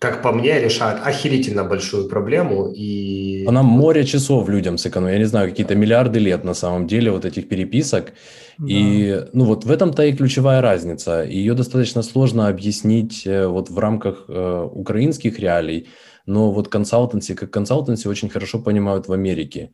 как 0.04 0.22
по 0.22 0.32
мне, 0.32 0.60
решает 0.60 0.98
охерительно 1.06 1.64
большую 1.64 2.08
проблему. 2.08 2.70
И... 2.76 3.46
Она 3.48 3.62
море 3.62 4.04
часов 4.04 4.48
людям 4.48 4.76
сэкономит. 4.76 5.12
Я 5.14 5.18
не 5.18 5.24
знаю, 5.24 5.48
какие-то 5.48 5.74
миллиарды 5.74 6.18
лет 6.18 6.44
на 6.44 6.54
самом 6.54 6.86
деле 6.86 7.10
вот 7.10 7.24
этих 7.24 7.48
переписок. 7.48 8.12
Да. 8.58 8.66
И 8.68 9.24
ну 9.32 9.44
вот 9.44 9.64
в 9.64 9.70
этом-то 9.70 10.02
и 10.02 10.12
ключевая 10.12 10.60
разница. 10.60 11.22
Ее 11.22 11.54
достаточно 11.54 12.02
сложно 12.02 12.48
объяснить 12.48 13.26
э, 13.26 13.46
вот 13.46 13.70
в 13.70 13.78
рамках 13.78 14.24
э, 14.28 14.68
украинских 14.72 15.38
реалий, 15.38 15.88
но 16.26 16.52
вот 16.52 16.68
консалтенси, 16.68 17.34
как 17.34 17.50
консалтенси 17.50 18.08
очень 18.08 18.28
хорошо 18.28 18.58
понимают 18.58 19.08
в 19.08 19.12
Америке. 19.12 19.70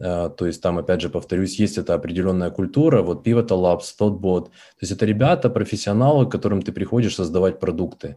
Uh, 0.00 0.30
то 0.30 0.46
есть 0.46 0.62
там, 0.62 0.78
опять 0.78 1.02
же, 1.02 1.10
повторюсь, 1.10 1.60
есть 1.60 1.76
эта 1.76 1.92
определенная 1.92 2.50
культура, 2.50 3.02
вот 3.02 3.26
Pivotal 3.26 3.60
Labs, 3.60 3.94
ThoughtBot. 3.98 4.44
То 4.44 4.80
есть 4.80 4.92
это 4.92 5.04
ребята, 5.04 5.50
профессионалы, 5.50 6.24
к 6.24 6.32
которым 6.32 6.62
ты 6.62 6.72
приходишь 6.72 7.16
создавать 7.16 7.60
продукты. 7.60 8.16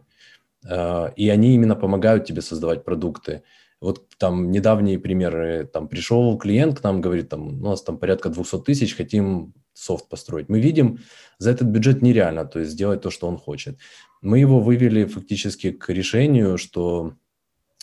А, 0.68 1.12
и 1.16 1.28
они 1.28 1.54
именно 1.54 1.76
помогают 1.76 2.24
тебе 2.24 2.42
создавать 2.42 2.84
продукты. 2.84 3.42
Вот 3.80 4.08
там 4.18 4.50
недавние 4.50 4.98
примеры, 4.98 5.68
там 5.70 5.88
пришел 5.88 6.38
клиент 6.38 6.80
к 6.80 6.84
нам, 6.84 7.00
говорит, 7.00 7.28
там, 7.28 7.48
у 7.62 7.68
нас 7.68 7.82
там 7.82 7.98
порядка 7.98 8.30
200 8.30 8.62
тысяч, 8.62 8.96
хотим 8.96 9.52
софт 9.74 10.08
построить. 10.08 10.48
Мы 10.48 10.60
видим, 10.60 11.00
за 11.38 11.50
этот 11.50 11.68
бюджет 11.68 12.00
нереально, 12.00 12.46
то 12.46 12.60
есть 12.60 12.72
сделать 12.72 13.02
то, 13.02 13.10
что 13.10 13.26
он 13.26 13.36
хочет. 13.36 13.78
Мы 14.22 14.38
его 14.38 14.60
вывели 14.60 15.04
фактически 15.04 15.72
к 15.72 15.92
решению, 15.92 16.56
что 16.56 17.14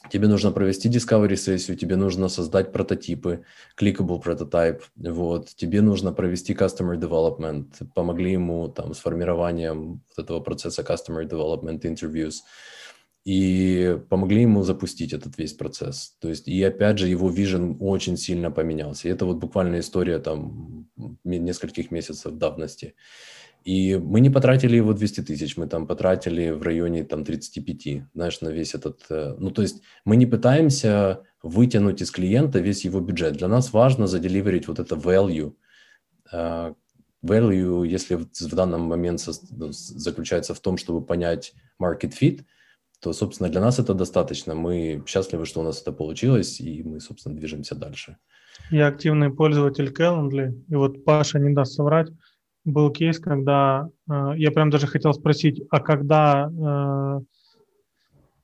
тебе 0.09 0.27
нужно 0.27 0.51
провести 0.51 0.89
discovery 0.89 1.35
сессию, 1.35 1.77
тебе 1.77 1.95
нужно 1.95 2.29
создать 2.29 2.71
прототипы, 2.71 3.43
clickable 3.79 4.21
prototype, 4.21 4.81
вот, 4.95 5.49
тебе 5.55 5.81
нужно 5.81 6.13
провести 6.13 6.53
customer 6.53 6.97
development, 6.97 7.67
помогли 7.93 8.31
ему 8.31 8.67
там 8.67 8.93
с 8.93 8.99
формированием 8.99 10.01
вот 10.15 10.23
этого 10.23 10.39
процесса 10.39 10.81
customer 10.81 11.27
development 11.27 11.81
interviews, 11.81 12.35
и 13.23 13.99
помогли 14.09 14.41
ему 14.41 14.63
запустить 14.63 15.13
этот 15.13 15.37
весь 15.37 15.53
процесс. 15.53 16.15
То 16.19 16.29
есть, 16.29 16.47
и 16.47 16.63
опять 16.63 16.97
же, 16.97 17.07
его 17.07 17.29
вижен 17.29 17.77
очень 17.79 18.17
сильно 18.17 18.49
поменялся. 18.49 19.07
И 19.07 19.11
это 19.11 19.25
вот 19.25 19.37
буквально 19.37 19.79
история 19.79 20.17
там 20.17 20.87
нескольких 21.23 21.91
месяцев 21.91 22.33
давности. 22.33 22.95
И 23.63 23.95
мы 23.95 24.21
не 24.21 24.29
потратили 24.29 24.75
его 24.75 24.93
200 24.93 25.21
тысяч, 25.21 25.55
мы 25.57 25.67
там 25.67 25.85
потратили 25.85 26.49
в 26.49 26.63
районе 26.63 27.03
там 27.03 27.23
35, 27.23 28.03
знаешь, 28.13 28.41
на 28.41 28.49
весь 28.49 28.73
этот... 28.73 29.05
Э, 29.09 29.35
ну, 29.37 29.51
то 29.51 29.61
есть 29.61 29.83
мы 30.03 30.15
не 30.15 30.25
пытаемся 30.25 31.23
вытянуть 31.43 32.01
из 32.01 32.11
клиента 32.11 32.59
весь 32.59 32.85
его 32.85 32.99
бюджет. 33.01 33.37
Для 33.37 33.47
нас 33.47 33.73
важно 33.73 34.07
заделиверить 34.07 34.67
вот 34.67 34.79
это 34.79 34.95
value. 34.95 35.53
Э, 36.31 36.73
value, 37.23 37.85
если 37.85 38.15
в 38.15 38.55
данный 38.55 38.79
момент 38.79 39.23
ну, 39.51 39.71
заключается 39.71 40.53
в 40.53 40.59
том, 40.59 40.77
чтобы 40.77 41.05
понять 41.05 41.53
market 41.79 42.13
fit, 42.19 42.41
то, 42.99 43.13
собственно, 43.13 43.49
для 43.49 43.61
нас 43.61 43.79
это 43.79 43.93
достаточно. 43.93 44.55
Мы 44.55 45.03
счастливы, 45.07 45.45
что 45.45 45.61
у 45.61 45.63
нас 45.63 45.81
это 45.81 45.91
получилось, 45.91 46.59
и 46.59 46.83
мы, 46.83 46.99
собственно, 46.99 47.35
движемся 47.35 47.75
дальше. 47.75 48.17
Я 48.69 48.87
активный 48.87 49.31
пользователь 49.31 49.91
Calendly, 49.91 50.53
и 50.69 50.75
вот 50.75 51.03
Паша 51.03 51.39
не 51.39 51.53
даст 51.53 51.73
соврать, 51.73 52.09
был 52.65 52.91
кейс, 52.91 53.19
когда 53.19 53.89
э, 54.09 54.33
я 54.37 54.51
прям 54.51 54.69
даже 54.69 54.87
хотел 54.87 55.13
спросить, 55.13 55.61
а 55.69 55.79
когда 55.79 56.49
э, 56.49 57.21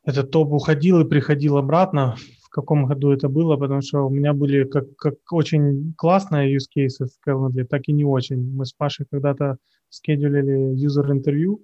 этот 0.05 0.31
топ 0.31 0.51
уходил 0.51 1.01
и 1.01 1.07
приходил 1.07 1.57
обратно, 1.57 2.15
в 2.43 2.49
каком 2.49 2.85
году 2.85 3.11
это 3.11 3.29
было, 3.29 3.57
потому 3.57 3.81
что 3.81 4.07
у 4.07 4.09
меня 4.09 4.33
были 4.33 4.63
как, 4.63 4.95
как 4.95 5.15
очень 5.31 5.93
классные 5.97 6.55
use 6.55 6.65
cases 6.75 7.07
в 7.07 7.29
Calendly, 7.29 7.65
так 7.65 7.81
и 7.87 7.93
не 7.93 8.05
очень. 8.05 8.51
Мы 8.53 8.65
с 8.65 8.73
Пашей 8.73 9.05
когда-то 9.09 9.57
скедулили 9.89 10.73
user 10.73 11.11
интервью, 11.11 11.61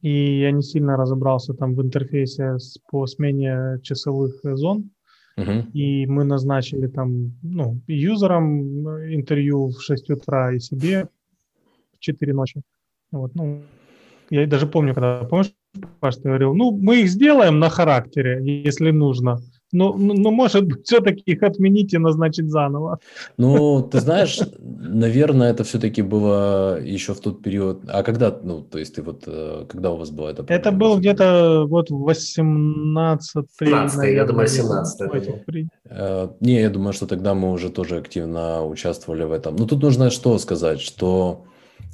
и 0.00 0.40
я 0.40 0.50
не 0.50 0.62
сильно 0.62 0.96
разобрался 0.96 1.54
там 1.54 1.74
в 1.74 1.82
интерфейсе 1.82 2.58
с, 2.58 2.78
по 2.90 3.06
смене 3.06 3.80
часовых 3.82 4.40
зон, 4.42 4.90
Uh-huh. 5.38 5.70
И 5.72 6.06
мы 6.06 6.24
назначили 6.24 6.86
там, 6.86 7.36
ну, 7.42 7.78
юзерам 7.86 8.88
интервью 9.12 9.68
в 9.68 9.82
6 9.82 10.08
утра 10.08 10.54
и 10.54 10.58
себе 10.58 11.10
4 11.98 12.32
ночи. 12.32 12.62
Вот, 13.12 13.34
ну, 13.34 13.62
я 14.30 14.46
даже 14.46 14.66
помню, 14.66 14.94
когда, 14.94 15.24
помнишь, 15.24 15.52
Паш, 16.00 16.16
ты 16.16 16.22
говорил, 16.22 16.54
ну, 16.54 16.70
мы 16.70 17.02
их 17.02 17.08
сделаем 17.08 17.58
на 17.58 17.68
характере, 17.68 18.40
если 18.64 18.90
нужно. 18.90 19.40
Но, 19.72 19.92
ну, 19.94 20.30
может 20.30 20.64
быть, 20.64 20.86
все-таки 20.86 21.22
их 21.26 21.42
отменить 21.42 21.92
и 21.92 21.98
назначить 21.98 22.48
заново. 22.48 22.98
Ну, 23.36 23.82
ты 23.82 24.00
знаешь, 24.00 24.38
наверное, 24.58 25.50
это 25.50 25.64
все-таки 25.64 26.02
было 26.02 26.80
еще 26.80 27.12
в 27.12 27.20
тот 27.20 27.42
период. 27.42 27.82
А 27.88 28.02
когда, 28.02 28.30
ну, 28.42 28.62
то 28.62 28.78
есть 28.78 28.94
ты 28.94 29.02
вот, 29.02 29.24
э, 29.26 29.66
когда 29.68 29.90
у 29.90 29.96
вас 29.96 30.10
было 30.10 30.28
это? 30.28 30.44
Это 30.48 30.70
был 30.70 30.98
где-то 30.98 31.66
вот 31.68 31.90
18 31.90 33.46
17 33.58 34.14
я 34.14 34.24
думаю, 34.24 34.46
17 34.46 35.00
э, 35.90 36.28
Не, 36.40 36.60
я 36.60 36.70
думаю, 36.70 36.92
что 36.92 37.06
тогда 37.06 37.34
мы 37.34 37.50
уже 37.50 37.68
тоже 37.68 37.98
активно 37.98 38.64
участвовали 38.64 39.24
в 39.24 39.32
этом. 39.32 39.56
Ну, 39.56 39.66
тут 39.66 39.82
нужно 39.82 40.10
что 40.10 40.38
сказать, 40.38 40.80
что 40.80 41.44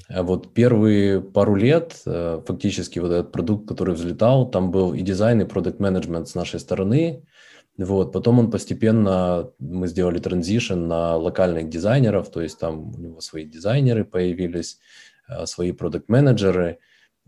а 0.09 0.23
вот 0.23 0.53
первые 0.53 1.21
пару 1.21 1.55
лет 1.55 2.01
э, 2.07 2.43
фактически 2.47 2.99
вот 2.99 3.11
этот 3.11 3.33
продукт, 3.33 3.69
который 3.69 3.95
взлетал, 3.95 4.51
там 4.51 4.71
был 4.71 4.95
и 4.95 5.01
дизайн, 5.03 5.41
и 5.41 5.45
продукт 5.45 5.81
менеджмент 5.81 6.29
с 6.29 6.35
нашей 6.35 6.61
стороны. 6.61 7.25
Вот. 7.79 8.13
Потом 8.13 8.39
он 8.39 8.51
постепенно, 8.51 9.51
мы 9.59 9.89
сделали 9.89 10.19
транзишн 10.19 10.75
на 10.75 11.17
локальных 11.17 11.69
дизайнеров, 11.69 12.31
то 12.31 12.43
есть 12.43 12.59
там 12.59 12.95
у 12.95 12.99
него 12.99 13.21
свои 13.21 13.45
дизайнеры 13.45 14.05
появились, 14.05 14.79
э, 15.29 15.47
свои 15.47 15.73
продукт-менеджеры, 15.73 16.79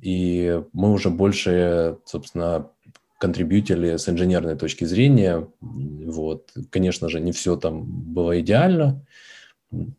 и 0.00 0.62
мы 0.72 0.92
уже 0.92 1.10
больше, 1.10 1.98
собственно, 2.04 2.70
контрибьютили 3.18 3.96
с 3.96 4.08
инженерной 4.08 4.56
точки 4.56 4.84
зрения. 4.84 5.48
Вот. 5.60 6.50
Конечно 6.70 7.08
же, 7.08 7.20
не 7.20 7.32
все 7.32 7.56
там 7.56 7.84
было 7.84 8.38
идеально, 8.40 9.06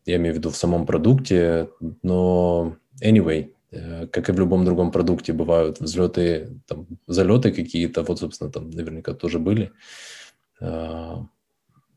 я 0.06 0.16
имею 0.18 0.36
в 0.36 0.38
виду 0.38 0.50
в 0.50 0.58
самом 0.58 0.86
продукте, 0.86 1.70
но 2.04 2.76
anyway, 3.04 3.52
э, 3.72 4.08
как 4.08 4.30
и 4.30 4.32
в 4.32 4.40
любом 4.40 4.66
другом 4.66 4.92
продукте, 4.92 5.34
бывают 5.34 5.80
взлеты, 5.80 6.60
там, 6.68 6.88
залеты 7.08 7.52
какие-то, 7.52 8.04
вот, 8.04 8.20
собственно, 8.20 8.52
там 8.52 8.70
наверняка 8.70 9.14
тоже 9.14 9.40
были. 9.40 9.72
А, 10.62 11.26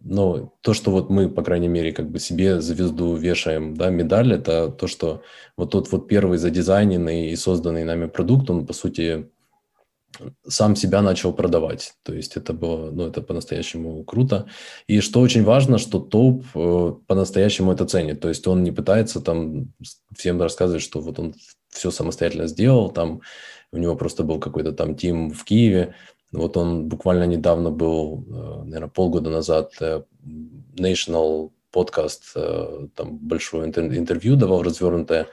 но 0.01 0.53
то, 0.61 0.75
что 0.75 0.91
вот 0.91 1.11
мы, 1.11 1.29
по 1.29 1.43
крайней 1.43 1.69
мере, 1.69 1.93
как 1.93 2.11
бы 2.11 2.19
себе 2.19 2.61
звезду 2.61 3.15
вешаем, 3.17 3.75
да, 3.75 3.91
медаль, 3.91 4.33
это 4.33 4.69
то, 4.69 4.87
что 4.87 5.23
вот 5.57 5.71
тот 5.73 5.91
вот 5.91 6.09
первый 6.09 6.39
задизайненный 6.39 7.31
и 7.31 7.37
созданный 7.37 7.85
нами 7.85 8.07
продукт, 8.07 8.49
он, 8.51 8.67
по 8.67 8.73
сути, 8.73 9.29
сам 10.47 10.75
себя 10.75 11.03
начал 11.03 11.33
продавать. 11.33 11.95
То 12.03 12.15
есть 12.15 12.37
это 12.37 12.53
было, 12.53 12.91
ну, 12.91 13.07
это 13.07 13.23
по-настоящему 13.23 14.03
круто. 14.05 14.47
И 14.87 15.01
что 15.01 15.21
очень 15.21 15.45
важно, 15.45 15.79
что 15.79 16.01
топ 16.01 16.45
э, 16.55 16.93
по-настоящему 17.07 17.73
это 17.73 17.87
ценит. 17.87 18.21
То 18.21 18.29
есть 18.29 18.47
он 18.47 18.63
не 18.63 18.73
пытается 18.73 19.21
там 19.21 19.73
всем 20.17 20.41
рассказывать, 20.41 20.83
что 20.83 21.01
вот 21.01 21.19
он 21.19 21.35
все 21.69 21.91
самостоятельно 21.91 22.47
сделал, 22.47 22.91
там 22.91 23.21
у 23.73 23.77
него 23.77 23.95
просто 23.97 24.25
был 24.25 24.41
какой-то 24.41 24.73
там 24.73 24.97
тим 24.97 25.31
в 25.31 25.45
Киеве. 25.45 25.95
Вот 26.33 26.57
он 26.57 26.89
буквально 26.89 27.25
недавно 27.25 27.71
был, 27.71 28.25
наверное, 28.65 28.89
полгода 28.89 29.31
назад 29.31 29.73
National 30.77 31.51
подкаст, 31.71 32.35
там 32.35 33.19
большое 33.19 33.67
интервью 33.67 34.37
давал 34.37 34.63
развернутое, 34.63 35.27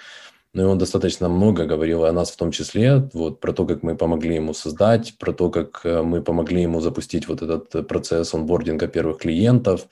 но 0.55 0.61
и 0.61 0.65
он 0.65 0.77
достаточно 0.77 1.27
много 1.27 1.65
говорил 1.65 2.05
о 2.05 2.13
нас 2.13 2.31
в 2.31 2.37
том 2.37 2.51
числе, 2.51 3.09
вот 3.13 3.41
про 3.41 3.51
то, 3.51 3.65
как 3.65 3.83
мы 3.83 3.97
помогли 3.97 4.35
ему 4.35 4.53
создать, 4.53 5.17
про 5.19 5.33
то, 5.33 5.49
как 5.49 5.81
мы 5.83 6.21
помогли 6.21 6.61
ему 6.61 6.79
запустить 6.79 7.27
вот 7.27 7.41
этот 7.41 7.87
процесс 7.87 8.33
онбординга 8.33 8.87
первых 8.87 9.17
клиентов, 9.17 9.87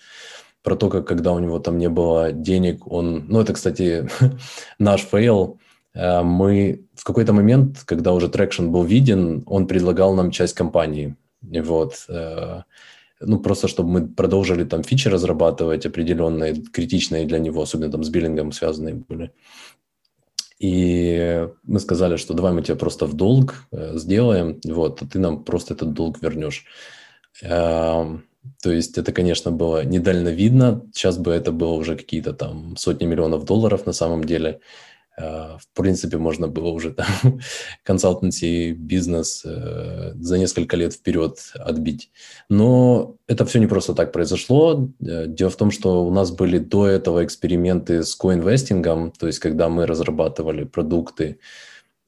про 0.63 0.77
то, 0.77 0.89
как 0.89 1.05
когда 1.05 1.33
у 1.33 1.39
него 1.39 1.59
там 1.59 1.77
не 1.77 1.89
было 1.89 2.31
денег, 2.31 2.87
он... 2.89 3.25
Ну, 3.27 3.41
это, 3.41 3.51
кстати, 3.51 4.07
наш 4.79 5.01
fail. 5.01 5.59
Э, 5.93 6.23
мы 6.23 6.85
в 6.95 7.03
какой-то 7.03 7.33
момент, 7.33 7.83
когда 7.85 8.13
уже 8.13 8.29
traction 8.29 8.69
был 8.69 8.83
виден, 8.83 9.43
он 9.45 9.67
предлагал 9.67 10.15
нам 10.15 10.31
часть 10.31 10.55
компании. 10.55 11.17
Вот. 11.41 12.05
Э, 12.07 12.61
ну, 13.19 13.39
просто 13.39 13.67
чтобы 13.67 13.89
мы 13.89 14.07
продолжили 14.07 14.63
там 14.63 14.83
фичи 14.83 15.09
разрабатывать 15.09 15.85
определенные, 15.85 16.55
критичные 16.55 17.25
для 17.25 17.39
него, 17.39 17.61
особенно 17.61 17.91
там 17.91 18.03
с 18.03 18.09
биллингом 18.09 18.51
связанные 18.53 18.95
были. 18.95 19.31
И 20.59 21.47
мы 21.63 21.79
сказали, 21.79 22.15
что 22.17 22.33
давай 22.33 22.53
мы 22.53 22.61
тебе 22.61 22.75
просто 22.75 23.05
в 23.05 23.13
долг 23.13 23.55
э, 23.71 23.97
сделаем, 23.97 24.59
вот, 24.65 25.01
а 25.01 25.05
ты 25.05 25.19
нам 25.19 25.43
просто 25.43 25.73
этот 25.73 25.93
долг 25.93 26.21
вернешь. 26.21 26.65
Эм, 27.41 28.25
то 28.61 28.71
есть 28.71 28.97
это, 28.97 29.11
конечно, 29.11 29.51
было 29.51 29.83
недальновидно. 29.83 30.83
Сейчас 30.93 31.17
бы 31.17 31.31
это 31.31 31.51
было 31.51 31.73
уже 31.73 31.95
какие-то 31.95 32.33
там 32.33 32.75
сотни 32.77 33.05
миллионов 33.05 33.45
долларов 33.45 33.85
на 33.85 33.93
самом 33.93 34.23
деле. 34.23 34.59
Э, 35.17 35.57
в 35.59 35.67
принципе, 35.73 36.17
можно 36.17 36.47
было 36.47 36.69
уже 36.69 36.91
там 36.91 37.07
консалтенси 37.83 38.71
бизнес 38.71 39.43
э, 39.45 40.13
за 40.15 40.37
несколько 40.37 40.75
лет 40.75 40.93
вперед 40.93 41.37
отбить. 41.55 42.11
Но 42.49 43.15
это 43.27 43.45
все 43.45 43.59
не 43.59 43.67
просто 43.67 43.93
так 43.93 44.11
произошло. 44.11 44.89
Э, 45.05 45.27
дело 45.27 45.51
в 45.51 45.55
том, 45.55 45.71
что 45.71 46.05
у 46.05 46.11
нас 46.11 46.31
были 46.31 46.57
до 46.57 46.87
этого 46.87 47.23
эксперименты 47.23 48.03
с 48.03 48.15
коинвестингом, 48.15 49.11
то 49.11 49.27
есть 49.27 49.39
когда 49.39 49.69
мы 49.69 49.85
разрабатывали 49.85 50.63
продукты 50.63 51.39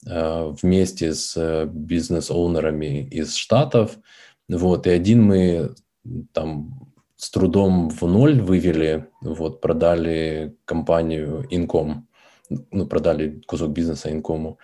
вместе 0.08 1.16
с 1.16 1.66
бизнес-оунерами 1.66 3.08
из 3.10 3.34
Штатов. 3.34 3.98
Вот, 4.48 4.86
и 4.86 4.92
один 4.92 5.24
мы 5.24 5.74
там 6.32 6.92
с 7.16 7.32
трудом 7.32 7.90
в 7.90 8.04
ноль 8.04 8.40
вывели, 8.40 9.08
вот, 9.22 9.62
продали 9.62 10.56
компанию 10.66 11.48
Incom, 11.50 12.04
ну, 12.50 12.86
продали 12.88 13.42
кусок 13.48 13.72
бизнеса 13.72 14.10
Incom, 14.10 14.58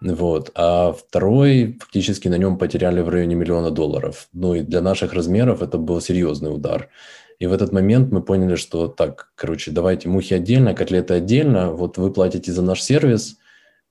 вот, 0.00 0.50
а 0.54 0.92
второй 0.92 1.78
фактически 1.80 2.28
на 2.28 2.36
нем 2.36 2.58
потеряли 2.58 3.00
в 3.00 3.08
районе 3.08 3.34
миллиона 3.34 3.70
долларов. 3.70 4.28
Ну 4.32 4.54
и 4.54 4.60
для 4.60 4.82
наших 4.82 5.14
размеров 5.14 5.62
это 5.62 5.78
был 5.78 6.00
серьезный 6.00 6.54
удар. 6.54 6.90
И 7.38 7.46
в 7.46 7.52
этот 7.52 7.72
момент 7.72 8.12
мы 8.12 8.22
поняли, 8.22 8.56
что 8.56 8.88
так, 8.88 9.30
короче, 9.34 9.70
давайте 9.70 10.08
мухи 10.08 10.34
отдельно, 10.34 10.74
котлеты 10.74 11.14
отдельно, 11.14 11.72
вот 11.72 11.98
вы 11.98 12.12
платите 12.12 12.52
за 12.52 12.62
наш 12.62 12.82
сервис, 12.82 13.36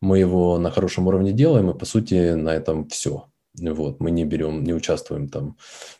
мы 0.01 0.19
его 0.19 0.57
на 0.57 0.71
хорошем 0.71 1.07
уровне 1.07 1.31
делаем, 1.31 1.69
и 1.69 1.77
по 1.77 1.85
сути 1.85 2.33
на 2.33 2.49
этом 2.49 2.87
все. 2.87 3.25
Вот, 3.59 3.99
мы 3.99 4.11
не 4.11 4.25
берем, 4.25 4.63
не 4.63 4.73
участвуем 4.73 5.29
там 5.29 5.57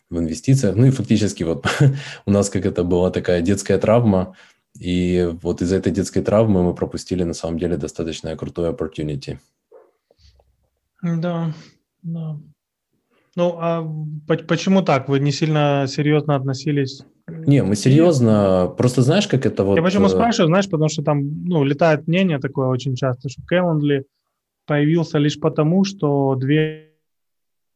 в 0.09 0.19
инвестициях. 0.19 0.75
Ну 0.75 0.87
и 0.87 0.91
фактически 0.91 1.43
вот 1.43 1.65
у 2.25 2.31
нас 2.31 2.49
как 2.49 2.65
это 2.65 2.83
была 2.83 3.11
такая 3.11 3.41
детская 3.41 3.77
травма, 3.77 4.35
и 4.79 5.29
вот 5.41 5.61
из-за 5.61 5.77
этой 5.77 5.91
детской 5.91 6.21
травмы 6.21 6.63
мы 6.63 6.73
пропустили 6.73 7.23
на 7.23 7.33
самом 7.33 7.57
деле 7.59 7.77
достаточно 7.77 8.35
крутой 8.35 8.71
opportunity. 8.71 9.37
Да, 11.01 11.53
да. 12.03 12.37
Ну, 13.35 13.57
а 13.59 13.83
почему 14.47 14.81
так? 14.81 15.09
Вы 15.09 15.19
не 15.19 15.31
сильно 15.31 15.85
серьезно 15.87 16.35
относились? 16.35 17.03
Не, 17.27 17.63
мы 17.63 17.75
серьезно. 17.75 18.73
Просто 18.77 19.01
знаешь, 19.01 19.27
как 19.27 19.45
это 19.45 19.63
вот... 19.63 19.75
Я 19.75 19.83
почему 19.83 20.05
э, 20.05 20.09
спрашиваю, 20.09 20.47
знаешь, 20.47 20.69
потому 20.69 20.89
что 20.89 21.03
там, 21.03 21.43
ну, 21.45 21.63
летает 21.63 22.07
мнение 22.07 22.39
такое 22.39 22.67
очень 22.67 22.95
часто, 22.95 23.29
что 23.29 23.41
Calendly 23.51 24.03
появился 24.65 25.17
лишь 25.17 25.39
потому, 25.39 25.83
что 25.83 26.35
две 26.35 26.91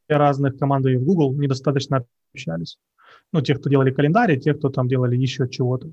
разных 0.08 0.58
команды 0.58 0.98
в 0.98 1.04
Google 1.04 1.34
недостаточно 1.34 2.06
общались. 2.34 2.78
Ну, 3.34 3.42
те, 3.42 3.56
кто 3.56 3.70
делали 3.70 3.92
календарь, 3.92 4.34
и 4.34 4.40
те, 4.40 4.54
кто 4.54 4.70
там 4.70 4.88
делали 4.88 5.16
еще 5.16 5.48
чего-то. 5.50 5.92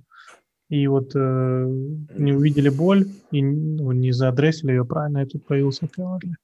И 0.69 0.87
вот 0.89 1.13
э, 1.15 1.65
не 2.17 2.33
увидели 2.33 2.69
боль 2.69 3.07
и 3.31 3.43
ну, 3.43 3.93
не 3.93 4.13
заадресили 4.13 4.73
ее 4.73 4.85
правильно, 4.85 5.23
и 5.23 5.27
тут 5.27 5.47
появился 5.47 5.87
Calendly. 5.87 6.35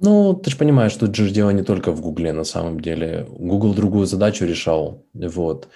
Ну, 0.00 0.34
ты 0.34 0.50
же 0.50 0.56
понимаешь, 0.56 0.92
что 0.92 1.12
же 1.12 1.30
дело 1.30 1.50
не 1.50 1.62
только 1.62 1.92
в 1.92 2.00
Гугле 2.00 2.32
на 2.32 2.44
самом 2.44 2.80
деле. 2.80 3.26
Google 3.30 3.74
другую 3.74 4.06
задачу 4.06 4.46
решал, 4.46 5.04
вот. 5.12 5.68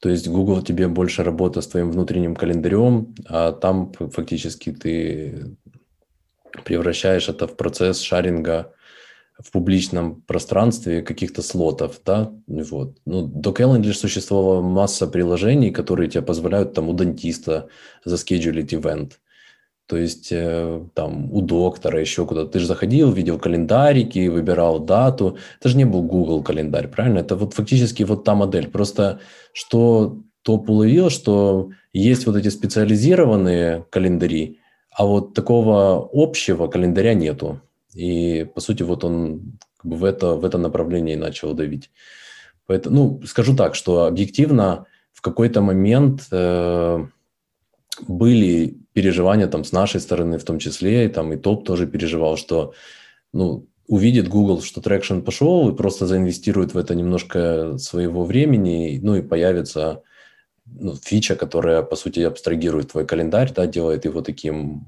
То 0.00 0.10
есть 0.10 0.28
Google 0.28 0.62
тебе 0.62 0.88
больше 0.88 1.22
работа 1.22 1.60
с 1.60 1.66
твоим 1.66 1.90
внутренним 1.90 2.34
календарем, 2.34 3.14
а 3.26 3.52
там 3.52 3.92
фактически 3.92 4.72
ты 4.72 5.56
превращаешь 6.64 7.28
это 7.28 7.46
в 7.46 7.56
процесс 7.56 8.00
шаринга 8.00 8.73
в 9.42 9.50
публичном 9.50 10.22
пространстве 10.22 11.02
каких-то 11.02 11.42
слотов, 11.42 12.00
да, 12.04 12.32
вот. 12.46 12.98
Ну, 13.04 13.26
до 13.26 13.50
Calendly 13.50 13.92
существовала 13.92 14.60
масса 14.62 15.06
приложений, 15.06 15.70
которые 15.70 16.08
тебе 16.08 16.22
позволяют 16.22 16.74
там 16.74 16.88
у 16.88 16.92
дантиста 16.92 17.68
заскеджулить 18.04 18.72
ивент. 18.74 19.20
То 19.86 19.98
есть 19.98 20.28
э, 20.32 20.80
там 20.94 21.30
у 21.32 21.42
доктора 21.42 22.00
еще 22.00 22.24
куда-то. 22.24 22.52
Ты 22.52 22.58
же 22.60 22.66
заходил, 22.66 23.12
видел 23.12 23.38
календарики, 23.38 24.28
выбирал 24.28 24.78
дату. 24.78 25.36
Это 25.60 25.68
же 25.68 25.76
не 25.76 25.84
был 25.84 26.02
Google 26.02 26.42
календарь, 26.42 26.88
правильно? 26.88 27.18
Это 27.18 27.36
вот 27.36 27.52
фактически 27.52 28.02
вот 28.02 28.24
та 28.24 28.34
модель. 28.34 28.68
Просто 28.68 29.20
что 29.52 30.22
топ 30.42 30.70
уловил, 30.70 31.10
что 31.10 31.70
есть 31.92 32.26
вот 32.26 32.36
эти 32.36 32.48
специализированные 32.48 33.84
календари, 33.90 34.60
а 34.90 35.04
вот 35.04 35.34
такого 35.34 36.08
общего 36.12 36.66
календаря 36.68 37.12
нету. 37.14 37.60
И, 37.94 38.44
по 38.54 38.60
сути, 38.60 38.82
вот 38.82 39.04
он 39.04 39.58
как 39.76 39.90
бы 39.90 39.96
в, 39.96 40.04
это, 40.04 40.34
в 40.34 40.44
это 40.44 40.58
направление 40.58 41.16
начал 41.16 41.54
давить. 41.54 41.90
Поэтому, 42.66 42.96
ну, 42.96 43.26
скажу 43.26 43.56
так, 43.56 43.74
что 43.74 44.06
объективно 44.06 44.86
в 45.12 45.20
какой-то 45.20 45.60
момент 45.60 46.26
э, 46.30 47.06
были 48.08 48.78
переживания 48.92 49.46
там 49.46 49.64
с 49.64 49.72
нашей 49.72 50.00
стороны 50.00 50.38
в 50.38 50.44
том 50.44 50.58
числе, 50.58 51.06
и 51.06 51.08
там 51.08 51.32
и 51.32 51.36
топ 51.36 51.64
тоже 51.64 51.86
переживал, 51.86 52.36
что, 52.36 52.74
ну, 53.32 53.66
увидит 53.86 54.28
Google, 54.28 54.62
что 54.62 54.80
traction 54.80 55.20
пошел, 55.20 55.68
и 55.68 55.76
просто 55.76 56.06
заинвестирует 56.06 56.74
в 56.74 56.78
это 56.78 56.94
немножко 56.94 57.76
своего 57.78 58.24
времени, 58.24 58.98
ну 59.02 59.16
и 59.16 59.22
появится 59.22 60.02
ну, 60.66 60.94
фича, 60.96 61.36
которая, 61.36 61.82
по 61.82 61.96
сути, 61.96 62.20
абстрагирует 62.20 62.92
твой 62.92 63.06
календарь, 63.06 63.52
да, 63.54 63.66
делает 63.66 64.06
его 64.06 64.22
таким 64.22 64.86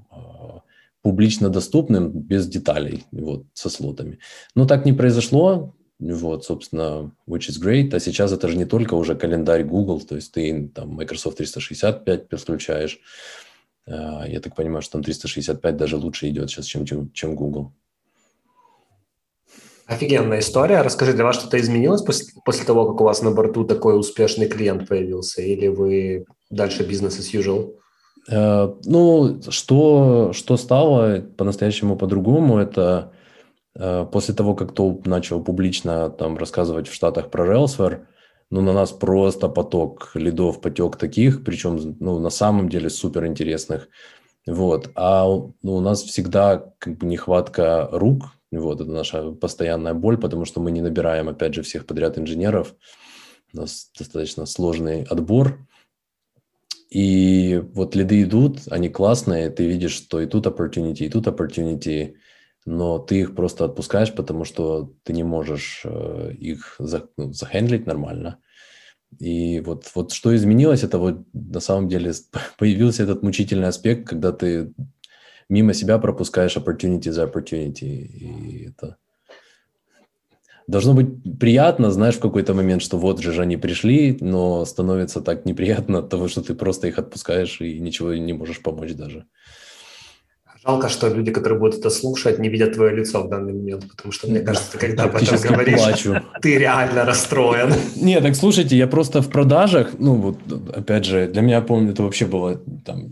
публично 1.06 1.50
доступным 1.50 2.10
без 2.10 2.48
деталей, 2.48 3.04
вот, 3.12 3.44
со 3.54 3.70
слотами. 3.70 4.18
Но 4.56 4.66
так 4.66 4.84
не 4.84 4.92
произошло, 4.92 5.72
вот, 6.00 6.44
собственно, 6.44 7.12
which 7.28 7.48
is 7.48 7.62
great. 7.62 7.94
А 7.94 8.00
сейчас 8.00 8.32
это 8.32 8.48
же 8.48 8.56
не 8.56 8.64
только 8.64 8.94
уже 8.94 9.14
календарь 9.14 9.62
Google, 9.62 10.00
то 10.00 10.16
есть 10.16 10.32
ты 10.32 10.68
там 10.74 10.96
Microsoft 10.96 11.36
365 11.36 12.28
подключаешь. 12.28 12.98
А, 13.86 14.24
я 14.26 14.40
так 14.40 14.56
понимаю, 14.56 14.82
что 14.82 14.94
там 14.94 15.04
365 15.04 15.76
даже 15.76 15.96
лучше 15.96 16.28
идет 16.28 16.50
сейчас, 16.50 16.64
чем, 16.64 16.84
чем, 17.12 17.36
Google. 17.36 17.72
Офигенная 19.86 20.40
история. 20.40 20.82
Расскажи, 20.82 21.12
для 21.12 21.22
вас 21.22 21.36
что-то 21.36 21.60
изменилось 21.60 22.02
после, 22.02 22.26
после 22.44 22.64
того, 22.64 22.90
как 22.90 23.00
у 23.00 23.04
вас 23.04 23.22
на 23.22 23.30
борту 23.30 23.62
такой 23.62 23.96
успешный 23.96 24.48
клиент 24.48 24.88
появился? 24.88 25.40
Или 25.40 25.68
вы 25.68 26.26
дальше 26.50 26.82
бизнес 26.82 27.20
as 27.20 27.32
usual? 27.32 27.76
Э, 28.30 28.74
ну, 28.84 29.40
что, 29.48 30.32
что 30.32 30.56
стало 30.56 31.20
по-настоящему 31.20 31.96
по-другому, 31.96 32.58
это 32.58 33.12
э, 33.74 34.06
после 34.10 34.34
того, 34.34 34.54
как 34.54 34.72
Толп 34.72 35.06
начал 35.06 35.42
публично 35.42 36.10
там 36.10 36.36
рассказывать 36.36 36.88
в 36.88 36.94
Штатах 36.94 37.30
про 37.30 37.46
Railsware, 37.46 38.06
ну, 38.50 38.60
на 38.60 38.72
нас 38.72 38.92
просто 38.92 39.48
поток 39.48 40.12
лидов 40.14 40.60
потек 40.60 40.96
таких, 40.96 41.44
причем, 41.44 41.96
ну, 42.00 42.18
на 42.20 42.30
самом 42.30 42.68
деле 42.68 42.90
супер 42.90 43.26
интересных. 43.26 43.88
Вот. 44.46 44.90
А 44.94 45.26
ну, 45.26 45.74
у 45.74 45.80
нас 45.80 46.02
всегда 46.02 46.72
как 46.78 46.98
бы 46.98 47.06
нехватка 47.06 47.88
рук, 47.90 48.26
вот, 48.52 48.80
это 48.80 48.90
наша 48.90 49.32
постоянная 49.32 49.94
боль, 49.94 50.18
потому 50.18 50.44
что 50.44 50.60
мы 50.60 50.70
не 50.70 50.80
набираем, 50.80 51.28
опять 51.28 51.54
же, 51.54 51.62
всех 51.62 51.84
подряд 51.86 52.18
инженеров. 52.18 52.74
У 53.52 53.58
нас 53.58 53.90
достаточно 53.98 54.46
сложный 54.46 55.02
отбор. 55.02 55.58
И 56.90 57.62
вот 57.75 57.96
лиды 57.96 58.22
идут, 58.22 58.61
они 58.70 58.88
классные, 58.88 59.51
ты 59.51 59.66
видишь, 59.66 59.92
что 59.92 60.20
и 60.20 60.27
тут 60.27 60.46
opportunity, 60.46 61.07
и 61.07 61.09
тут 61.09 61.27
opportunity, 61.27 62.14
но 62.64 62.99
ты 62.99 63.20
их 63.20 63.35
просто 63.35 63.64
отпускаешь, 63.64 64.14
потому 64.14 64.44
что 64.44 64.92
ты 65.03 65.12
не 65.12 65.25
можешь 65.25 65.83
э, 65.85 66.33
их 66.38 66.77
за, 66.79 67.09
ну, 67.16 67.33
захендлить 67.33 67.87
нормально. 67.87 68.38
И 69.18 69.61
вот, 69.61 69.90
вот 69.94 70.12
что 70.12 70.35
изменилось, 70.35 70.85
это 70.85 70.99
вот 70.99 71.27
на 71.33 71.61
самом 71.61 71.88
деле 71.88 72.12
появился 72.59 73.03
этот 73.03 73.22
мучительный 73.22 73.68
аспект, 73.68 74.09
когда 74.09 74.33
ты 74.33 74.72
мимо 75.49 75.75
себя 75.75 75.99
пропускаешь 75.99 76.57
opportunity 76.57 77.11
за 77.11 77.25
opportunity. 77.25 77.85
И 77.85 78.68
это 78.68 78.96
должно 80.66 80.94
быть 80.94 81.38
приятно, 81.38 81.90
знаешь, 81.90 82.16
в 82.16 82.20
какой-то 82.20 82.55
момент, 82.55 82.83
что 82.83 82.98
вот 82.98 83.20
же 83.20 83.40
они 83.42 83.57
пришли, 83.57 84.16
но 84.20 84.64
становится 84.64 85.20
так 85.20 85.44
неприятно 85.44 85.98
от 85.98 86.09
того, 86.09 86.29
что 86.29 86.42
ты 86.42 86.55
просто 86.55 86.88
их 86.88 86.98
отпускаешь 86.98 87.61
и 87.61 87.79
ничего 87.79 88.14
не 88.14 88.33
можешь 88.33 88.62
помочь 88.62 88.92
даже. 88.92 89.26
Жалко, 90.66 90.88
что 90.88 91.09
люди, 91.09 91.31
которые 91.31 91.61
будут 91.61 91.79
это 91.79 91.90
слушать, 91.90 92.40
не 92.40 92.48
видят 92.48 92.74
твое 92.74 92.96
лицо 92.96 93.22
в 93.22 93.29
данный 93.29 93.52
момент, 93.52 93.88
потому 93.88 94.11
что, 94.11 94.29
мне 94.29 94.40
кажется, 94.40 94.76
когда 94.76 95.05
об 95.05 95.14
этом 95.14 95.38
говоришь, 95.40 95.79
плачу. 95.79 96.16
ты 96.42 96.59
реально 96.59 97.05
расстроен. 97.05 97.72
Нет, 97.94 98.24
так 98.24 98.35
слушайте, 98.35 98.76
я 98.76 98.88
просто 98.88 99.22
в 99.22 99.31
продажах, 99.31 99.90
ну 100.00 100.16
вот, 100.16 100.38
опять 100.74 101.05
же, 101.05 101.29
для 101.29 101.42
меня, 101.42 101.61
помню, 101.61 101.92
это 101.92 102.02
вообще 102.02 102.26
было 102.26 102.61
там 102.85 103.11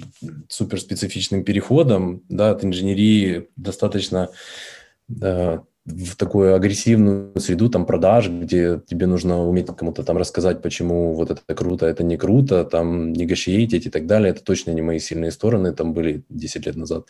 суперспецифичным 0.48 1.44
переходом, 1.44 2.22
да, 2.28 2.50
от 2.50 2.64
инженерии 2.64 3.46
достаточно 3.54 4.30
э, 5.22 5.58
в 5.86 6.16
такую 6.16 6.54
агрессивную 6.54 7.38
среду 7.38 7.68
там 7.68 7.84
продаж, 7.84 8.28
где 8.28 8.80
тебе 8.86 9.06
нужно 9.06 9.46
уметь 9.46 9.66
кому-то 9.66 10.02
там 10.02 10.16
рассказать, 10.16 10.62
почему 10.62 11.12
вот 11.14 11.30
это 11.30 11.54
круто, 11.54 11.86
это 11.86 12.02
не 12.02 12.16
круто, 12.16 12.64
там 12.64 13.12
негашиетить 13.12 13.86
и 13.86 13.90
так 13.90 14.06
далее. 14.06 14.30
Это 14.30 14.42
точно 14.42 14.70
не 14.70 14.80
мои 14.80 14.98
сильные 14.98 15.30
стороны, 15.30 15.72
там 15.72 15.92
были 15.92 16.24
10 16.30 16.66
лет 16.66 16.76
назад. 16.76 17.06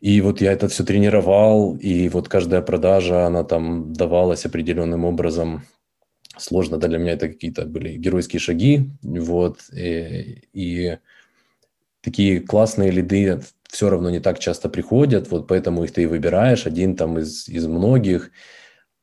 И 0.00 0.20
вот 0.20 0.40
я 0.40 0.52
это 0.52 0.66
все 0.68 0.82
тренировал, 0.82 1.76
и 1.76 2.08
вот 2.08 2.28
каждая 2.28 2.62
продажа, 2.62 3.26
она 3.26 3.44
там 3.44 3.92
давалась 3.92 4.46
определенным 4.46 5.04
образом. 5.04 5.62
Сложно, 6.38 6.78
да, 6.78 6.88
для 6.88 6.98
меня 6.98 7.12
это 7.12 7.28
какие-то 7.28 7.66
были 7.66 7.98
геройские 7.98 8.40
шаги, 8.40 8.90
вот, 9.02 9.58
и, 9.72 10.42
и 10.54 10.98
такие 12.00 12.40
классные 12.40 12.90
лиды 12.90 13.42
все 13.72 13.88
равно 13.88 14.10
не 14.10 14.20
так 14.20 14.38
часто 14.38 14.68
приходят, 14.68 15.30
вот 15.30 15.48
поэтому 15.48 15.82
их 15.84 15.92
ты 15.92 16.02
и 16.02 16.06
выбираешь, 16.06 16.66
один 16.66 16.94
там 16.94 17.18
из, 17.18 17.48
из 17.48 17.66
многих, 17.66 18.30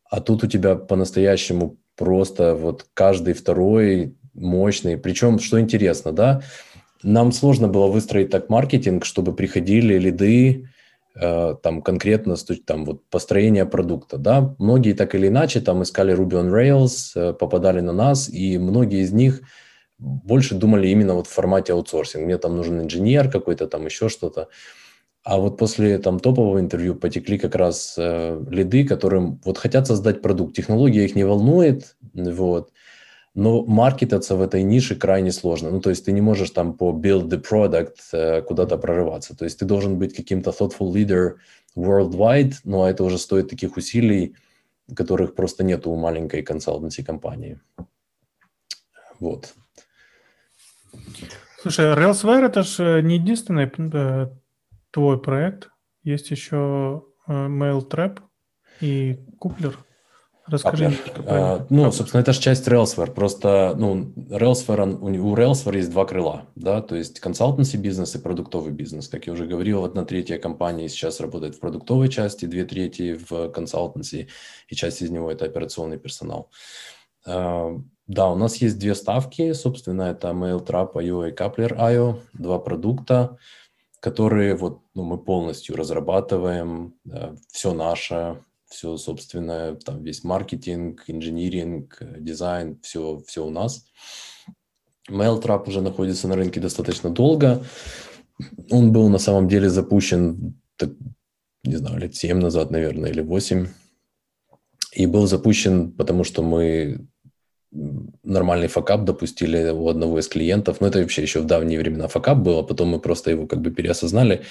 а 0.09 0.21
тут 0.21 0.43
у 0.43 0.47
тебя 0.47 0.75
по-настоящему 0.75 1.79
просто 1.95 2.53
вот 2.53 2.85
каждый 2.93 3.33
второй 3.33 4.15
мощный. 4.35 4.95
Причем, 4.95 5.39
что 5.39 5.59
интересно, 5.59 6.11
да, 6.11 6.43
нам 7.01 7.31
сложно 7.31 7.67
было 7.67 7.87
выстроить 7.87 8.29
так 8.29 8.49
маркетинг, 8.49 9.05
чтобы 9.05 9.35
приходили 9.35 9.97
лиды, 9.97 10.69
э, 11.19 11.55
там 11.63 11.81
конкретно 11.81 12.35
там 12.63 12.85
вот 12.85 13.09
построение 13.09 13.65
продукта, 13.65 14.17
да, 14.19 14.55
многие 14.59 14.93
так 14.93 15.15
или 15.15 15.29
иначе 15.29 15.61
там 15.61 15.81
искали 15.81 16.15
Ruby 16.15 16.43
on 16.43 16.51
Rails, 16.51 17.11
э, 17.15 17.33
попадали 17.33 17.79
на 17.79 17.91
нас, 17.91 18.29
и 18.29 18.59
многие 18.59 19.01
из 19.01 19.11
них 19.11 19.41
больше 19.99 20.55
думали 20.55 20.87
именно 20.87 21.13
вот 21.13 21.27
в 21.27 21.31
формате 21.31 21.73
аутсорсинг. 21.73 22.25
Мне 22.25 22.37
там 22.37 22.55
нужен 22.55 22.81
инженер 22.81 23.29
какой-то, 23.29 23.67
там 23.67 23.85
еще 23.85 24.09
что-то. 24.09 24.47
А 25.23 25.37
вот 25.37 25.57
после 25.57 25.97
там 25.99 26.19
топового 26.19 26.59
интервью 26.59 26.95
потекли 26.95 27.37
как 27.37 27.55
раз 27.55 27.95
э, 27.97 28.41
лиды, 28.49 28.87
которым 28.87 29.41
вот 29.43 29.57
хотят 29.57 29.85
создать 29.85 30.21
продукт. 30.21 30.55
Технология 30.55 31.03
их 31.03 31.15
не 31.15 31.25
волнует, 31.25 31.97
вот, 32.13 32.71
но 33.35 33.63
маркетаться 33.63 34.35
в 34.35 34.41
этой 34.41 34.63
нише 34.63 34.95
крайне 34.95 35.31
сложно. 35.31 35.69
Ну, 35.71 35.81
то 35.81 35.89
есть 35.89 36.05
ты 36.05 36.13
не 36.13 36.21
можешь 36.21 36.51
там 36.51 36.73
по 36.73 36.91
build 36.91 37.27
the 37.27 37.43
product 37.43 37.97
э, 38.13 38.41
куда-то 38.41 38.77
прорываться. 38.77 39.35
То 39.35 39.45
есть 39.45 39.59
ты 39.59 39.65
должен 39.65 39.99
быть 39.99 40.15
каким-то 40.15 40.51
thoughtful 40.51 40.91
leader 40.93 41.35
worldwide, 41.75 42.53
но 42.63 42.89
это 42.89 43.03
уже 43.03 43.17
стоит 43.17 43.49
таких 43.49 43.77
усилий, 43.77 44.35
которых 44.95 45.35
просто 45.35 45.63
нет 45.63 45.85
у 45.85 45.95
маленькой 45.95 46.41
консалтинси 46.41 47.03
компании. 47.03 47.59
Вот. 49.19 49.53
Слушай, 51.61 51.93
Railsware 51.93 52.45
это 52.45 52.63
же 52.63 53.01
не 53.01 53.15
единственный 53.15 53.69
э, 53.77 54.27
твой 54.91 55.21
проект. 55.21 55.69
Есть 56.03 56.31
еще 56.31 57.03
э, 57.27 57.31
MailTrap 57.31 58.19
и 58.81 59.19
Куплер. 59.39 59.77
Расскажи. 60.47 60.97
А, 61.27 61.67
ну, 61.69 61.91
собственно, 61.91 62.21
это 62.21 62.33
же 62.33 62.39
часть 62.39 62.67
Railsware. 62.67 63.11
Просто, 63.11 63.75
ну, 63.77 64.13
Railsware, 64.15 64.97
у 64.99 65.35
Railsware 65.35 65.75
есть 65.77 65.91
два 65.91 66.05
крыла, 66.05 66.47
да, 66.55 66.81
то 66.81 66.95
есть 66.95 67.19
консалтенси 67.19 67.77
бизнес 67.77 68.15
и 68.15 68.19
продуктовый 68.19 68.71
бизнес. 68.71 69.07
Как 69.07 69.27
я 69.27 69.33
уже 69.33 69.45
говорил, 69.45 69.83
одна 69.83 70.05
третья 70.05 70.39
компании 70.39 70.87
сейчас 70.87 71.19
работает 71.19 71.55
в 71.55 71.59
продуктовой 71.59 72.09
части, 72.09 72.45
две 72.45 72.65
трети 72.65 73.19
в 73.29 73.49
консалтенси, 73.49 74.29
и 74.67 74.75
часть 74.75 75.01
из 75.01 75.11
него 75.11 75.31
это 75.31 75.45
операционный 75.45 75.99
персонал. 75.99 76.49
Да, 78.09 78.27
у 78.31 78.35
нас 78.35 78.55
есть 78.55 78.79
две 78.79 78.95
ставки, 78.95 79.53
собственно, 79.53 80.01
это 80.01 80.29
MailTrap.io 80.29 81.29
и 81.29 81.31
Coupler.io, 81.31 82.19
два 82.33 82.57
продукта, 82.57 83.37
которые 83.99 84.55
вот, 84.55 84.81
ну, 84.95 85.03
мы 85.03 85.19
полностью 85.19 85.75
разрабатываем, 85.75 86.95
все 87.51 87.71
наше, 87.71 88.41
все 88.67 88.97
собственное, 88.97 89.75
там 89.75 90.01
весь 90.01 90.23
маркетинг, 90.23 91.03
инжиниринг, 91.05 92.01
дизайн, 92.17 92.79
все, 92.81 93.21
все 93.27 93.45
у 93.45 93.51
нас. 93.51 93.85
MailTrap 95.07 95.67
уже 95.67 95.81
находится 95.81 96.27
на 96.27 96.35
рынке 96.35 96.59
достаточно 96.59 97.11
долго. 97.11 97.63
Он 98.71 98.91
был 98.91 99.09
на 99.09 99.19
самом 99.19 99.47
деле 99.47 99.69
запущен, 99.69 100.59
так, 100.77 100.89
не 101.63 101.75
знаю, 101.75 101.99
лет 101.99 102.15
7 102.15 102.39
назад, 102.39 102.71
наверное, 102.71 103.11
или 103.11 103.21
8. 103.21 103.67
И 104.93 105.05
был 105.05 105.27
запущен, 105.27 105.91
потому 105.91 106.23
что 106.23 106.41
мы 106.41 107.07
нормальный 107.71 108.67
факап 108.67 109.03
допустили 109.03 109.69
у 109.69 109.87
одного 109.89 110.19
из 110.19 110.27
клиентов. 110.27 110.81
Но 110.81 110.87
это 110.87 110.99
вообще 110.99 111.21
еще 111.21 111.39
в 111.39 111.45
давние 111.45 111.79
времена 111.79 112.07
факап 112.07 112.37
было, 112.37 112.63
потом 112.63 112.89
мы 112.89 112.99
просто 112.99 113.31
его 113.31 113.47
как 113.47 113.61
бы 113.61 113.71
переосознали. 113.71 114.41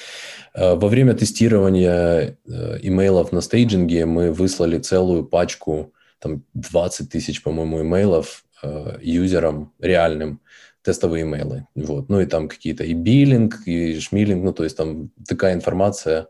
Э, 0.54 0.74
во 0.74 0.88
время 0.88 1.14
тестирования 1.14 2.36
э, 2.46 2.78
имейлов 2.82 3.32
на 3.32 3.40
стейджинге 3.40 4.06
мы 4.06 4.32
выслали 4.32 4.78
целую 4.78 5.24
пачку, 5.24 5.92
там 6.20 6.42
20 6.54 7.10
тысяч, 7.10 7.42
по-моему, 7.42 7.80
имейлов 7.82 8.44
э, 8.62 8.98
юзерам 9.02 9.72
реальным, 9.80 10.40
тестовые 10.82 11.22
имейлы. 11.22 11.66
Вот. 11.74 12.08
Ну 12.08 12.20
и 12.20 12.26
там 12.26 12.48
какие-то 12.48 12.84
и 12.84 12.92
биллинг, 12.92 13.66
и 13.66 13.98
шмилинг, 13.98 14.44
ну 14.44 14.52
то 14.52 14.64
есть 14.64 14.76
там 14.76 15.10
такая 15.26 15.54
информация, 15.54 16.28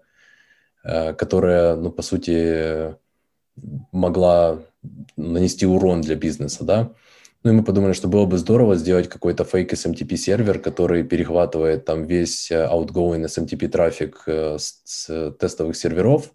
которая, 0.83 1.77
ну 1.77 1.91
по 1.91 2.03
сути, 2.03 2.95
могла 3.93 4.59
нанести 5.17 5.67
урон 5.67 6.01
для 6.01 6.15
бизнеса, 6.15 6.65
да. 6.65 6.93
Ну 7.45 7.53
и 7.53 7.55
мы 7.55 7.63
подумали, 7.63 7.93
что 7.93 8.09
было 8.09 8.27
бы 8.27 8.37
здорово 8.37 8.77
сделать 8.77 9.09
какой-то 9.09 9.45
фейк 9.45 9.73
SMTP 9.73 10.17
сервер, 10.17 10.59
который 10.59 11.05
перехватывает 11.05 11.85
там 11.85 12.05
весь 12.05 12.51
э, 12.51 12.67
outgoing 12.67 13.25
SMTP 13.25 13.69
трафик 13.69 14.23
э, 14.27 14.59
с, 14.59 14.83
с 14.85 15.31
тестовых 15.39 15.77
серверов, 15.77 16.33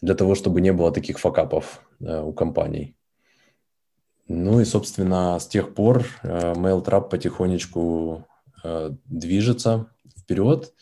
для 0.00 0.14
того, 0.14 0.34
чтобы 0.34 0.60
не 0.60 0.72
было 0.72 0.90
таких 0.90 1.18
факапов 1.20 1.80
э, 2.00 2.20
у 2.20 2.32
компаний. 2.32 2.96
Ну 4.26 4.60
и, 4.60 4.64
собственно, 4.64 5.38
с 5.38 5.46
тех 5.46 5.74
пор 5.74 6.04
э, 6.22 6.52
MailTrap 6.54 7.08
потихонечку 7.08 8.26
э, 8.64 8.90
движется 9.06 9.86
вперед. 10.18 10.74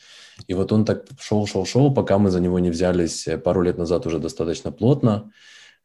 И 0.49 0.55
вот 0.55 0.73
он 0.73 0.85
так 0.85 1.05
шел, 1.21 1.47
шел, 1.47 1.65
шел, 1.65 1.95
пока 1.95 2.19
мы 2.19 2.31
за 2.31 2.41
него 2.41 2.59
не 2.59 2.71
взялись 2.71 3.29
э, 3.29 3.39
пару 3.39 3.63
лет 3.63 3.79
назад 3.79 4.07
уже 4.07 4.19
достаточно 4.19 4.73
плотно. 4.73 5.31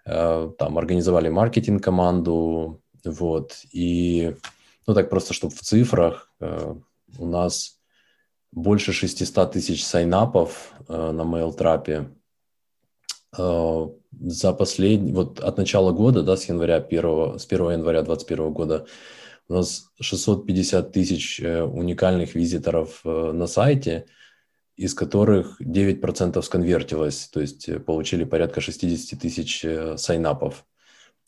Э, 0.06 0.52
там 0.58 0.78
организовали 0.78 1.30
маркетинг-команду, 1.30 2.82
вот, 3.04 3.58
и, 3.72 4.36
ну, 4.88 4.94
так 4.94 5.10
просто, 5.10 5.34
чтобы 5.34 5.54
в 5.54 5.60
цифрах, 5.60 6.32
э, 6.40 6.76
у 7.18 7.28
нас 7.28 7.80
больше 8.52 8.94
600 8.94 9.52
тысяч 9.54 9.86
сайнапов 9.86 10.74
э, 10.88 11.12
на 11.12 11.22
MailTrap 11.22 12.10
за 13.34 14.52
последний, 14.52 15.14
вот 15.14 15.40
от 15.40 15.58
начала 15.58 15.94
года, 15.94 16.22
да, 16.22 16.36
с 16.36 16.50
января 16.50 16.76
1, 16.78 17.40
с 17.40 17.46
1 17.46 17.72
января 17.72 18.02
2021 18.02 18.52
года 18.52 18.86
у 19.48 19.54
нас 19.54 19.86
650 20.02 20.92
тысяч 20.92 21.40
уникальных 21.40 22.36
визиторов 22.36 23.06
на 23.06 23.48
сайте– 23.48 24.06
из 24.82 24.96
которых 24.96 25.62
9% 25.62 26.41
сконвертилось, 26.41 27.30
то 27.32 27.39
есть 27.39 27.70
э, 27.70 27.80
получили 27.80 28.24
порядка 28.24 28.62
60 28.62 29.20
тысяч 29.20 29.63
э, 29.63 29.96
сайнапов. 29.98 30.65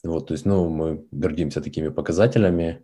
Вот, 0.03 0.27
то 0.27 0.33
есть, 0.33 0.45
ну, 0.45 0.69
мы 0.69 1.05
гордимся 1.11 1.61
такими 1.61 1.89
показателями. 1.89 2.83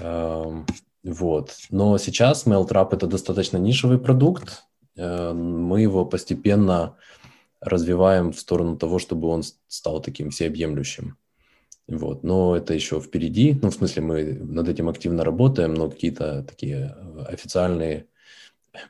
Эм, 0.00 0.64
вот. 1.04 1.54
Но 1.70 1.98
сейчас 1.98 2.46
MailTrap– 2.46 2.88
это 2.92 3.06
достаточно 3.06 3.58
нишевый 3.58 3.98
продукт. 3.98 4.62
Э, 4.96 5.34
мы 5.34 5.82
его 5.82 6.06
постепенно 6.06 6.96
развиваем 7.60 8.32
в 8.32 8.40
сторону 8.40 8.78
того, 8.78 8.98
чтобы 8.98 9.28
он 9.28 9.42
стал 9.68 10.00
таким 10.00 10.30
всеобъемлющим. 10.30 11.18
Вот. 11.88 12.24
Но 12.24 12.56
это 12.56 12.72
еще 12.72 13.00
впереди. 13.00 13.58
Ну, 13.60 13.68
в 13.68 13.74
смысле, 13.74 14.02
мы 14.02 14.32
над 14.32 14.66
этим 14.66 14.88
активно 14.88 15.24
работаем, 15.24 15.74
но 15.74 15.90
какие-то 15.90 16.42
такие 16.42 16.96
официальные 17.28 18.06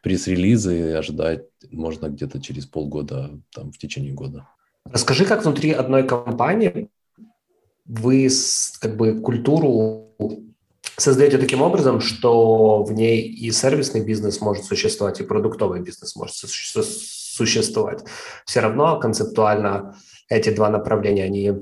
пресс-релизы 0.02 0.92
ожидать 0.92 1.44
можно 1.70 2.08
где-то 2.08 2.40
через 2.40 2.66
полгода, 2.66 3.40
там, 3.54 3.72
в 3.72 3.78
течение 3.78 4.12
года. 4.12 4.48
Расскажи, 4.84 5.24
как 5.24 5.44
внутри 5.44 5.72
одной 5.72 6.06
компании 6.06 6.88
вы 7.84 8.28
как 8.80 8.96
бы 8.96 9.20
культуру 9.20 10.14
создаете 10.96 11.38
таким 11.38 11.62
образом, 11.62 12.00
что 12.00 12.82
в 12.84 12.92
ней 12.92 13.22
и 13.22 13.50
сервисный 13.50 14.04
бизнес 14.04 14.40
может 14.40 14.64
существовать, 14.64 15.20
и 15.20 15.24
продуктовый 15.24 15.80
бизнес 15.80 16.14
может 16.16 16.36
существовать. 16.36 18.04
Все 18.44 18.60
равно 18.60 18.98
концептуально 19.00 19.96
эти 20.28 20.50
два 20.50 20.70
направления, 20.70 21.24
они 21.24 21.52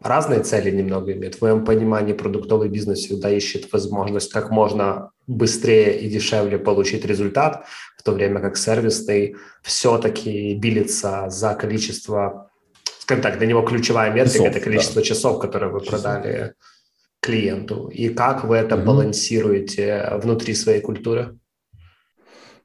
разные 0.00 0.42
цели 0.42 0.70
немного 0.70 1.12
имеет. 1.12 1.36
В 1.36 1.42
моем 1.42 1.64
понимании 1.64 2.12
продуктовый 2.12 2.68
бизнес 2.68 3.00
всегда 3.00 3.30
ищет 3.30 3.72
возможность 3.72 4.32
как 4.32 4.50
можно 4.50 5.10
быстрее 5.26 5.98
и 5.98 6.08
дешевле 6.08 6.58
получить 6.58 7.04
результат, 7.04 7.66
в 7.96 8.02
то 8.02 8.12
время 8.12 8.40
как 8.40 8.56
сервисный 8.56 9.36
все-таки 9.62 10.54
билится 10.54 11.28
за 11.28 11.54
количество, 11.54 12.50
скажем 13.00 13.22
так, 13.22 13.38
для 13.38 13.46
него 13.46 13.62
ключевая 13.62 14.12
метрика 14.12 14.38
часов,– 14.38 14.46
это 14.50 14.60
количество 14.60 15.02
да. 15.02 15.06
часов, 15.06 15.40
которые 15.40 15.72
вы 15.72 15.80
часов. 15.80 16.02
продали 16.02 16.54
клиенту. 17.20 17.88
И 17.88 18.08
как 18.10 18.44
вы 18.44 18.56
это 18.56 18.76
угу. 18.76 18.84
балансируете 18.84 20.12
внутри 20.22 20.54
своей 20.54 20.80
культуры? 20.80 21.38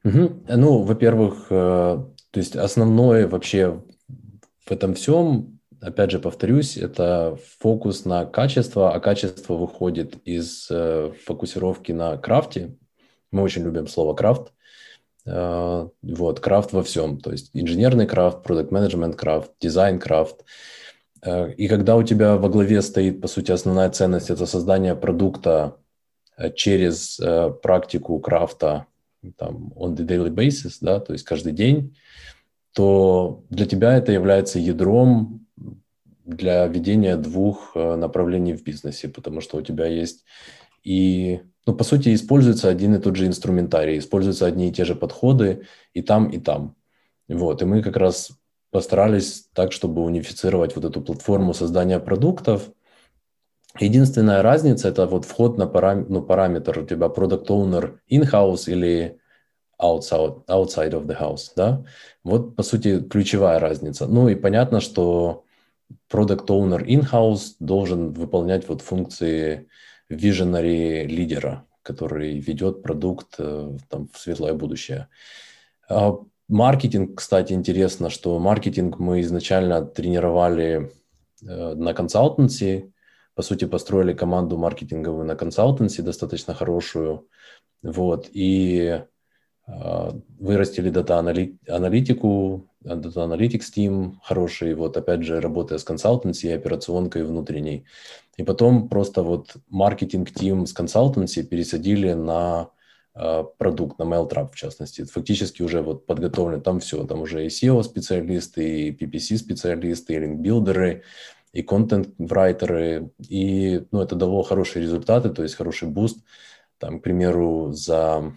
Угу. 0.04 0.44
Ну, 0.48 0.82
во-первых, 0.82 1.46
э, 1.50 2.04
то 2.30 2.38
есть 2.38 2.56
основное 2.56 3.26
вообще 3.26 3.82
в 4.64 4.70
этом 4.70 4.94
всем 4.94 5.58
опять 5.82 6.12
же 6.12 6.18
повторюсь, 6.20 6.76
это 6.76 7.38
фокус 7.58 8.04
на 8.04 8.24
качество, 8.24 8.94
а 8.94 9.00
качество 9.00 9.54
выходит 9.54 10.16
из 10.24 10.68
э, 10.70 11.12
фокусировки 11.24 11.92
на 11.92 12.16
крафте. 12.16 12.76
Мы 13.30 13.42
очень 13.42 13.64
любим 13.64 13.88
слово 13.88 14.14
крафт. 14.14 14.52
Э, 15.26 15.88
вот, 16.02 16.40
крафт 16.40 16.72
во 16.72 16.82
всем, 16.82 17.18
то 17.18 17.32
есть 17.32 17.50
инженерный 17.52 18.06
крафт, 18.06 18.42
продукт 18.42 18.70
менеджмент 18.70 19.16
крафт, 19.16 19.50
дизайн 19.60 19.98
крафт. 19.98 20.44
Э, 21.22 21.52
и 21.52 21.66
когда 21.66 21.96
у 21.96 22.04
тебя 22.04 22.36
во 22.36 22.48
главе 22.48 22.80
стоит, 22.80 23.20
по 23.20 23.26
сути, 23.26 23.50
основная 23.50 23.90
ценность– 23.90 24.30
это 24.30 24.46
создание 24.46 24.94
продукта 24.94 25.76
э, 26.36 26.52
через 26.52 27.18
э, 27.18 27.50
практику 27.50 28.20
крафта 28.20 28.86
там, 29.36 29.72
on 29.76 29.96
the 29.96 30.06
daily 30.06 30.30
basis, 30.30 30.78
да, 30.80 31.00
то 31.00 31.12
есть 31.12 31.24
каждый 31.24 31.52
день, 31.52 31.96
то 32.72 33.44
для 33.50 33.66
тебя 33.66 33.96
это 33.96 34.12
является 34.12 34.58
ядром 34.58 35.41
для 36.24 36.66
ведения 36.66 37.16
двух 37.16 37.72
э, 37.74 37.96
направлений 37.96 38.54
в 38.54 38.62
бизнесе, 38.62 39.08
потому 39.08 39.40
что 39.40 39.58
у 39.58 39.62
тебя 39.62 39.86
есть 39.86 40.24
и, 40.82 41.40
ну, 41.66 41.74
по 41.74 41.84
сути, 41.84 42.14
используется 42.14 42.68
один 42.68 42.94
и 42.94 42.98
тот 42.98 43.16
же 43.16 43.26
инструментарий, 43.26 43.98
используются 43.98 44.46
одни 44.46 44.68
и 44.68 44.72
те 44.72 44.84
же 44.84 44.94
подходы 44.94 45.66
и 45.94 46.02
там, 46.02 46.28
и 46.28 46.38
там. 46.38 46.76
Вот, 47.28 47.62
и 47.62 47.64
мы 47.64 47.82
как 47.82 47.96
раз 47.96 48.32
постарались 48.70 49.48
так, 49.52 49.72
чтобы 49.72 50.02
унифицировать 50.02 50.74
вот 50.74 50.84
эту 50.84 51.00
платформу 51.00 51.54
создания 51.54 52.00
продуктов. 52.00 52.70
Единственная 53.78 54.42
разница– 54.42 54.88
это 54.90 55.06
вот 55.06 55.24
вход 55.24 55.56
на 55.56 55.66
парам, 55.66 56.06
ну, 56.08 56.22
параметр 56.22 56.80
у 56.80 56.86
тебя 56.86 57.06
product 57.06 57.46
owner 57.46 57.98
in-house 58.10 58.70
или 58.70 59.18
outside, 59.80 60.44
outside 60.46 60.92
of 60.92 61.06
the 61.06 61.18
house, 61.18 61.52
да? 61.56 61.84
Вот, 62.24 62.56
по 62.56 62.62
сути, 62.62 63.00
ключевая 63.00 63.58
разница. 63.58 64.06
Ну, 64.06 64.28
и 64.28 64.34
понятно, 64.34 64.80
что 64.80 65.44
product 66.10 66.46
owner 66.46 66.84
in-house 66.84 67.54
должен 67.58 68.12
выполнять 68.12 68.68
вот 68.68 68.82
функции 68.82 69.68
visionary 70.10 71.04
лидера, 71.04 71.66
который 71.82 72.38
ведет 72.38 72.82
продукт 72.82 73.34
э, 73.38 73.76
там, 73.88 74.08
в 74.12 74.18
светлое 74.18 74.54
будущее. 74.54 75.08
А 75.88 76.16
маркетинг, 76.48 77.18
кстати, 77.18 77.52
интересно, 77.52 78.10
что 78.10 78.38
маркетинг 78.38 78.98
мы 78.98 79.20
изначально 79.20 79.84
тренировали 79.84 80.92
э, 81.42 81.74
на 81.74 81.94
консалтенции, 81.94 82.92
по 83.34 83.42
сути, 83.42 83.64
построили 83.64 84.12
команду 84.12 84.58
маркетинговую 84.58 85.24
на 85.24 85.34
консалтенции, 85.34 86.02
достаточно 86.02 86.54
хорошую, 86.54 87.28
вот, 87.82 88.28
и 88.32 89.02
вырастили 90.38 90.90
дата-аналитику, 90.90 92.66
Data 92.84 93.26
Analytics 93.28 93.72
Team 93.76 94.14
хороший, 94.22 94.74
вот 94.74 94.96
опять 94.96 95.22
же, 95.22 95.40
работая 95.40 95.78
с 95.78 95.84
консалтенси 95.84 96.48
операционкой 96.48 97.24
внутренней. 97.24 97.84
И 98.36 98.42
потом 98.42 98.88
просто 98.88 99.22
вот 99.22 99.54
маркетинг 99.68 100.30
тим 100.30 100.66
с 100.66 100.72
консалтенси 100.72 101.42
пересадили 101.42 102.12
на 102.12 102.70
э, 103.14 103.44
продукт, 103.58 103.98
на 103.98 104.04
MailTrap 104.04 104.50
в 104.52 104.56
частности. 104.56 105.04
Фактически 105.04 105.62
уже 105.62 105.82
вот 105.82 106.06
подготовлен 106.06 106.60
там 106.60 106.80
все, 106.80 107.04
там 107.04 107.20
уже 107.20 107.44
и 107.44 107.48
SEO-специалисты, 107.48 108.88
и 108.88 108.90
PPC-специалисты, 108.90 110.14
и 110.14 110.18
линкбилдеры, 110.18 111.02
и 111.52 111.62
content-writer 111.62 112.91
ы, 112.91 113.10
и 113.28 113.84
ну, 113.90 114.00
это 114.00 114.16
дало 114.16 114.42
хорошие 114.42 114.82
результаты, 114.82 115.28
то 115.28 115.42
есть 115.42 115.54
хороший 115.54 115.88
буст. 115.88 116.18
Там, 116.78 116.98
к 116.98 117.02
примеру, 117.02 117.70
за 117.72 118.32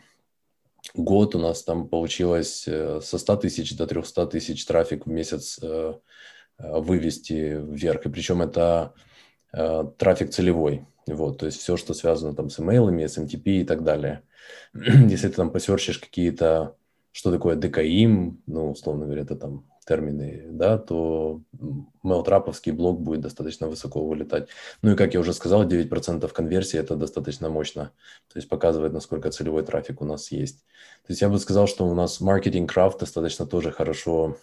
год 0.94 1.36
у 1.36 1.40
нас 1.40 1.64
там 1.64 1.88
получилось 1.88 2.66
э, 2.68 3.00
со 3.02 3.18
100 3.18 3.38
тысяч 3.38 3.76
до 3.76 3.88
300 3.88 4.28
тысяч 4.28 4.66
трафик 4.66 5.06
в 5.06 5.10
месяц 5.10 5.60
э, 5.62 5.94
э, 6.58 6.80
вывести 6.80 7.58
вверх. 7.60 8.06
И 8.06 8.10
причем 8.10 8.42
это 8.42 8.94
трафик 9.98 10.32
целевой. 10.32 10.86
Вот, 11.08 11.38
то 11.38 11.46
есть 11.46 11.60
все, 11.60 11.78
что 11.78 11.94
связано 11.94 12.36
там 12.36 12.50
с 12.50 12.60
имейлами, 12.60 13.06
с 13.06 13.18
SMTP 13.18 13.62
и 13.62 13.64
так 13.64 13.86
далее. 13.86 14.24
Если 14.74 15.30
ты 15.30 15.34
там 15.36 15.50
посерчишь 15.50 15.98
какие-то, 15.98 16.76
что 17.14 17.32
такое 17.32 17.56
DKIM, 17.56 18.42
ну, 18.48 18.72
условно 18.72 19.06
говоря, 19.06 19.22
это 19.22 19.38
там 19.38 19.66
термины, 19.86 20.46
да, 20.50 20.78
то 20.78 21.42
мелтраповский 22.04 22.72
блок 22.72 23.02
будет 23.02 23.22
достаточно 23.22 23.68
высоко 23.68 24.06
вылетать. 24.06 24.50
Ну 24.82 24.92
и, 24.92 24.96
как 24.96 25.14
я 25.14 25.20
уже 25.20 25.34
сказал, 25.34 25.66
9% 25.66 26.28
конверсии– 26.32 26.80
это 26.80 26.96
достаточно 26.96 27.50
мощно. 27.50 27.92
То 28.34 28.40
есть 28.40 28.50
показывает, 28.50 28.94
насколько 28.94 29.32
целевой 29.32 29.64
трафик 29.64 30.02
у 30.02 30.06
нас 30.06 30.32
есть. 30.32 30.60
То 31.06 31.12
есть 31.12 31.22
я 31.22 31.30
бы 31.30 31.38
сказал, 31.40 31.68
что 31.68 31.88
у 31.88 31.94
нас 31.94 32.20
маркетинг 32.20 32.72
крафт 32.72 33.00
достаточно 33.00 33.46
тоже 33.46 33.72
хорошо 33.72 34.38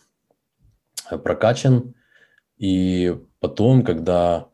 э, 1.10 1.18
прокачан. 1.18 1.94
И 2.56 3.18
потом, 3.40 3.84
когда 3.84 4.48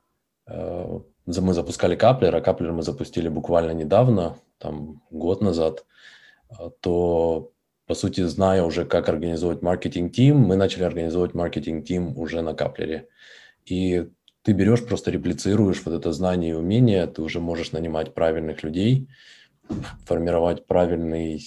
э, 0.46 1.00
мы 1.26 1.52
запускали 1.52 1.96
Каплер, 1.96 2.34
а 2.34 2.40
Каплер 2.40 2.72
мы 2.72 2.82
запустили 2.82 3.28
буквально 3.28 3.72
недавно, 3.72 4.38
там 4.56 5.02
год 5.10 5.42
назад, 5.42 5.84
э, 6.50 6.70
то 6.80 7.52
по 7.88 7.94
сути, 7.94 8.20
зная 8.20 8.62
уже, 8.62 8.84
как 8.84 9.08
организовать 9.08 9.62
маркетинг-тим, 9.62 10.36
мы 10.36 10.56
начали 10.56 10.84
организовывать 10.84 11.34
маркетинг-тим 11.34 12.18
уже 12.18 12.42
на 12.42 12.54
Каплере. 12.54 13.08
И 13.64 14.08
ты 14.42 14.52
берешь, 14.52 14.84
просто 14.84 15.10
реплицируешь 15.10 15.82
вот 15.84 15.94
это 15.94 16.12
знание 16.12 16.50
и 16.50 16.54
умение, 16.54 17.06
ты 17.06 17.22
уже 17.22 17.40
можешь 17.40 17.72
нанимать 17.72 18.12
правильных 18.12 18.62
людей, 18.62 19.08
формировать 20.04 20.66
правильный, 20.66 21.42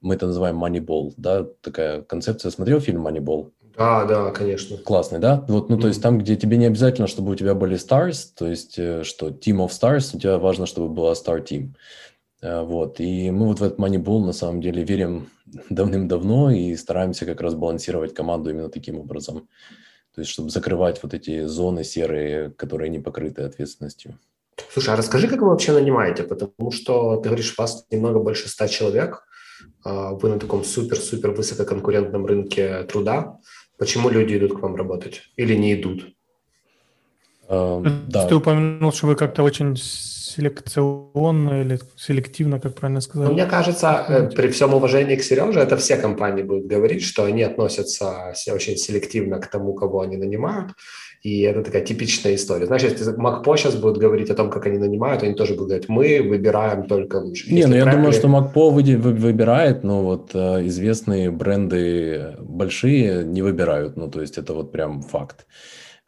мы 0.00 0.14
это 0.14 0.26
называем 0.26 0.64
Moneyball, 0.64 1.12
да, 1.16 1.44
такая 1.60 2.02
концепция. 2.02 2.50
Смотрел 2.50 2.80
фильм 2.80 3.06
Moneyball? 3.06 3.50
Да, 3.76 4.04
да, 4.04 4.30
конечно. 4.30 4.76
Классный, 4.78 5.18
да? 5.18 5.44
Вот, 5.48 5.70
ну, 5.70 5.76
mm-hmm. 5.76 5.80
то 5.80 5.88
есть 5.88 6.02
там, 6.02 6.18
где 6.18 6.36
тебе 6.36 6.56
не 6.56 6.66
обязательно, 6.66 7.06
чтобы 7.06 7.32
у 7.32 7.34
тебя 7.34 7.54
были 7.54 7.76
stars, 7.76 8.28
то 8.36 8.46
есть, 8.46 8.78
э, 8.78 9.02
что 9.04 9.28
team 9.28 9.64
of 9.64 9.70
stars, 9.70 10.14
у 10.14 10.18
тебя 10.18 10.38
важно, 10.38 10.66
чтобы 10.66 10.88
была 10.88 11.12
star 11.14 11.44
team. 11.44 11.70
Э, 12.42 12.62
вот. 12.62 13.00
И 13.00 13.30
мы 13.30 13.46
вот 13.46 13.60
в 13.60 13.62
этот 13.62 13.78
Moneyball 13.78 14.24
на 14.24 14.32
самом 14.32 14.60
деле 14.60 14.82
верим 14.82 15.28
давным-давно 15.68 16.50
и 16.50 16.76
стараемся 16.76 17.26
как 17.26 17.40
раз 17.40 17.54
балансировать 17.54 18.14
команду 18.14 18.50
именно 18.50 18.68
таким 18.68 18.98
образом. 18.98 19.48
То 20.14 20.20
есть, 20.20 20.30
чтобы 20.30 20.50
закрывать 20.50 21.02
вот 21.02 21.14
эти 21.14 21.44
зоны 21.46 21.84
серые, 21.84 22.50
которые 22.50 22.90
не 22.90 22.98
покрыты 22.98 23.42
ответственностью. 23.42 24.18
Слушай, 24.72 24.94
а 24.94 24.96
расскажи, 24.96 25.28
как 25.28 25.40
вы 25.40 25.48
вообще 25.48 25.72
нанимаете? 25.72 26.22
Потому 26.22 26.70
что 26.70 27.16
ты 27.16 27.28
говоришь, 27.28 27.54
у 27.56 27.62
вас 27.62 27.86
немного 27.90 28.18
больше 28.18 28.48
ста 28.48 28.68
человек, 28.68 29.24
а, 29.84 30.12
вы 30.12 30.28
на 30.28 30.38
таком 30.38 30.64
супер-супер 30.64 31.30
высококонкурентном 31.30 32.26
рынке 32.26 32.82
труда. 32.84 33.38
Почему 33.78 34.10
люди 34.10 34.36
идут 34.36 34.58
к 34.58 34.60
вам 34.60 34.76
работать 34.76 35.22
или 35.36 35.54
не 35.54 35.74
идут? 35.74 36.12
Uh, 37.48 37.84
да. 38.06 38.28
Ты 38.28 38.36
упомянул, 38.36 38.92
что 38.92 39.08
вы 39.08 39.16
как-то 39.16 39.42
очень 39.42 39.76
селекционно 40.30 41.62
или 41.62 41.78
селективно, 41.96 42.60
как 42.60 42.74
правильно 42.74 43.00
сказать? 43.00 43.28
Ну, 43.28 43.34
мне 43.34 43.46
кажется, 43.46 44.04
э, 44.08 44.30
при 44.36 44.48
всем 44.48 44.74
уважении 44.74 45.16
к 45.16 45.22
Сереже, 45.22 45.60
это 45.60 45.76
все 45.76 45.96
компании 45.96 46.42
будут 46.42 46.66
говорить, 46.66 47.02
что 47.02 47.24
они 47.24 47.42
относятся 47.42 48.32
очень 48.52 48.76
селективно 48.76 49.38
к 49.38 49.50
тому, 49.50 49.74
кого 49.74 50.00
они 50.00 50.16
нанимают. 50.16 50.72
И 51.22 51.42
это 51.42 51.62
такая 51.62 51.84
типичная 51.84 52.34
история. 52.34 52.66
Знаешь, 52.66 52.82
если 52.82 53.12
МакПо 53.16 53.56
сейчас 53.56 53.76
будут 53.76 53.98
говорить 53.98 54.30
о 54.30 54.34
том, 54.34 54.50
как 54.50 54.66
они 54.66 54.78
нанимают, 54.78 55.22
они 55.22 55.34
тоже 55.34 55.52
будут 55.52 55.68
говорить, 55.68 55.88
мы 55.88 56.22
выбираем 56.22 56.86
только 56.86 57.16
лучше. 57.16 57.52
Не, 57.52 57.66
ну 57.66 57.76
я 57.76 57.84
думаю, 57.84 58.12
что 58.12 58.28
МакПо 58.28 58.70
выбирает, 58.70 59.84
но 59.84 60.02
вот 60.02 60.30
э, 60.34 60.66
известные 60.66 61.30
бренды 61.30 62.36
большие 62.38 63.24
не 63.24 63.42
выбирают. 63.42 63.96
Ну, 63.96 64.10
то 64.10 64.22
есть 64.22 64.38
это 64.38 64.54
вот 64.54 64.72
прям 64.72 65.02
факт. 65.02 65.46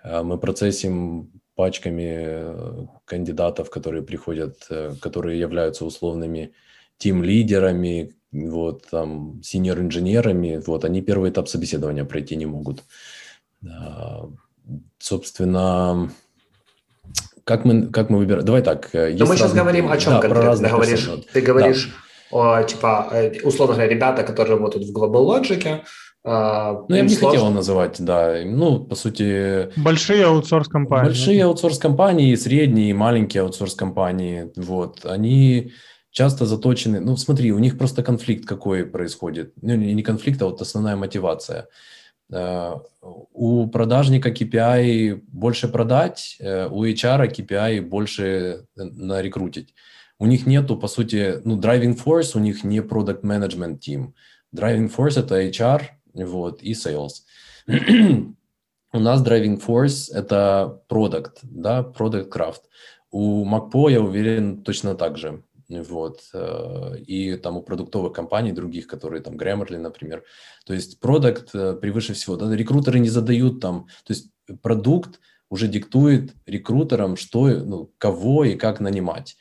Э, 0.03 0.23
мы 0.23 0.39
процессим 0.39 1.31
пачками 1.55 2.07
э, 2.07 2.87
кандидатов, 3.05 3.71
которые 3.71 4.03
приходят, 4.03 4.67
э, 4.71 4.95
которые 5.01 5.39
являются 5.39 5.85
условными 5.85 6.53
тим-лидерами, 6.99 8.15
вот, 8.33 8.87
там, 8.91 9.41
синьор-инженерами, 9.43 10.63
вот, 10.67 10.85
они 10.85 11.03
первый 11.03 11.31
этап 11.31 11.49
собеседования 11.49 12.05
пройти 12.05 12.37
не 12.37 12.47
могут. 12.47 12.83
Собственно, 14.99 16.11
как 17.45 17.65
мы, 17.65 17.89
как 17.89 18.09
мы 18.09 18.19
выбираем? 18.19 18.45
Давай 18.45 18.63
так. 18.63 18.95
Э, 18.95 19.15
Но 19.19 19.27
мы 19.27 19.37
сейчас 19.37 19.53
говорим 19.53 19.91
о 19.91 19.99
чем 19.99 20.15
да, 20.15 20.21
конкретно. 20.21 20.69
Про 20.69 20.77
говоришь, 20.77 21.11
ты 21.33 21.41
говоришь 21.41 21.93
да. 22.31 22.61
о, 22.61 22.63
типа, 22.63 23.13
условно 23.43 23.75
говоря, 23.75 23.91
ребята, 23.93 24.23
которые 24.23 24.57
работают 24.57 24.89
в 24.89 24.97
Global 24.97 25.27
Logic, 25.27 25.83
Uh, 26.25 26.85
ну, 26.89 26.95
я 26.95 27.03
бы 27.03 27.09
не 27.09 27.17
сложно... 27.17 27.39
хотел 27.39 27.51
называть, 27.51 27.97
да. 28.01 28.43
Ну, 28.45 28.79
по 28.79 28.95
сути... 28.95 29.73
Большие 29.77 30.25
аутсорс-компании. 30.25 31.07
Большие 31.07 31.45
аутсорс-компании, 31.45 32.37
средние 32.37 32.91
и 32.91 32.95
маленькие 32.95 33.43
аутсорс-компании, 33.43 34.53
вот, 34.55 35.05
они 35.05 35.73
часто 36.13 36.47
заточены... 36.47 37.01
Ну, 37.01 37.17
смотри, 37.17 37.51
у 37.53 37.59
них 37.59 37.77
просто 37.77 38.05
конфликт 38.05 38.47
какой 38.47 38.87
происходит. 38.87 39.53
Ну, 39.61 39.75
не 39.75 40.03
конфликт, 40.05 40.41
а 40.43 40.47
вот 40.47 40.61
основная 40.61 40.95
мотивация. 40.95 41.67
Uh, 42.33 42.81
у 43.33 43.67
продажника 43.67 44.31
KPI 44.31 45.23
больше 45.27 45.69
продать, 45.69 46.39
uh, 46.41 46.69
у 46.71 46.85
HR 46.85 47.31
KPI 47.31 47.81
больше 47.83 48.65
нарекрутить. 48.77 49.75
У 50.21 50.27
них 50.27 50.47
нету, 50.47 50.77
по 50.77 50.87
сути, 50.87 51.41
ну, 51.45 51.59
driving 51.59 51.99
force, 52.01 52.37
у 52.37 52.39
них 52.39 52.63
не 52.63 52.79
product 52.79 53.23
management 53.23 53.81
team. 53.81 54.13
Driving 54.55 54.95
force– 54.95 55.17
это 55.19 55.43
HR, 55.43 55.83
вот, 56.15 56.63
и 56.63 56.73
sales. 56.73 57.23
У 58.95 58.99
нас 58.99 59.23
driving 59.23 59.59
force– 59.59 60.13
это 60.15 60.83
product, 60.89 61.39
да, 61.43 61.83
product 61.83 62.29
craft. 62.29 62.63
У 63.11 63.45
MacPo, 63.45 63.91
я 63.91 64.03
уверен, 64.03 64.63
точно 64.63 64.95
так 64.95 65.17
же. 65.17 65.43
Вот. 65.69 66.21
Э, 66.35 66.99
и 66.99 67.37
там 67.37 67.57
у 67.57 67.63
продуктовых 67.63 68.13
компаний 68.13 68.53
других, 68.53 68.87
которые 68.87 69.23
там 69.23 69.37
Grammarly, 69.37 69.79
например. 69.79 70.25
То 70.67 70.75
есть 70.75 71.01
продукт 71.01 71.55
э, 71.55 71.75
превыше 71.75 72.13
всего. 72.13 72.37
Да? 72.37 72.55
Рекрутеры 72.55 72.99
не 72.99 73.09
задают 73.09 73.61
там, 73.61 73.87
то 74.05 74.13
есть 74.13 74.31
продукт 74.61 75.21
уже 75.49 75.69
диктует 75.69 76.35
рекрутерам, 76.47 77.17
что, 77.17 77.49
ну, 77.49 77.91
кого 77.97 78.45
и 78.45 78.57
как 78.57 78.81
нанимать. 78.81 79.37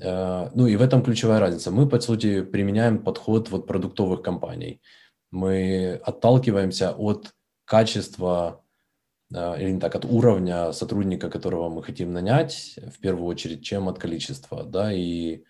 Э, 0.00 0.50
ну 0.54 0.66
и 0.66 0.74
в 0.74 0.82
этом 0.82 1.04
ключевая 1.04 1.38
разница. 1.38 1.70
Мы, 1.70 1.88
по 1.88 2.00
сути, 2.00 2.42
применяем 2.42 2.98
подход 2.98 3.50
вот 3.50 3.68
продуктовых 3.68 4.22
компаний– 4.22 4.80
мы 5.32 6.00
отталкиваемся 6.04 6.92
от 6.92 7.34
качества 7.64 8.62
э, 9.34 9.62
или 9.62 9.72
не 9.72 9.80
так, 9.80 9.94
от 9.96 10.04
уровня 10.04 10.72
сотрудника, 10.72 11.30
которого 11.30 11.68
мы 11.70 11.82
хотим 11.82 12.12
нанять, 12.12 12.78
в 12.94 13.00
первую 13.00 13.26
очередь, 13.26 13.64
чем 13.64 13.88
от 13.88 13.98
количества, 13.98 14.62
да, 14.62 14.92
и 14.92 15.42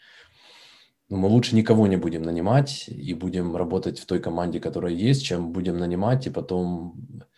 ну, 1.08 1.18
мы 1.18 1.28
лучше 1.28 1.54
никого 1.54 1.86
не 1.88 1.96
будем 1.96 2.22
нанимать 2.22 2.88
и 2.88 3.12
будем 3.12 3.54
работать 3.54 3.98
в 3.98 4.06
той 4.06 4.20
команде, 4.20 4.60
которая 4.60 4.94
есть, 4.94 5.24
чем 5.24 5.52
будем 5.52 5.76
нанимать, 5.76 6.26
и 6.26 6.30
потом... 6.30 7.28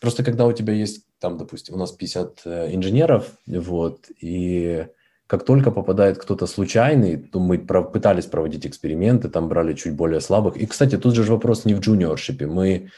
Просто 0.00 0.22
когда 0.22 0.46
у 0.46 0.52
тебя 0.52 0.74
есть, 0.74 1.06
там, 1.18 1.38
допустим, 1.38 1.74
у 1.74 1.78
нас 1.78 1.90
50 1.90 2.42
э, 2.44 2.74
инженеров, 2.74 3.38
вот, 3.46 4.10
и 4.20 4.86
как 5.26 5.44
только 5.44 5.70
попадает 5.70 6.18
кто-то 6.18 6.46
случайный, 6.46 7.16
то 7.16 7.40
мы 7.40 7.58
пытались 7.58 8.26
проводить 8.26 8.66
эксперименты, 8.66 9.28
там 9.28 9.48
брали 9.48 9.74
чуть 9.74 9.94
более 9.94 10.20
слабых. 10.20 10.56
И, 10.56 10.66
кстати, 10.66 10.96
тут 10.96 11.14
же 11.14 11.22
вопрос 11.24 11.64
не 11.64 11.74
в 11.74 11.80
джуниоршипе. 11.80 12.46
Мы, 12.46 12.90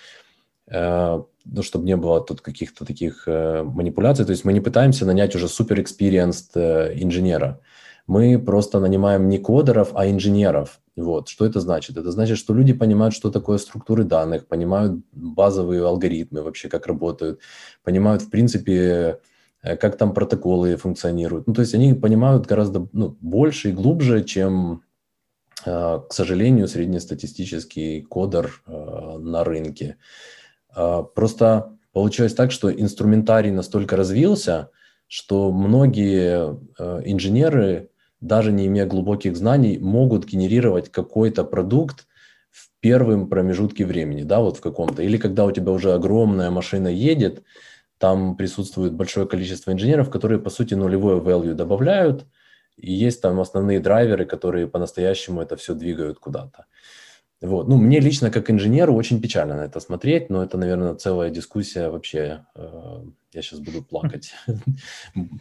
э, 0.66 1.22
ну, 1.44 1.62
чтобы 1.62 1.86
не 1.86 1.96
было 1.96 2.20
тут 2.20 2.42
каких-то 2.42 2.84
таких 2.84 3.24
э, 3.26 3.62
манипуляций, 3.62 4.26
то 4.26 4.32
есть 4.32 4.44
мы 4.44 4.52
не 4.52 4.60
пытаемся 4.60 5.06
нанять 5.06 5.34
уже 5.34 5.48
супер 5.48 5.80
experienced 5.80 6.50
э, 6.54 6.92
инженера. 7.02 7.60
Мы 8.06 8.38
просто 8.38 8.80
нанимаем 8.80 9.28
не 9.28 9.38
кодеров, 9.38 9.90
а 9.94 10.10
инженеров. 10.10 10.80
Вот. 10.96 11.28
Что 11.28 11.46
это 11.46 11.60
значит? 11.60 11.96
Это 11.96 12.10
значит, 12.10 12.36
что 12.36 12.52
люди 12.52 12.72
понимают, 12.74 13.14
что 13.14 13.30
такое 13.30 13.58
структуры 13.58 14.04
данных, 14.04 14.46
понимают 14.46 15.00
базовые 15.12 15.86
алгоритмы 15.86 16.42
вообще, 16.42 16.68
как 16.68 16.86
работают, 16.86 17.40
понимают, 17.84 18.22
в 18.22 18.30
принципе, 18.30 19.20
как 19.62 19.96
там 19.96 20.14
протоколы 20.14 20.76
функционируют. 20.76 21.46
Ну, 21.46 21.54
то 21.54 21.60
есть 21.62 21.74
они 21.74 21.94
понимают 21.94 22.46
гораздо 22.46 22.88
ну, 22.92 23.16
больше 23.20 23.70
и 23.70 23.72
глубже, 23.72 24.24
чем, 24.24 24.82
э, 25.64 26.00
к 26.08 26.12
сожалению, 26.12 26.68
среднестатистический 26.68 28.02
кодер 28.02 28.62
э, 28.66 29.18
на 29.18 29.44
рынке. 29.44 29.96
Просто 31.14 31.76
получилось 31.92 32.34
так, 32.34 32.52
что 32.52 32.70
инструментарий 32.70 33.50
настолько 33.50 33.96
развился, 33.96 34.70
что 35.08 35.50
многие 35.50 36.56
инженеры, 37.04 37.88
даже 38.20 38.52
не 38.52 38.66
имея 38.66 38.86
глубоких 38.86 39.36
знаний, 39.36 39.78
могут 39.78 40.26
генерировать 40.26 40.92
какой-то 40.92 41.42
продукт 41.42 42.06
в 42.50 42.70
первом 42.80 43.28
промежутке 43.28 43.84
времени, 43.84 44.22
да, 44.22 44.40
вот 44.40 44.58
в 44.58 44.60
каком-то. 44.60 45.02
Или 45.02 45.16
когда 45.16 45.44
у 45.44 45.52
тебя 45.52 45.72
уже 45.72 45.92
огромная 45.92 46.50
машина 46.50 46.88
едет, 46.88 47.42
там 47.98 48.36
присутствует 48.36 48.94
большое 48.94 49.26
количество 49.26 49.72
инженеров, 49.72 50.10
которые, 50.10 50.40
по 50.40 50.50
сути, 50.50 50.74
нулевое 50.74 51.20
value 51.20 51.54
добавляют, 51.54 52.26
и 52.76 52.92
есть 52.92 53.20
там 53.20 53.40
основные 53.40 53.80
драйверы, 53.80 54.24
которые 54.24 54.68
по-настоящему 54.68 55.42
это 55.42 55.56
все 55.56 55.74
двигают 55.74 56.18
куда-то. 56.18 56.66
Вот. 57.40 57.68
Ну, 57.68 57.76
мне 57.76 58.00
лично, 58.00 58.30
как 58.30 58.50
инженеру, 58.50 58.94
очень 58.94 59.20
печально 59.20 59.56
на 59.56 59.62
это 59.62 59.80
смотреть, 59.80 60.30
но 60.30 60.42
это, 60.42 60.58
наверное, 60.58 60.94
целая 60.94 61.30
дискуссия 61.30 61.88
вообще. 61.88 62.44
Э, 62.54 63.02
я 63.32 63.42
сейчас 63.42 63.60
буду 63.60 63.82
плакать. 63.90 64.32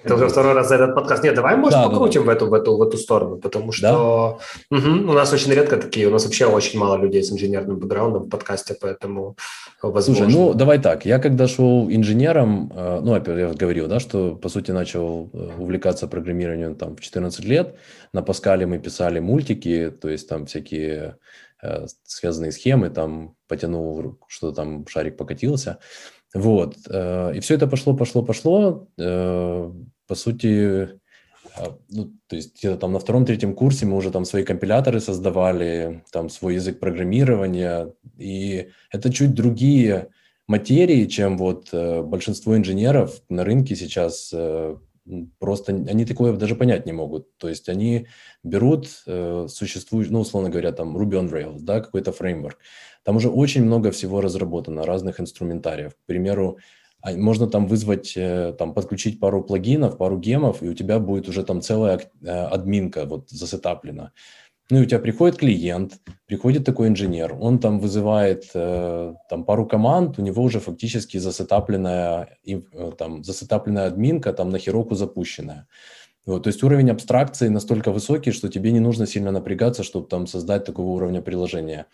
Это 0.03 0.15
уже 0.15 0.27
второй 0.27 0.53
раз 0.53 0.67
за 0.67 0.75
этот 0.75 0.95
подкаст. 0.95 1.23
Нет, 1.23 1.35
давай, 1.35 1.55
может, 1.55 1.79
да, 1.79 1.89
покрутим 1.89 2.25
да, 2.25 2.33
да. 2.33 2.33
В, 2.33 2.35
эту, 2.35 2.47
в, 2.47 2.53
эту, 2.53 2.77
в 2.77 2.81
эту 2.81 2.97
сторону, 2.97 3.37
потому 3.37 3.71
что 3.71 4.39
да? 4.69 4.77
угу, 4.77 5.11
у 5.11 5.13
нас 5.13 5.33
очень 5.33 5.51
редко 5.51 5.77
такие, 5.77 6.07
у 6.07 6.11
нас 6.11 6.25
вообще 6.25 6.45
очень 6.45 6.79
мало 6.79 6.97
людей 6.97 7.23
с 7.23 7.31
инженерным 7.31 7.77
бэкграундом 7.79 8.23
в 8.23 8.29
подкасте, 8.29 8.75
поэтому 8.79 9.37
возможно. 9.81 10.25
Слушай, 10.25 10.37
ну, 10.37 10.53
давай 10.53 10.79
так, 10.79 11.05
я 11.05 11.19
когда 11.19 11.47
шел 11.47 11.89
инженером, 11.89 12.71
э, 12.75 12.99
ну, 13.01 13.13
опять 13.13 13.37
я 13.37 13.53
говорил, 13.53 13.87
да, 13.87 13.99
что, 13.99 14.35
по 14.35 14.49
сути, 14.49 14.71
начал 14.71 15.29
э, 15.33 15.51
увлекаться 15.57 16.07
программированием 16.07 16.75
там 16.75 16.95
в 16.95 17.01
14 17.01 17.45
лет, 17.45 17.75
на 18.13 18.21
Паскале 18.21 18.65
мы 18.65 18.79
писали 18.79 19.19
мультики, 19.19 19.91
то 20.01 20.09
есть 20.09 20.27
там 20.27 20.45
всякие 20.45 21.15
Э, 21.63 21.87
связанные 22.03 22.51
схемы, 22.51 22.91
там 22.91 23.35
потянул, 23.47 24.19
что 24.27 24.51
там 24.51 24.85
шарик 24.87 25.17
покатился. 25.17 25.79
Вот. 26.37 26.75
Э, 26.89 27.33
и 27.35 27.39
все 27.39 27.55
это 27.55 27.67
пошло, 27.67 27.95
пошло, 27.95 28.23
пошло. 28.23 28.87
Э, 28.97 29.71
по 30.07 30.15
сути, 30.15 30.89
ну, 31.89 32.13
то 32.27 32.35
есть 32.35 32.57
где-то 32.57 32.77
там 32.77 32.93
на 32.93 32.99
втором-третьем 32.99 33.53
курсе 33.53 33.85
мы 33.85 33.97
уже 33.97 34.11
там 34.11 34.25
свои 34.25 34.43
компиляторы 34.43 34.99
создавали, 34.99 36.03
там 36.11 36.29
свой 36.29 36.55
язык 36.55 36.79
программирования, 36.79 37.93
и 38.17 38.69
это 38.91 39.11
чуть 39.11 39.33
другие 39.33 40.09
материи, 40.47 41.05
чем 41.05 41.37
вот 41.37 41.73
большинство 41.73 42.55
инженеров 42.55 43.21
на 43.27 43.43
рынке 43.43 43.75
сейчас 43.75 44.33
просто 45.39 45.73
они 45.73 46.05
такое 46.05 46.33
даже 46.33 46.55
понять 46.55 46.85
не 46.85 46.93
могут. 46.93 47.37
То 47.37 47.49
есть 47.49 47.69
они 47.69 48.07
берут 48.43 49.03
э, 49.05 49.47
существующий, 49.49 50.11
ну, 50.11 50.19
условно 50.19 50.49
говоря, 50.49 50.71
там 50.71 50.97
Ruby 50.97 51.19
on 51.19 51.31
Rails, 51.31 51.59
да, 51.61 51.81
какой-то 51.81 52.11
фреймворк. 52.11 52.57
Там 53.03 53.15
уже 53.15 53.29
очень 53.29 53.63
много 53.63 53.91
всего 53.91 54.21
разработано, 54.21 54.85
разных 54.85 55.19
инструментариев. 55.19 55.93
К 55.93 56.05
примеру, 56.05 56.57
а, 57.01 57.13
можно 57.15 57.47
там 57.47 57.67
вызвать, 57.67 58.13
э, 58.15 58.53
там 58.57 58.73
подключить 58.73 59.19
пару 59.19 59.43
плагинов, 59.43 59.97
пару 59.97 60.17
гемов, 60.17 60.63
и 60.63 60.69
у 60.69 60.73
тебя 60.73 60.99
будет 60.99 61.29
уже 61.29 61.43
там 61.43 61.61
целая 61.61 61.99
э, 62.21 62.29
админка 62.29 63.05
вот 63.05 63.29
засетаплена. 63.29 64.11
Ну 64.69 64.79
и 64.79 64.81
у 64.81 64.85
тебя 64.85 64.99
приходит 64.99 65.37
клиент, 65.37 65.93
приходит 66.25 66.65
такой 66.65 66.89
инженер, 66.89 67.37
он 67.39 67.59
там 67.59 67.79
вызывает 67.79 68.49
э, 68.53 69.13
там 69.29 69.45
пару 69.45 69.65
команд, 69.65 70.19
у 70.19 70.21
него 70.21 70.43
уже 70.43 70.59
фактически 70.59 71.17
засетапленная, 71.17 72.37
э, 72.45 72.91
там, 72.97 73.23
засетапленная 73.23 73.87
админка, 73.87 74.33
там 74.33 74.49
на 74.49 74.59
хироку 74.59 74.95
запущенная. 74.95 75.67
Вот, 76.25 76.43
то 76.43 76.49
есть 76.49 76.61
уровень 76.63 76.91
абстракции 76.91 77.47
настолько 77.47 77.91
высокий, 77.93 78.31
что 78.31 78.49
тебе 78.49 78.73
не 78.73 78.81
нужно 78.81 79.07
сильно 79.07 79.31
напрягаться, 79.31 79.83
чтобы 79.83 80.09
там 80.09 80.27
создать 80.27 80.65
такого 80.65 80.87
уровня 80.87 81.21
приложения. 81.21 81.85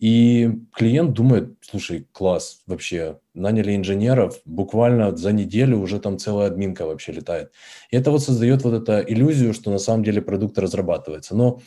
И 0.00 0.50
клиент 0.74 1.12
думает, 1.14 1.56
слушай, 1.60 2.06
класс, 2.12 2.62
вообще, 2.66 3.18
наняли 3.34 3.74
инженеров, 3.74 4.40
буквально 4.44 5.16
за 5.16 5.32
неделю 5.32 5.78
уже 5.78 5.98
там 5.98 6.18
целая 6.18 6.46
админка 6.46 6.86
вообще 6.86 7.12
летает. 7.12 7.52
И 7.90 7.96
это 7.96 8.12
вот 8.12 8.22
создает 8.22 8.62
вот 8.62 8.74
эту 8.74 9.12
иллюзию, 9.12 9.54
что 9.54 9.70
на 9.72 9.78
самом 9.78 10.04
деле 10.04 10.22
продукт 10.22 10.56
разрабатывается. 10.58 11.34
Но 11.34 11.60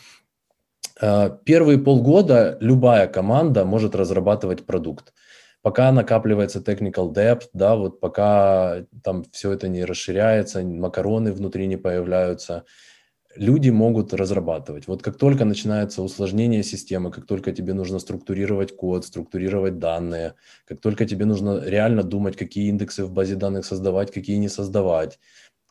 первые 1.46 1.80
полгода 1.80 2.58
любая 2.60 3.08
команда 3.08 3.66
может 3.66 3.96
разрабатывать 3.96 4.66
продукт. 4.66 5.14
Пока 5.62 5.92
накапливается 5.92 6.60
technical 6.60 7.14
depth, 7.14 7.50
да, 7.54 7.76
вот 7.76 8.00
пока 8.00 8.86
там 9.04 9.24
все 9.32 9.52
это 9.52 9.68
не 9.68 9.86
расширяется, 9.86 10.64
макароны 10.64 11.34
внутри 11.34 11.68
не 11.68 11.78
появляются, 11.78 12.66
люди 13.36 13.70
могут 13.70 14.14
разрабатывать. 14.14 14.88
Вот 14.88 15.04
как 15.04 15.18
только 15.18 15.46
начинается 15.46 16.02
усложнение 16.02 16.64
системы, 16.64 17.12
как 17.12 17.26
только 17.26 17.52
тебе 17.52 17.74
нужно 17.74 18.00
структурировать 18.00 18.76
код, 18.76 19.06
структурировать 19.06 19.80
данные, 19.80 20.34
как 20.66 20.82
только 20.82 21.06
тебе 21.06 21.26
нужно 21.26 21.62
реально 21.64 22.04
думать, 22.04 22.36
какие 22.38 22.70
индексы 22.70 23.06
в 23.06 23.12
базе 23.12 23.36
данных 23.36 23.66
создавать, 23.66 24.12
какие 24.12 24.38
не 24.38 24.50
создавать, 24.50 25.20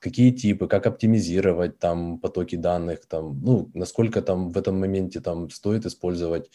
какие 0.00 0.32
типы, 0.32 0.66
как 0.66 0.86
оптимизировать 0.86 1.78
там 1.78 2.18
потоки 2.18 2.56
данных, 2.56 3.06
там, 3.06 3.40
ну, 3.42 3.70
насколько 3.74 4.22
там 4.22 4.50
в 4.50 4.58
этом 4.58 4.80
моменте 4.80 5.20
там 5.20 5.50
стоит 5.50 5.86
использовать 5.86 6.50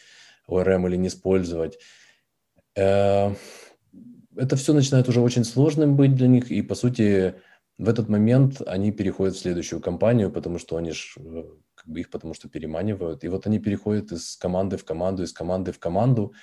ORM 0.50 0.88
или 0.88 0.98
не 0.98 1.08
использовать. 1.08 1.80
Э, 2.76 3.34
это 4.36 4.56
все 4.56 4.74
начинает 4.74 5.08
уже 5.08 5.22
очень 5.22 5.46
сложным 5.46 5.96
быть 5.96 6.16
для 6.16 6.28
них, 6.28 6.52
и, 6.52 6.62
по 6.62 6.76
сути, 6.76 7.36
в 7.78 7.88
этот 7.88 8.10
момент 8.10 8.62
они 8.66 8.92
переходят 8.92 9.36
в 9.36 9.40
следующую 9.40 9.80
компанию, 9.80 10.32
потому 10.32 10.60
что 10.60 10.78
они 10.78 10.92
ж, 10.92 11.16
э, 11.20 11.44
их 11.96 12.10
потому 12.10 12.34
что 12.34 12.50
переманивают. 12.50 13.24
И 13.24 13.28
вот 13.28 13.46
они 13.48 13.60
переходят 13.60 14.12
из 14.12 14.38
команды 14.38 14.78
в 14.78 14.86
команду, 14.86 15.24
из 15.24 15.34
команды 15.34 15.72
в 15.72 15.80
команду, 15.80 16.34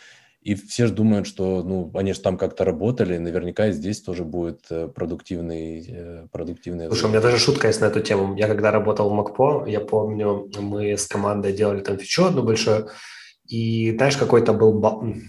И 0.42 0.56
все 0.56 0.88
же 0.88 0.92
думают, 0.92 1.28
что, 1.28 1.62
ну, 1.62 1.90
они 1.94 2.12
же 2.14 2.20
там 2.20 2.36
как-то 2.36 2.64
работали, 2.64 3.16
наверняка 3.16 3.68
и 3.68 3.72
здесь 3.72 4.02
тоже 4.02 4.24
будет 4.24 4.60
э, 4.70 4.88
продуктивный, 4.88 5.86
э, 5.88 6.26
продуктивный... 6.32 6.88
Слушай, 6.88 7.04
у 7.04 7.08
меня 7.10 7.20
даже 7.20 7.38
шутка 7.38 7.68
есть 7.68 7.80
на 7.80 7.84
эту 7.84 8.00
тему. 8.00 8.34
Я 8.36 8.48
когда 8.48 8.72
работал 8.72 9.08
в 9.08 9.12
MacPaw, 9.12 9.64
я 9.68 9.78
помню, 9.78 10.50
мы 10.58 10.96
с 10.96 11.06
командой 11.06 11.52
делали 11.52 11.80
там 11.80 11.96
фичу 11.96 12.24
одну 12.24 12.42
большую, 12.42 12.88
и 13.46 13.92
знаешь, 13.96 14.16
какой-то 14.16 14.52
был, 14.52 14.80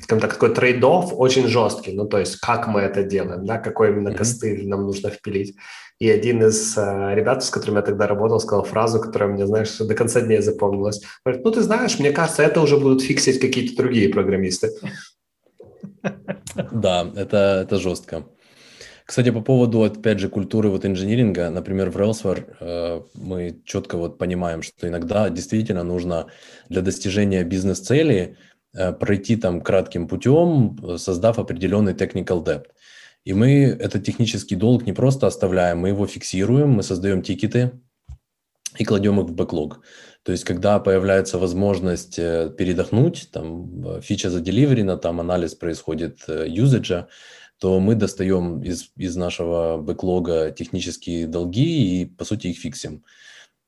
скажем 0.02 0.22
так, 0.22 0.34
такой 0.34 0.50
trade-off 0.50 1.14
очень 1.14 1.48
жесткий, 1.48 1.94
ну, 1.94 2.08
то 2.08 2.18
есть 2.18 2.38
как 2.40 2.68
мы 2.68 2.82
это 2.82 3.04
делаем, 3.04 3.46
да, 3.46 3.58
какой 3.58 3.90
именно 3.90 4.14
костыль 4.14 4.68
нам 4.68 4.84
нужно 4.84 5.10
впилить. 5.10 5.56
И 6.00 6.10
один 6.10 6.44
из 6.44 6.78
э, 6.78 7.16
ребят, 7.16 7.44
с 7.44 7.50
которыми 7.50 7.78
я 7.78 7.82
тогда 7.82 8.08
работал, 8.08 8.40
сказал 8.40 8.64
фразу, 8.64 9.00
которая 9.00 9.30
мне, 9.30 9.46
знаешь, 9.46 9.78
до 9.78 9.94
конца 9.96 10.22
дней 10.22 10.42
запомнилась. 10.42 11.02
Говорит, 11.24 11.46
ну, 11.46 11.52
ты 11.52 11.62
знаешь, 11.62 12.00
мне 12.00 12.12
кажется, 12.12 12.44
это 12.44 12.62
уже 12.62 12.78
будут 12.78 13.02
фиксить 13.02 13.40
какие-то 13.40 13.78
другие 13.78 14.10
программисты. 14.10 14.72
Да, 16.72 17.12
это, 17.16 17.62
это 17.64 17.80
жестко. 17.80 18.26
Кстати, 19.06 19.32
по 19.32 19.42
поводу, 19.42 19.84
опять 19.84 20.20
же, 20.20 20.30
культуры 20.30 20.70
вот 20.70 20.86
инжиниринга, 20.86 21.50
например, 21.50 21.90
в 21.90 21.98
Railsware 21.98 22.56
э, 22.60 23.02
мы 23.16 23.62
четко 23.66 23.98
вот 23.98 24.18
понимаем, 24.18 24.62
что 24.62 24.88
иногда 24.88 25.30
действительно 25.30 25.84
нужно 25.84 26.28
для 26.70 26.82
достижения 26.82 27.44
бизнес-цели 27.44 28.38
э, 28.74 28.94
пройти 28.94 29.36
там 29.36 29.62
кратким 29.62 30.08
путем, 30.08 30.98
создав 30.98 31.38
определенный 31.38 31.94
technical 31.94 32.44
depth. 32.44 32.68
И 33.26 33.34
мы 33.34 33.64
этот 33.64 34.04
технический 34.04 34.56
долг 34.56 34.86
не 34.86 34.94
просто 34.94 35.28
оставляем, 35.28 35.80
мы 35.80 35.90
его 35.90 36.06
фиксируем, 36.08 36.72
мы 36.72 36.84
создаем 36.84 37.22
тикеты 37.22 37.72
и 38.78 38.84
кладем 38.84 39.20
их 39.22 39.28
в 39.28 39.34
бэклог. 39.34 39.82
То 40.24 40.32
есть, 40.32 40.44
когда 40.44 40.80
появляется 40.80 41.38
возможность 41.38 42.18
э, 42.18 42.54
передохнуть, 42.58 43.30
там 43.32 44.02
фича 44.02 44.30
заделиверена, 44.30 44.98
там 44.98 45.20
анализ 45.20 45.54
происходит 45.56 46.20
юзаджа, 46.28 47.08
то 47.60 47.80
мы 47.80 47.96
достаем 47.96 48.62
из, 48.62 48.92
из 48.98 49.16
нашего 49.16 49.78
бэклога 49.78 50.52
технические 50.52 51.28
долги 51.28 52.02
и, 52.02 52.06
по 52.06 52.26
сути, 52.26 52.48
их 52.48 52.58
фиксим. 52.58 53.06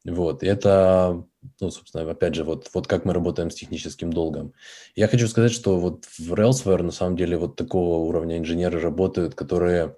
Вот, 0.05 0.43
это, 0.43 1.25
ну, 1.59 1.71
собственно, 1.71 2.09
опять 2.09 2.35
же, 2.35 2.43
вот, 2.43 2.69
вот 2.73 2.87
как 2.87 3.05
мы 3.05 3.13
работаем 3.13 3.49
с 3.49 3.55
техническим 3.55 4.13
долгом. 4.13 4.53
Я 4.95 5.07
хочу 5.07 5.27
сказать, 5.27 5.51
что 5.51 5.79
вот 5.79 6.05
в 6.05 6.33
Railsware, 6.33 6.83
на 6.83 6.91
самом 6.91 7.17
деле, 7.17 7.37
вот 7.37 7.55
такого 7.55 8.05
уровня 8.05 8.37
инженеры 8.37 8.79
работают, 8.79 9.33
которые, 9.33 9.95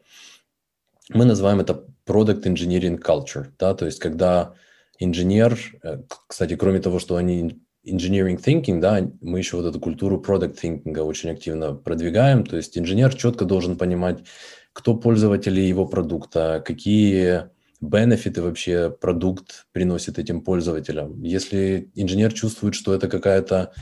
мы 1.09 1.25
называем 1.25 1.59
это 1.59 1.85
Product 2.05 2.43
Engineering 2.43 3.01
Culture, 3.01 3.47
да, 3.59 3.73
то 3.73 3.85
есть 3.85 3.99
когда 3.99 4.53
инженер, 4.97 5.59
э, 5.83 6.03
кстати, 6.27 6.55
кроме 6.55 6.79
того, 6.79 6.99
что 6.99 7.17
они 7.17 7.61
engineering 7.85 8.41
thinking, 8.41 8.79
да, 8.79 9.09
мы 9.21 9.39
еще 9.39 9.57
вот 9.57 9.65
эту 9.65 9.79
культуру 9.79 10.23
product 10.25 10.57
thinking 10.61 10.97
очень 10.99 11.31
активно 11.31 11.73
продвигаем. 11.73 12.45
То 12.45 12.57
есть 12.57 12.77
инженер 12.77 13.15
четко 13.15 13.45
должен 13.45 13.77
понимать, 13.77 14.19
кто 14.73 14.95
пользователи 14.95 15.61
его 15.61 15.85
продукта, 15.85 16.61
какие 16.65 17.49
бенефиты 17.81 18.41
вообще 18.41 18.89
продукт 18.89 19.67
приносит 19.71 20.19
этим 20.19 20.41
пользователям. 20.41 21.21
Если 21.23 21.91
инженер 21.95 22.33
чувствует, 22.33 22.75
что 22.75 22.93
это 22.93 23.07
какая-то 23.07 23.73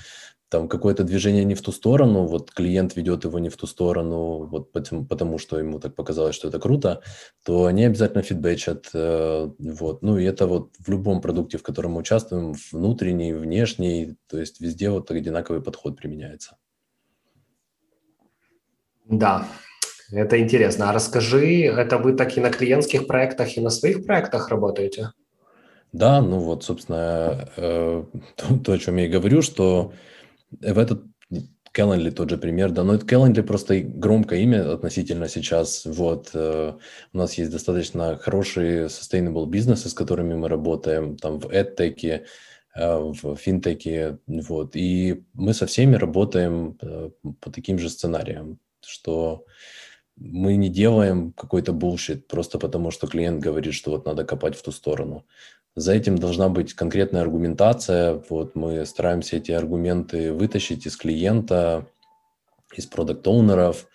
там 0.49 0.69
какое-то 0.69 1.03
движение 1.03 1.43
не 1.43 1.55
в 1.55 1.61
ту 1.61 1.71
сторону, 1.71 2.25
вот 2.25 2.51
клиент 2.51 2.95
ведет 2.95 3.23
его 3.23 3.39
не 3.39 3.49
в 3.49 3.57
ту 3.57 3.67
сторону, 3.67 4.45
вот 4.45 4.71
потому, 4.71 5.05
потому 5.05 5.37
что 5.37 5.59
ему 5.59 5.79
так 5.79 5.95
показалось, 5.95 6.35
что 6.35 6.47
это 6.47 6.59
круто, 6.59 7.01
то 7.43 7.65
они 7.65 7.83
обязательно 7.85 8.21
фидбэчат. 8.21 8.89
Э, 8.93 9.49
вот. 9.59 10.01
Ну 10.01 10.17
и 10.17 10.23
это 10.23 10.45
вот 10.47 10.75
в 10.79 10.89
любом 10.89 11.21
продукте, 11.21 11.57
в 11.57 11.63
котором 11.63 11.93
мы 11.93 12.01
участвуем, 12.01 12.53
внутренний, 12.71 13.33
внешний, 13.33 14.15
то 14.27 14.39
есть 14.39 14.61
везде 14.61 14.89
вот 14.91 15.09
одинаковый 15.11 15.61
подход 15.61 15.97
применяется. 15.97 16.57
Да, 19.05 19.47
это 20.11 20.39
интересно. 20.39 20.89
А 20.89 20.93
расскажи, 20.93 21.63
это 21.63 21.97
вы 21.97 22.13
так 22.13 22.37
и 22.37 22.41
на 22.41 22.49
клиентских 22.49 23.07
проектах, 23.07 23.57
и 23.57 23.61
на 23.61 23.69
своих 23.69 24.05
проектах 24.05 24.49
работаете? 24.49 25.11
Да, 25.91 26.21
ну 26.21 26.39
вот, 26.39 26.63
собственно, 26.63 27.49
э, 27.55 28.03
то, 28.35 28.57
то, 28.57 28.73
о 28.73 28.77
чем 28.77 28.97
я 28.97 29.05
и 29.05 29.09
говорю, 29.09 29.41
что 29.41 29.93
в 30.51 30.77
этот 30.77 31.03
Calendly 31.75 32.11
тот 32.11 32.29
же 32.29 32.37
пример, 32.37 32.71
да, 32.71 32.83
но 32.83 32.95
это 32.95 33.05
Calendly 33.05 33.43
просто 33.43 33.79
громкое 33.81 34.39
имя 34.39 34.73
относительно 34.73 35.27
сейчас, 35.27 35.85
вот, 35.85 36.31
э, 36.33 36.73
у 37.13 37.17
нас 37.17 37.37
есть 37.37 37.51
достаточно 37.51 38.17
хорошие 38.17 38.85
sustainable 38.85 39.47
бизнесы, 39.47 39.89
с 39.89 39.93
которыми 39.93 40.35
мы 40.35 40.47
работаем, 40.47 41.17
там, 41.17 41.39
в 41.39 41.47
EdTech, 41.47 42.23
э, 42.75 42.97
в 43.21 43.35
финтеке, 43.35 44.19
вот, 44.27 44.75
и 44.75 45.23
мы 45.33 45.53
со 45.53 45.65
всеми 45.65 45.95
работаем 45.95 46.77
по 47.39 47.51
таким 47.51 47.79
же 47.79 47.89
сценариям, 47.89 48.59
что 48.81 49.45
мы 50.17 50.55
не 50.55 50.69
делаем 50.69 51.33
какой-то 51.33 51.71
bullshit 51.71 52.21
просто 52.21 52.57
потому, 52.57 52.91
что 52.91 53.07
клиент 53.07 53.41
говорит, 53.41 53.73
что 53.73 53.91
вот 53.91 54.05
надо 54.05 54.23
копать 54.23 54.55
в 54.55 54.63
ту 54.63 54.71
сторону. 54.71 55.25
За 55.75 55.93
этим 55.93 56.17
должна 56.17 56.47
быть 56.47 56.73
конкретная 56.73 57.21
аргументация. 57.21 58.23
Вот 58.29 58.55
мы 58.55 58.85
стараемся 58.85 59.37
эти 59.37 59.51
аргументы 59.51 60.31
вытащить 60.31 60.85
из 60.85 60.95
клиента, 60.95 61.85
из 62.73 62.85
продукт-оунеров, 62.85 63.87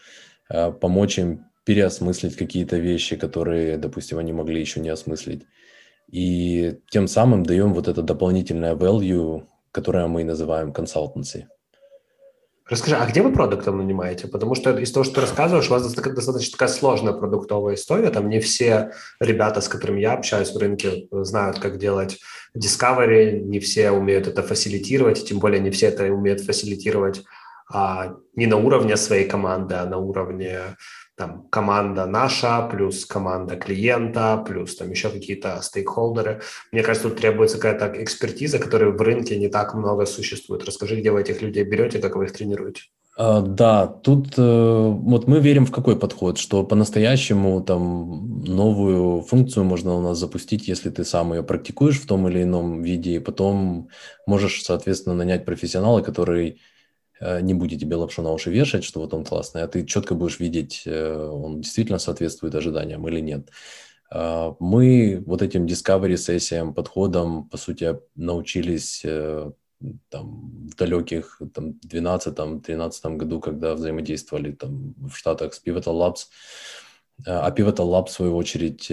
э, 0.51 0.73
помочь 0.73 1.19
им 1.19 1.47
переосмыслить 1.65 2.37
какие-то 2.37 2.77
вещи, 2.77 3.17
которые, 3.17 3.79
допустим, 3.79 4.19
они 4.19 4.33
могли 4.33 4.61
еще 4.61 4.81
не 4.81 4.91
осмыслить. 4.91 5.47
И 6.11 6.81
тем 6.91 7.09
самым 7.09 7.45
даем 7.45 7.73
вот 7.73 7.89
это 7.89 8.03
дополнительное 8.03 8.75
value, 8.75 9.47
которое 9.73 10.07
мы 10.07 10.25
называем 10.25 10.73
consultancy. 10.73 11.45
Расскажи, 12.71 12.97
а 12.97 13.05
где 13.05 13.21
вы 13.21 13.33
продуктом 13.33 13.79
нанимаете? 13.79 14.29
Потому 14.29 14.55
что 14.55 14.71
из 14.79 14.93
того, 14.93 15.03
что 15.03 15.17
ты 15.17 15.21
рассказываешь, 15.23 15.69
у 15.69 15.73
вас 15.73 15.93
достаточно 15.93 16.53
такая 16.53 16.69
сложная 16.69 17.13
продуктовая 17.13 17.75
история. 17.75 18.11
Там 18.11 18.29
не 18.29 18.39
все 18.39 18.93
ребята, 19.19 19.61
с 19.61 19.69
которыми 19.69 20.01
я 20.01 20.13
общаюсь 20.13 20.53
в 20.53 20.57
рынке, 20.57 21.09
знают, 21.11 21.59
как 21.59 21.79
делать 21.79 22.21
discovery, 22.57 23.41
не 23.41 23.59
все 23.59 23.91
умеют 23.91 24.29
это 24.29 24.45
фасилитировать, 24.45 25.27
тем 25.27 25.41
более 25.41 25.61
не 25.61 25.73
все 25.73 25.87
это 25.87 26.05
умеют 26.05 26.43
фасилитировать 26.43 27.25
а, 27.73 28.15
не 28.37 28.47
на 28.47 28.57
уровне 28.57 28.97
своей 28.97 29.29
команды, 29.29 29.75
а 29.75 29.87
на 29.87 29.99
уровне 29.99 30.77
там 31.21 31.47
команда 31.51 32.07
наша, 32.07 32.67
плюс 32.73 33.05
команда 33.05 33.57
клиента, 33.57 34.43
плюс 34.47 34.75
там 34.77 34.91
еще 34.91 35.11
какие-то 35.11 35.61
стейкхолдеры. 35.61 36.41
Мне 36.73 36.83
кажется, 36.83 37.11
тут 37.11 37.19
требуется 37.19 37.59
какая-то 37.59 38.03
экспертиза, 38.03 38.59
которой 38.59 38.91
в 38.93 39.01
рынке 39.03 39.37
не 39.37 39.49
так 39.49 39.75
много 39.75 40.07
существует. 40.07 40.65
Расскажи, 40.65 40.97
где 40.97 41.11
вы 41.11 41.21
этих 41.21 41.43
людей 41.43 41.65
берете, 41.65 41.99
как 41.99 42.17
вы 42.17 42.25
их 42.25 42.33
тренируете? 42.33 42.85
А, 43.19 43.43
да, 43.43 43.87
тут 43.87 44.39
э, 44.39 44.43
вот 44.43 45.29
мы 45.29 45.41
верим 45.41 45.67
в 45.67 45.71
какой 45.71 45.99
подход, 45.99 46.39
что 46.39 46.65
по-настоящему 46.65 47.61
там 47.61 48.43
новую 48.45 49.21
функцию 49.21 49.65
можно 49.65 49.95
у 49.97 50.01
нас 50.01 50.19
запустить, 50.19 50.69
если 50.69 50.89
ты 50.89 51.05
сам 51.05 51.35
ее 51.35 51.43
практикуешь 51.43 52.01
в 52.01 52.07
том 52.07 52.29
или 52.29 52.45
ином 52.45 52.83
виде, 52.83 53.17
и 53.17 53.19
потом 53.19 53.89
можешь, 54.27 54.63
соответственно, 54.63 55.15
нанять 55.17 55.45
профессионала, 55.45 56.01
который 56.01 56.61
не 57.21 57.55
будет 57.55 57.81
тебе 57.81 57.97
лапшу 57.97 58.23
на 58.23 58.33
уши 58.33 58.51
вешать, 58.51 58.85
что 58.85 59.01
вот 59.01 59.13
он 59.13 59.25
классный, 59.25 59.63
а 59.63 59.69
ты 59.69 59.85
четко 59.85 60.15
будешь 60.15 60.41
видеть, 60.41 60.83
э, 60.87 61.17
он 61.17 61.61
действительно 61.61 61.99
соответствует 61.99 62.55
ожиданиям 62.55 63.07
или 63.09 63.21
нет. 63.21 63.51
А, 64.11 64.57
мы 64.59 65.23
вот 65.27 65.43
этим 65.43 65.67
discovery 65.67 66.17
сессиям, 66.17 66.75
подходом, 66.75 67.49
по 67.49 67.59
сути, 67.59 67.99
научились 68.15 69.03
э, 69.05 69.51
там, 70.09 70.69
в 70.71 70.75
далеких 70.77 71.41
там, 71.55 71.79
12-13 71.87 73.17
году, 73.17 73.41
когда 73.41 73.75
взаимодействовали 73.75 74.53
там, 74.53 74.95
в 74.97 75.15
Штатах 75.15 75.53
с 75.55 75.63
Pivotal 75.65 75.95
Labs. 75.95 76.27
А 77.27 77.51
Pivotal 77.51 77.87
Labs, 77.87 78.07
в 78.07 78.13
свою 78.13 78.37
очередь, 78.37 78.91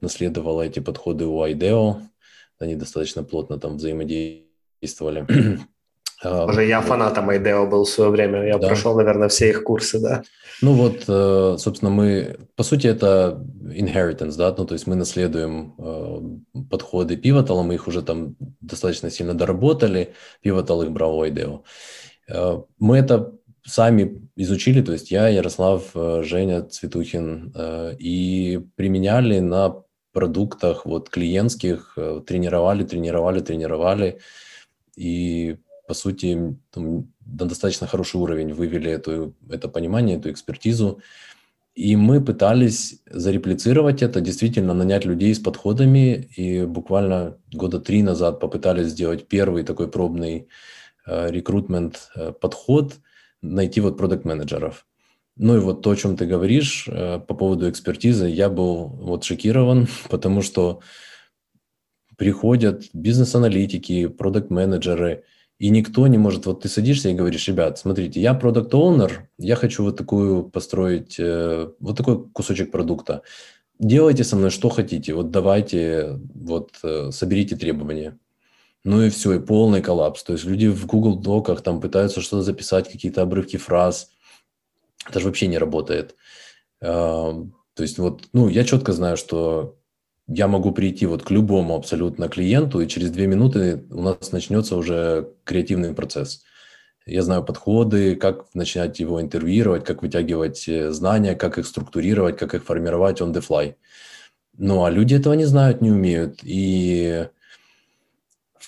наследовала 0.00 0.62
эти 0.62 0.78
подходы 0.78 1.26
у 1.26 1.44
IDEO. 1.44 2.00
Они 2.60 2.76
достаточно 2.76 3.24
плотно 3.24 3.58
там 3.58 3.76
взаимодействовали. 3.76 5.26
Уже 6.24 6.66
я 6.66 6.80
фанатом 6.80 7.30
IDEO 7.30 7.66
был 7.68 7.84
в 7.84 7.88
свое 7.88 8.10
время. 8.10 8.46
Я 8.46 8.58
да. 8.58 8.68
прошел, 8.68 8.96
наверное, 8.96 9.28
все 9.28 9.50
их 9.50 9.64
курсы, 9.64 9.98
да. 9.98 10.22
Ну 10.62 10.72
вот, 10.72 11.04
э, 11.08 11.56
собственно, 11.58 11.90
мы, 11.90 12.36
по 12.56 12.62
сути, 12.62 12.86
это 12.86 13.44
inheritance, 13.64 14.36
да, 14.36 14.54
ну 14.56 14.64
то 14.64 14.74
есть 14.74 14.86
мы 14.86 14.94
наследуем 14.94 15.74
э, 15.78 16.62
подходы 16.70 17.16
Pivotal, 17.16 17.62
мы 17.62 17.74
их 17.74 17.88
уже 17.88 18.02
там 18.02 18.36
достаточно 18.60 19.10
сильно 19.10 19.34
доработали, 19.34 20.14
Pivotal 20.42 20.84
их 20.84 20.92
брал 20.92 21.22
IDEO. 21.24 21.60
Э, 22.28 22.62
мы 22.78 22.96
это 22.96 23.32
сами 23.66 24.30
изучили, 24.36 24.80
то 24.80 24.92
есть 24.92 25.10
я, 25.10 25.28
Ярослав, 25.28 25.82
Женя 26.22 26.62
Цветухин, 26.62 27.52
и 27.98 28.60
применяли 28.76 29.40
на 29.40 29.82
продуктах 30.12 30.86
вот 30.86 31.10
клиентских, 31.10 31.98
тренировали, 32.26 32.84
тренировали, 32.84 33.40
тренировали, 33.40 34.20
и 34.94 35.56
по 35.86 35.94
сути, 35.94 36.56
там, 36.70 37.12
на 37.24 37.46
достаточно 37.46 37.86
хороший 37.86 38.20
уровень 38.20 38.52
вывели 38.52 38.90
эту, 38.90 39.34
это 39.48 39.68
понимание, 39.68 40.18
эту 40.18 40.30
экспертизу. 40.30 41.00
И 41.74 41.94
мы 41.94 42.24
пытались 42.24 43.02
зареплицировать 43.10 44.02
это, 44.02 44.20
действительно 44.20 44.72
нанять 44.72 45.04
людей 45.04 45.34
с 45.34 45.38
подходами. 45.38 46.28
И 46.36 46.64
буквально 46.64 47.36
года 47.52 47.80
три 47.80 48.02
назад 48.02 48.40
попытались 48.40 48.88
сделать 48.88 49.28
первый 49.28 49.62
такой 49.62 49.88
пробный 49.88 50.48
э, 51.06 51.30
рекрутмент 51.30 52.10
э, 52.16 52.32
подход. 52.32 52.94
найти 53.42 53.80
вот 53.80 53.98
продукт-менеджеров. 53.98 54.86
Ну 55.36 55.56
и 55.56 55.60
вот 55.60 55.82
то, 55.82 55.90
о 55.90 55.96
чем 55.96 56.16
ты 56.16 56.24
говоришь 56.24 56.88
э, 56.88 57.20
по 57.20 57.34
поводу 57.34 57.68
экспертизы, 57.68 58.26
я 58.26 58.48
был 58.48 58.86
вот 58.86 59.24
шокирован, 59.24 59.86
потому 60.08 60.40
что 60.40 60.80
приходят 62.16 62.84
бизнес-аналитики, 62.94 64.06
продукт-менеджеры, 64.06 65.24
и 65.58 65.70
никто 65.70 66.06
не 66.06 66.18
может, 66.18 66.46
вот 66.46 66.62
ты 66.62 66.68
садишься 66.68 67.08
и 67.08 67.14
говоришь, 67.14 67.48
ребят, 67.48 67.78
смотрите, 67.78 68.20
я 68.20 68.34
продукт-оунер, 68.34 69.28
я 69.38 69.56
хочу 69.56 69.84
вот 69.84 69.96
такую 69.96 70.44
построить, 70.44 71.16
э, 71.18 71.70
вот 71.80 71.96
такой 71.96 72.28
кусочек 72.28 72.70
продукта. 72.70 73.22
Делайте 73.78 74.24
со 74.24 74.36
мной 74.36 74.50
что 74.50 74.68
хотите, 74.68 75.14
вот 75.14 75.30
давайте, 75.30 76.20
вот 76.34 76.72
э, 76.82 77.10
соберите 77.10 77.56
требования. 77.56 78.18
Ну 78.84 79.02
и 79.02 79.10
все, 79.10 79.32
и 79.34 79.40
полный 79.40 79.82
коллапс. 79.82 80.22
То 80.22 80.34
есть 80.34 80.44
люди 80.44 80.66
в 80.68 80.86
Google 80.86 81.16
Доках 81.16 81.62
там 81.62 81.80
пытаются 81.80 82.20
что-то 82.20 82.42
записать, 82.42 82.90
какие-то 82.90 83.22
обрывки 83.22 83.56
фраз. 83.56 84.10
Это 85.08 85.18
же 85.20 85.26
вообще 85.26 85.48
не 85.48 85.58
работает. 85.58 86.14
То 86.78 87.82
есть 87.82 87.98
вот, 87.98 88.28
ну, 88.32 88.48
я 88.48 88.62
четко 88.62 88.92
знаю, 88.92 89.16
что 89.16 89.76
я 90.28 90.48
могу 90.48 90.72
прийти 90.72 91.06
вот 91.06 91.22
к 91.22 91.30
любому 91.30 91.76
абсолютно 91.76 92.28
клиенту, 92.28 92.80
и 92.80 92.88
через 92.88 93.10
две 93.10 93.26
минуты 93.26 93.84
у 93.90 94.02
нас 94.02 94.32
начнется 94.32 94.76
уже 94.76 95.28
креативный 95.44 95.94
процесс. 95.94 96.42
Я 97.06 97.22
знаю 97.22 97.44
подходы, 97.44 98.16
как 98.16 98.52
начинать 98.54 98.98
его 98.98 99.20
интервьюировать, 99.20 99.84
как 99.84 100.02
вытягивать 100.02 100.68
э, 100.68 100.90
знания, 100.90 101.36
как 101.36 101.58
их 101.58 101.66
структурировать, 101.66 102.36
как 102.36 102.54
их 102.54 102.64
формировать 102.64 103.20
on 103.20 103.32
the 103.32 103.46
fly. 103.46 103.76
Ну, 104.58 104.84
а 104.84 104.90
люди 104.90 105.14
этого 105.14 105.34
не 105.34 105.44
знают, 105.44 105.80
не 105.80 105.92
умеют. 105.92 106.40
И 106.42 107.28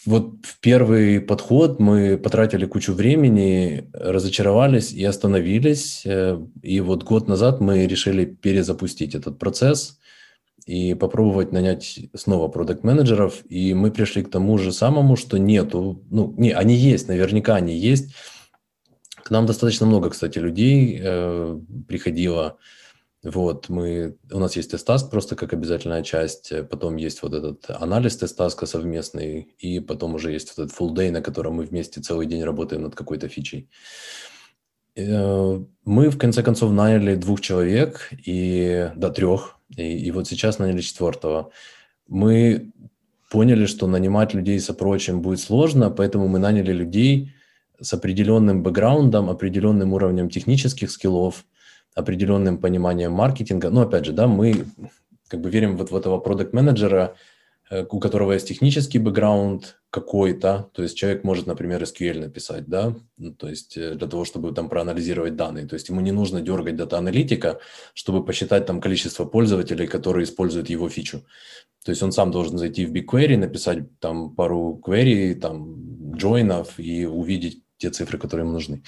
вот 0.06 0.34
в 0.44 0.61
первый 0.61 1.20
подход 1.20 1.80
мы 1.80 2.16
потратили 2.16 2.66
кучу 2.66 2.92
времени, 2.92 3.90
разочаровались 3.92 4.92
и 4.92 5.04
остановились. 5.04 6.02
Э, 6.06 6.38
и 6.62 6.80
вот 6.80 7.02
год 7.02 7.26
назад 7.26 7.61
мы 7.61 7.88
решили 7.88 8.24
перезапустить 8.24 9.16
этот 9.16 9.40
процесс 9.40 9.98
и 10.68 10.92
попробовать 10.92 11.50
нанять 11.50 11.98
снова 12.14 12.48
продукт-менеджеров. 12.48 13.42
И 13.48 13.72
мы 13.72 13.90
пришли 13.90 14.22
к 14.22 14.30
тому 14.30 14.58
же 14.58 14.70
самому, 14.70 15.16
что 15.16 15.38
нету, 15.38 16.04
ну, 16.10 16.34
не, 16.36 16.50
они 16.52 16.74
есть, 16.74 17.08
наверняка 17.08 17.54
они 17.54 17.74
есть. 17.74 18.14
К 19.24 19.30
нам 19.30 19.46
достаточно 19.46 19.86
много, 19.86 20.10
кстати, 20.10 20.38
людей 20.38 21.00
э, 21.02 21.58
приходило, 21.88 22.58
вот, 23.22 23.70
мы, 23.70 24.18
у 24.30 24.38
нас 24.38 24.56
есть 24.56 24.70
тест 24.70 25.10
просто 25.10 25.36
как 25.36 25.54
обязательная 25.54 26.02
часть, 26.02 26.52
потом 26.68 26.96
есть 26.96 27.22
вот 27.22 27.32
этот 27.32 27.70
анализ 27.70 28.18
тест 28.18 28.38
совместный, 28.64 29.54
и 29.58 29.80
потом 29.80 30.16
уже 30.16 30.32
есть 30.32 30.52
вот 30.54 30.66
этот 30.66 30.78
full 30.78 30.94
day, 30.94 31.10
на 31.10 31.22
котором 31.22 31.54
мы 31.54 31.64
вместе 31.64 32.02
целый 32.02 32.26
день 32.26 32.44
работаем 32.44 32.82
над 32.82 32.94
какой-то 32.94 33.28
фичей. 33.28 33.70
Э, 34.96 35.60
мы, 35.86 36.10
в 36.10 36.18
конце 36.18 36.42
концов, 36.42 36.72
наняли 36.72 37.14
двух 37.14 37.40
человек, 37.40 38.10
и, 38.26 38.92
да, 38.96 39.08
трех, 39.08 39.57
и, 39.76 39.98
и 39.98 40.10
вот 40.10 40.28
сейчас 40.28 40.58
наняли 40.58 40.80
четвертого. 40.80 41.50
Мы 42.06 42.72
поняли, 43.30 43.66
что 43.66 43.86
нанимать 43.86 44.34
людей 44.34 44.58
с 44.58 44.72
прочим 44.72 45.20
будет 45.20 45.40
сложно, 45.40 45.90
поэтому 45.90 46.28
мы 46.28 46.38
наняли 46.38 46.72
людей 46.72 47.34
с 47.80 47.92
определенным 47.92 48.62
бэкграундом, 48.62 49.30
определенным 49.30 49.92
уровнем 49.92 50.30
технических 50.30 50.90
скиллов– 50.90 51.44
определенным 51.98 52.58
пониманием 52.58 53.12
маркетинга. 53.12 53.70
Но 53.70 53.82
опять 53.82 54.06
же, 54.06 54.12
да, 54.12 54.26
мы 54.26 54.66
как 55.28 55.40
бы 55.40 55.50
верим 55.50 55.76
вот 55.76 55.90
в 55.90 55.96
этого 55.96 56.18
продукт-менеджера, 56.18 57.16
у 57.70 58.00
которого 58.00 58.32
есть 58.32 58.48
технический 58.48 58.98
бэкграунд 58.98 59.78
какой-то, 59.90 60.70
то 60.72 60.82
есть 60.82 60.96
человек 60.96 61.24
может, 61.24 61.46
например, 61.46 61.82
SQL 61.82 62.20
написать, 62.20 62.66
да, 62.66 62.94
ну, 63.16 63.32
то 63.34 63.48
есть 63.48 63.76
э, 63.76 63.94
для 63.94 64.06
того, 64.06 64.24
чтобы 64.24 64.52
там 64.52 64.68
проанализировать 64.68 65.36
данные, 65.36 65.66
то 65.66 65.74
есть 65.74 65.88
ему 65.88 66.00
не 66.00 66.12
нужно 66.12 66.40
дергать 66.40 66.76
дата-аналитика, 66.76 67.58
чтобы 67.94 68.24
посчитать 68.24 68.66
там 68.66 68.80
количество 68.80 69.24
пользователей, 69.24 69.86
которые 69.86 70.24
используют 70.24 70.68
его 70.68 70.88
фичу. 70.88 71.24
То 71.84 71.90
есть 71.90 72.02
он 72.02 72.12
сам 72.12 72.30
должен 72.30 72.58
зайти 72.58 72.84
в 72.84 72.92
BigQuery, 72.92 73.36
написать 73.36 73.98
там 73.98 74.34
пару 74.34 74.80
query, 74.84 75.34
там 75.34 76.12
джойнов 76.16 76.78
и 76.78 77.06
увидеть 77.06 77.62
те 77.78 77.90
цифры, 77.90 78.18
которые 78.18 78.44
ему 78.44 78.54
нужны. 78.54 78.82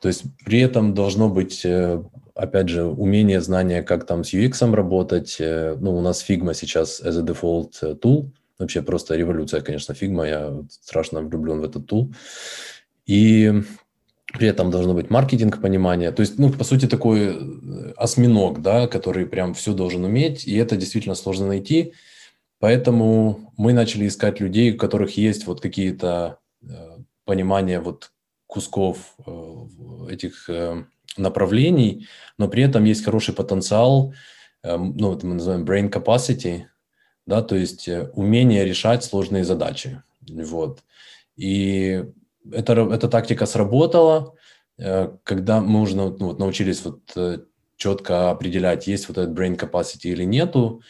То 0.00 0.08
есть 0.08 0.24
при 0.44 0.60
этом 0.60 0.94
должно 0.94 1.28
быть, 1.28 1.64
э, 1.64 2.02
опять 2.34 2.68
же, 2.68 2.84
умение, 2.84 3.40
знание, 3.40 3.82
как 3.82 4.06
там 4.06 4.24
с 4.24 4.32
UX 4.32 4.74
работать. 4.74 5.36
Э, 5.40 5.76
ну, 5.78 5.96
у 5.96 6.00
нас 6.00 6.24
Figma 6.26 6.54
сейчас 6.54 7.02
as 7.02 7.18
a 7.18 7.22
default 7.22 7.72
э, 7.82 7.94
tool. 7.94 8.30
Вообще 8.58 8.82
просто 8.82 9.16
революция, 9.16 9.60
конечно, 9.60 9.92
Figma. 9.92 10.28
Я 10.28 10.64
страшно 10.70 11.20
влюблен 11.20 11.60
в 11.60 11.64
этот 11.64 11.90
tool. 11.90 12.14
И 13.06 13.52
при 14.38 14.48
этом 14.48 14.70
должно 14.70 14.94
быть 14.94 15.10
маркетинг, 15.10 15.60
понимание. 15.60 16.12
То 16.12 16.20
есть, 16.20 16.38
ну, 16.38 16.50
по 16.52 16.64
сути, 16.64 16.86
такой 16.86 17.36
осьминог, 17.96 18.62
да, 18.62 18.86
который 18.86 19.26
прям 19.26 19.54
все 19.54 19.72
должен 19.72 20.04
уметь, 20.04 20.46
и 20.46 20.54
это 20.56 20.76
действительно 20.76 21.14
сложно 21.14 21.46
найти. 21.46 21.94
Поэтому 22.60 23.52
мы 23.56 23.72
начали 23.72 24.06
искать 24.06 24.40
людей, 24.40 24.74
у 24.74 24.76
которых 24.76 25.16
есть 25.16 25.46
вот 25.46 25.60
какие-то 25.60 26.38
понимания 27.24 27.80
вот 27.80 28.10
кусков 28.48 29.14
э, 29.26 30.10
этих 30.10 30.48
э, 30.50 30.84
направлений, 31.16 32.08
но 32.38 32.48
при 32.48 32.64
этом 32.64 32.84
есть 32.84 33.04
хороший 33.04 33.34
потенциал, 33.34 34.14
эм, 34.64 34.96
ну, 34.96 35.14
это 35.14 35.26
мы 35.26 35.34
называем 35.34 35.64
brain 35.64 35.92
capacity, 35.92 36.62
да, 37.26 37.42
то 37.42 37.54
есть 37.54 37.86
э, 37.88 38.10
умение 38.14 38.64
решать 38.64 39.04
сложные 39.04 39.44
задачи. 39.44 40.02
Вот. 40.26 40.82
И 41.36 42.04
это, 42.50 42.72
эта 42.72 43.08
тактика 43.08 43.46
сработала, 43.46 44.34
когда 45.24 45.60
мы 45.60 45.80
уже 45.80 45.96
ну, 45.96 46.10
вот, 46.18 46.38
научились 46.38 46.84
вот 46.84 47.00
четко 47.76 48.30
определять, 48.30 48.86
есть 48.86 49.08
вот 49.08 49.18
этот 49.18 49.36
brain 49.36 49.56
capacity 49.56 50.10
или 50.12 50.24
нету, 50.24 50.82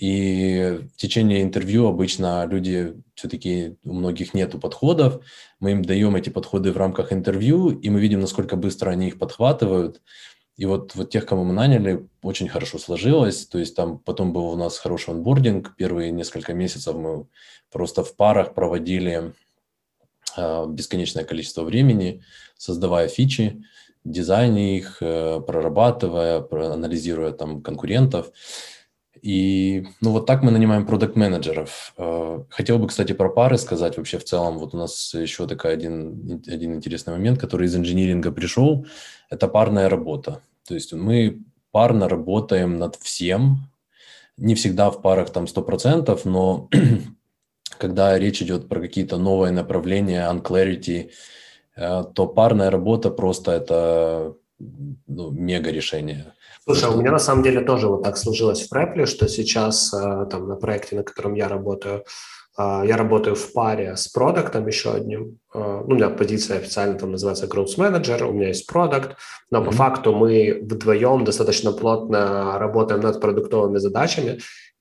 и 0.00 0.80
в 0.94 0.96
течение 0.96 1.42
интервью 1.42 1.86
обычно 1.86 2.46
люди 2.46 2.94
все-таки, 3.14 3.76
у 3.84 3.92
многих 3.92 4.32
нету 4.32 4.58
подходов, 4.58 5.22
мы 5.58 5.72
им 5.72 5.84
даем 5.84 6.16
эти 6.16 6.30
подходы 6.30 6.72
в 6.72 6.78
рамках 6.78 7.12
интервью, 7.12 7.68
и 7.68 7.90
мы 7.90 8.00
видим, 8.00 8.20
насколько 8.20 8.56
быстро 8.56 8.90
они 8.90 9.08
их 9.08 9.18
подхватывают. 9.18 10.00
И 10.56 10.64
вот, 10.64 10.94
вот 10.94 11.10
тех, 11.10 11.26
кого 11.26 11.44
мы 11.44 11.52
наняли, 11.52 12.08
очень 12.22 12.48
хорошо 12.48 12.78
сложилось. 12.78 13.46
То 13.46 13.58
есть 13.58 13.76
там 13.76 13.98
потом 13.98 14.32
был 14.32 14.46
у 14.46 14.56
нас 14.56 14.78
хороший 14.78 15.10
онбординг. 15.10 15.76
Первые 15.76 16.12
несколько 16.12 16.54
месяцев 16.54 16.96
мы 16.96 17.26
просто 17.70 18.02
в 18.02 18.16
парах 18.16 18.54
проводили 18.54 19.34
э, 20.34 20.66
бесконечное 20.66 21.24
количество 21.24 21.62
времени, 21.62 22.22
создавая 22.56 23.08
фичи, 23.08 23.62
дизайне 24.04 24.78
их, 24.78 24.96
э, 25.02 25.42
прорабатывая, 25.46 26.42
анализируя 26.50 27.32
там 27.32 27.60
конкурентов. 27.60 28.32
И 29.22 29.86
ну 30.00 30.12
вот 30.12 30.26
так 30.26 30.42
мы 30.42 30.50
нанимаем 30.50 30.86
продукт-менеджеров. 30.86 31.92
Э, 31.96 32.42
хотел 32.48 32.78
бы, 32.78 32.88
кстати, 32.88 33.12
про 33.12 33.28
пары 33.28 33.58
сказать 33.58 33.96
вообще 33.96 34.18
в 34.18 34.24
целом. 34.24 34.58
Вот 34.58 34.74
у 34.74 34.78
нас 34.78 35.14
еще 35.14 35.46
такой 35.46 35.72
один, 35.74 36.42
один 36.46 36.74
интересный 36.74 37.12
момент, 37.12 37.38
который 37.38 37.66
из 37.66 37.76
инжиниринга 37.76 38.32
пришел. 38.32 38.86
Это 39.28 39.48
парная 39.48 39.88
работа. 39.88 40.42
То 40.66 40.74
есть 40.74 40.92
мы 40.92 41.42
парно 41.70 42.08
работаем 42.08 42.78
над 42.78 42.96
всем. 42.96 43.70
Не 44.36 44.54
всегда 44.54 44.90
в 44.90 45.02
парах 45.02 45.30
там 45.30 45.44
100%, 45.44 46.20
но 46.24 46.68
когда 47.78 48.18
речь 48.18 48.42
идет 48.42 48.68
про 48.68 48.80
какие-то 48.80 49.18
новые 49.18 49.52
направления, 49.52 50.30
unclarity, 50.30 51.10
э, 51.76 52.04
то 52.14 52.26
парная 52.26 52.70
работа 52.70 53.10
просто 53.10 53.52
это 53.52 54.34
ну, 55.06 55.30
мега 55.30 55.70
решение. 55.70 56.34
Слушай, 56.64 56.84
а 56.84 56.90
у 56.90 57.00
меня 57.00 57.12
на 57.12 57.18
самом 57.18 57.42
деле 57.42 57.62
тоже 57.62 57.88
вот 57.88 58.02
так 58.02 58.16
сложилось 58.16 58.62
в 58.62 58.68
Препле, 58.68 59.06
что 59.06 59.28
сейчас 59.28 59.92
э, 59.94 60.26
там 60.30 60.48
на 60.48 60.56
проекте, 60.56 60.96
на 60.96 61.02
котором 61.02 61.34
я 61.34 61.48
работаю, 61.48 62.04
э, 62.58 62.82
я 62.86 62.96
работаю 62.96 63.34
в 63.34 63.52
паре 63.52 63.96
с 63.96 64.08
продуктом 64.08 64.66
еще 64.66 64.92
одним. 64.92 65.38
Э, 65.54 65.82
ну, 65.86 65.94
у 65.94 65.94
меня 65.94 66.10
позиция 66.10 66.58
официально 66.58 66.98
там 66.98 67.12
называется 67.12 67.46
Growth 67.46 67.76
Manager, 67.78 68.24
у 68.24 68.32
меня 68.32 68.48
есть 68.48 68.66
продукт, 68.66 69.16
но 69.50 69.60
mm-hmm. 69.60 69.64
по 69.64 69.72
факту 69.72 70.14
мы 70.14 70.60
вдвоем 70.62 71.24
достаточно 71.24 71.72
плотно 71.72 72.58
работаем 72.58 73.00
над 73.00 73.20
продуктовыми 73.20 73.78
задачами, 73.78 74.40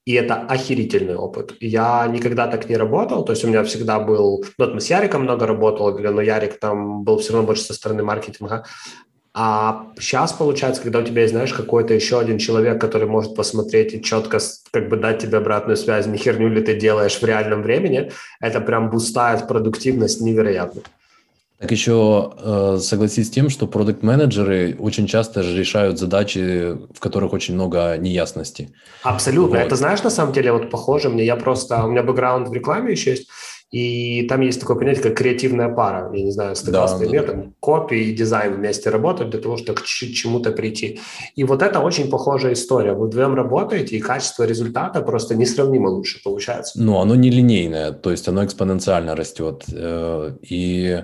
и 0.10 0.14
это 0.14 0.36
охерительный 0.36 1.16
опыт. 1.16 1.54
Я 1.60 2.08
никогда 2.08 2.48
так 2.48 2.68
не 2.68 2.78
работал, 2.78 3.24
то 3.24 3.32
есть 3.32 3.44
у 3.44 3.48
меня 3.48 3.64
всегда 3.64 4.00
был... 4.00 4.44
Ну, 4.58 4.66
вот 4.66 4.74
мы 4.74 4.82
с 4.82 4.90
Яриком 4.90 5.22
много 5.22 5.46
работали, 5.46 6.08
но 6.08 6.22
Ярик 6.22 6.60
там 6.60 7.04
был 7.04 7.20
все 7.20 7.34
равно 7.34 7.46
больше 7.46 7.64
со 7.64 7.74
стороны 7.74 8.02
маркетинга. 8.04 8.66
А 9.42 9.86
сейчас 9.98 10.34
получается, 10.34 10.82
когда 10.82 11.00
у 11.00 11.02
тебя 11.02 11.22
есть, 11.22 11.34
знаешь, 11.34 11.54
какой-то 11.54 11.94
еще 11.94 12.20
один 12.20 12.40
человек, 12.40 12.82
который 12.82 13.08
может 13.08 13.36
посмотреть 13.36 13.94
и 13.94 14.04
четко 14.04 14.40
как 14.72 14.90
бы 14.90 14.98
дать 14.98 15.20
тебе 15.20 15.38
обратную 15.38 15.78
связь, 15.78 16.08
не 16.08 16.18
херню 16.18 16.50
ли 16.50 16.62
ты 16.62 16.78
делаешь 16.78 17.18
в 17.18 17.24
реальном 17.24 17.62
времени, 17.62 18.12
это 18.42 18.60
прям 18.60 18.90
бустает 18.90 19.48
продуктивность 19.48 20.20
невероятно. 20.20 20.82
Так 21.58 21.72
еще 21.72 22.34
э, 22.38 22.80
согласись 22.82 23.28
с 23.28 23.30
тем, 23.30 23.50
что 23.50 23.66
продукт-менеджеры 23.66 24.76
очень 24.78 25.08
часто 25.08 25.42
же 25.42 25.58
решают 25.58 26.00
задачи, 26.00 26.78
в 26.94 27.00
которых 27.00 27.32
очень 27.32 27.54
много 27.54 27.96
неясности. 27.98 28.74
Абсолютно. 29.04 29.58
Вот. 29.58 29.66
Это 29.66 29.78
знаешь, 29.78 30.04
на 30.04 30.10
самом 30.10 30.34
деле, 30.34 30.52
вот 30.52 30.70
похоже 30.70 31.10
мне, 31.10 31.26
я 31.26 31.38
просто, 31.38 31.86
у 31.86 31.92
меня 31.92 32.04
бэкграунд 32.04 32.50
в 32.50 32.54
рекламе 32.54 32.92
еще 32.92 33.12
есть, 33.12 33.30
и 33.72 34.24
там 34.24 34.42
есть 34.42 34.60
такое 34.60 34.78
понятие, 34.78 35.04
как 35.04 35.16
креативная 35.16 35.70
пара. 35.70 36.12
Я 36.12 36.24
не 36.24 36.32
знаю, 36.32 36.56
стыкался 36.56 36.98
да, 36.98 37.06
да, 37.06 37.24
там 37.24 37.54
копии 37.60 38.10
и 38.10 38.16
дизайн 38.16 38.56
вместе 38.56 38.90
работают 38.90 39.30
для 39.30 39.40
того, 39.40 39.58
чтобы 39.58 39.80
к 39.80 39.86
чему-то 39.86 40.52
прийти. 40.52 41.00
И 41.36 41.44
вот 41.44 41.62
это 41.62 41.80
очень 41.80 42.10
похожая 42.10 42.54
история. 42.54 42.94
Вы 42.94 43.08
вдвоем 43.08 43.36
работаете, 43.36 43.96
и 43.96 44.00
качество 44.00 44.44
результата 44.44 45.02
просто 45.02 45.36
несравнимо 45.36 45.88
лучше 45.88 46.20
получается. 46.24 46.82
Ну, 46.82 47.00
оно 47.00 47.14
не 47.14 47.30
линейное, 47.30 47.92
то 47.92 48.10
есть 48.10 48.28
оно 48.28 48.44
экспоненциально 48.44 49.16
растет. 49.16 49.66
Э, 49.72 50.32
и 50.42 51.04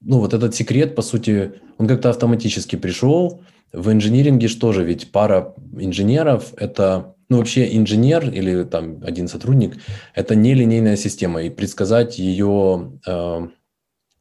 ну, 0.00 0.20
вот 0.20 0.34
этот 0.34 0.54
секрет, 0.54 0.94
по 0.94 1.02
сути, 1.02 1.54
он 1.78 1.88
как-то 1.88 2.10
автоматически 2.10 2.76
пришел. 2.76 3.42
В 3.72 3.90
инжиниринге 3.90 4.46
что 4.46 4.72
же, 4.72 4.84
ведь 4.84 5.10
пара 5.10 5.54
инженеров– 5.76 6.54
это 6.56 7.16
ну, 7.28 7.38
вообще 7.38 7.76
инженер 7.76 8.30
или 8.30 8.64
там 8.64 9.02
один 9.04 9.28
сотрудник– 9.28 9.76
это 10.14 10.34
не 10.34 10.54
линейная 10.54 10.96
система, 10.96 11.42
и 11.42 11.50
предсказать 11.50 12.18
ее 12.18 12.98
э, 13.06 13.48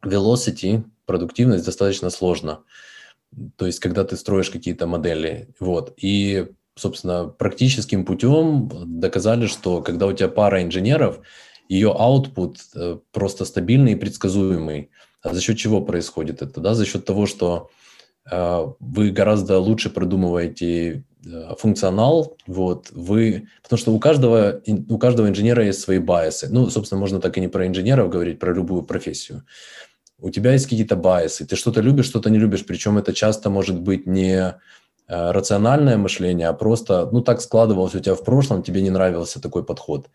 velocity, 0.04 0.84
продуктивность 1.06 1.66
достаточно 1.66 2.10
сложно. 2.10 2.64
То 3.56 3.66
есть, 3.66 3.80
когда 3.80 4.04
ты 4.04 4.18
строишь 4.18 4.50
какие-то 4.50 4.88
модели. 4.88 5.50
Вот. 5.60 5.94
И, 5.98 6.48
собственно, 6.76 7.28
практическим 7.28 8.06
путем 8.06 8.70
доказали, 9.00 9.48
что 9.48 9.82
когда 9.82 10.08
у 10.08 10.14
тебя 10.14 10.30
пара 10.30 10.64
инженеров, 10.64 11.20
ее 11.70 11.90
output 11.98 12.58
э, 12.76 12.98
просто 13.12 13.46
стабильный 13.46 13.94
и 13.94 13.96
предсказуемый. 13.96 14.90
А 15.22 15.34
за 15.34 15.42
счет 15.42 15.58
чего 15.58 15.82
происходит 15.82 16.42
это? 16.42 16.62
Да? 16.62 16.74
За 16.74 16.86
счет 16.86 17.06
того, 17.06 17.26
что 17.26 17.70
э, 18.30 18.66
вы 18.80 19.12
гораздо 19.12 19.60
лучше 19.60 19.90
продумываете 19.90 21.04
функционал, 21.58 22.38
вот, 22.48 22.90
вы, 22.92 23.48
потому 23.64 23.78
что 23.78 23.92
у 23.94 24.00
каждого, 24.00 24.62
у 24.90 24.98
каждого 24.98 25.28
инженера 25.28 25.66
есть 25.66 25.82
свои 25.82 26.00
байсы. 26.00 26.48
Ну, 26.50 26.70
собственно, 26.70 27.00
можно 27.00 27.20
так 27.20 27.38
и 27.38 27.42
не 27.42 27.48
про 27.48 27.68
инженеров 27.68 28.10
говорить, 28.10 28.40
про 28.40 28.54
любую 28.54 28.84
профессию. 28.84 29.44
У 30.20 30.30
тебя 30.30 30.54
есть 30.54 30.66
какие-то 30.66 30.96
байсы, 30.96 31.46
ты 31.46 31.56
что-то 31.56 31.82
любишь, 31.82 32.06
что-то 32.06 32.30
не 32.30 32.40
любишь, 32.40 32.66
причем 32.66 32.98
это 32.98 33.14
часто 33.14 33.50
может 33.50 33.80
быть 33.80 34.08
не 34.08 34.36
э, 34.40 34.54
рациональное 35.08 35.98
мышление, 35.98 36.48
а 36.48 36.54
просто, 36.54 37.08
ну, 37.12 37.22
так 37.22 37.42
складывалось 37.42 37.96
у 37.96 38.00
тебя 38.00 38.16
в 38.16 38.24
прошлом, 38.24 38.64
тебе 38.64 38.82
не 38.82 38.90
нравился 38.90 39.42
такой 39.42 39.64
подход. 39.64 40.10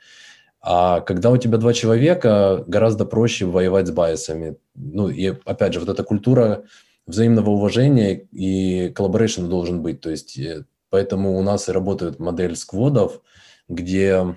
А 0.61 1.01
когда 1.01 1.31
у 1.31 1.37
тебя 1.37 1.59
два 1.59 1.73
человека, 1.73 2.65
гораздо 2.69 3.05
проще 3.05 3.47
воевать 3.47 3.89
с 3.89 3.91
bias 3.91 4.24
ами. 4.24 4.57
Ну, 4.77 5.09
и 5.09 5.35
опять 5.45 5.75
же, 5.75 5.81
вот 5.81 5.89
эта 5.89 6.05
культура 6.05 6.63
взаимного 7.07 7.51
уважения 7.51 8.15
и 8.31 8.91
collaboration 8.91 9.47
должен 9.49 9.83
быть. 9.83 10.01
То 10.01 10.11
есть 10.11 10.39
э, 10.39 10.65
Поэтому 10.93 11.39
у 11.39 11.43
нас 11.43 11.71
и 11.71 11.73
работает 11.73 12.19
модель 12.19 12.55
squad 12.55 12.97
ов, 12.97 13.23
где 13.67 14.37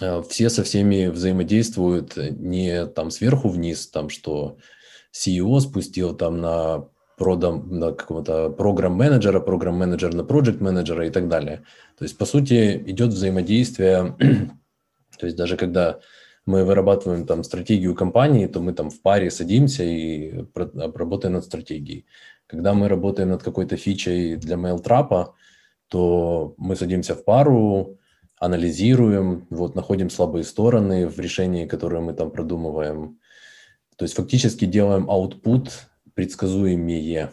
э, 0.00 0.22
все 0.28 0.48
со 0.48 0.62
всеми 0.62 1.08
взаимодействуют 1.08 2.16
не 2.16 2.86
там 2.86 3.10
сверху 3.10 3.48
вниз, 3.48 3.88
там 3.88 4.08
что 4.08 4.58
CEO 5.12 5.58
спустил 5.58 6.14
там 6.14 6.40
на 6.40 6.86
продам, 7.18 7.68
на 7.80 7.90
какого-то 7.90 8.50
программ-менеджера, 8.50 9.40
программ-менеджер 9.40 10.14
на 10.14 10.22
проект-менеджера 10.22 11.08
и 11.08 11.10
так 11.10 11.26
далее. 11.26 11.64
То 11.98 12.04
есть, 12.04 12.16
по 12.16 12.26
сути, 12.26 12.80
идет 12.86 13.08
взаимодействие, 13.08 14.14
то 15.18 15.26
есть 15.26 15.36
даже 15.36 15.56
когда 15.56 15.98
мы 16.44 16.64
вырабатываем 16.64 17.26
там 17.26 17.42
стратегию 17.42 17.96
компании, 17.96 18.46
то 18.46 18.60
мы 18.60 18.72
там 18.72 18.88
в 18.88 19.02
паре 19.02 19.32
садимся 19.32 19.82
и 19.82 20.44
работаем 20.54 21.34
над 21.34 21.44
стратегией. 21.44 22.06
Когда 22.46 22.72
мы 22.72 22.86
работаем 22.86 23.30
над 23.30 23.42
какой-то 23.42 23.76
фичей 23.76 24.36
для 24.36 24.54
MailTrap, 24.54 25.32
то 25.88 26.54
мы 26.56 26.76
садимся 26.76 27.14
в 27.14 27.24
пару, 27.24 27.98
анализируем, 28.38 29.46
вот, 29.50 29.74
находим 29.74 30.10
слабые 30.10 30.44
стороны 30.44 31.08
в 31.08 31.18
решении, 31.18 31.66
которое 31.66 32.00
мы 32.00 32.12
там 32.12 32.30
продумываем. 32.30 33.18
То 33.96 34.04
есть 34.04 34.14
фактически 34.14 34.66
делаем 34.66 35.08
output 35.08 35.70
предсказуемее. 36.14 37.30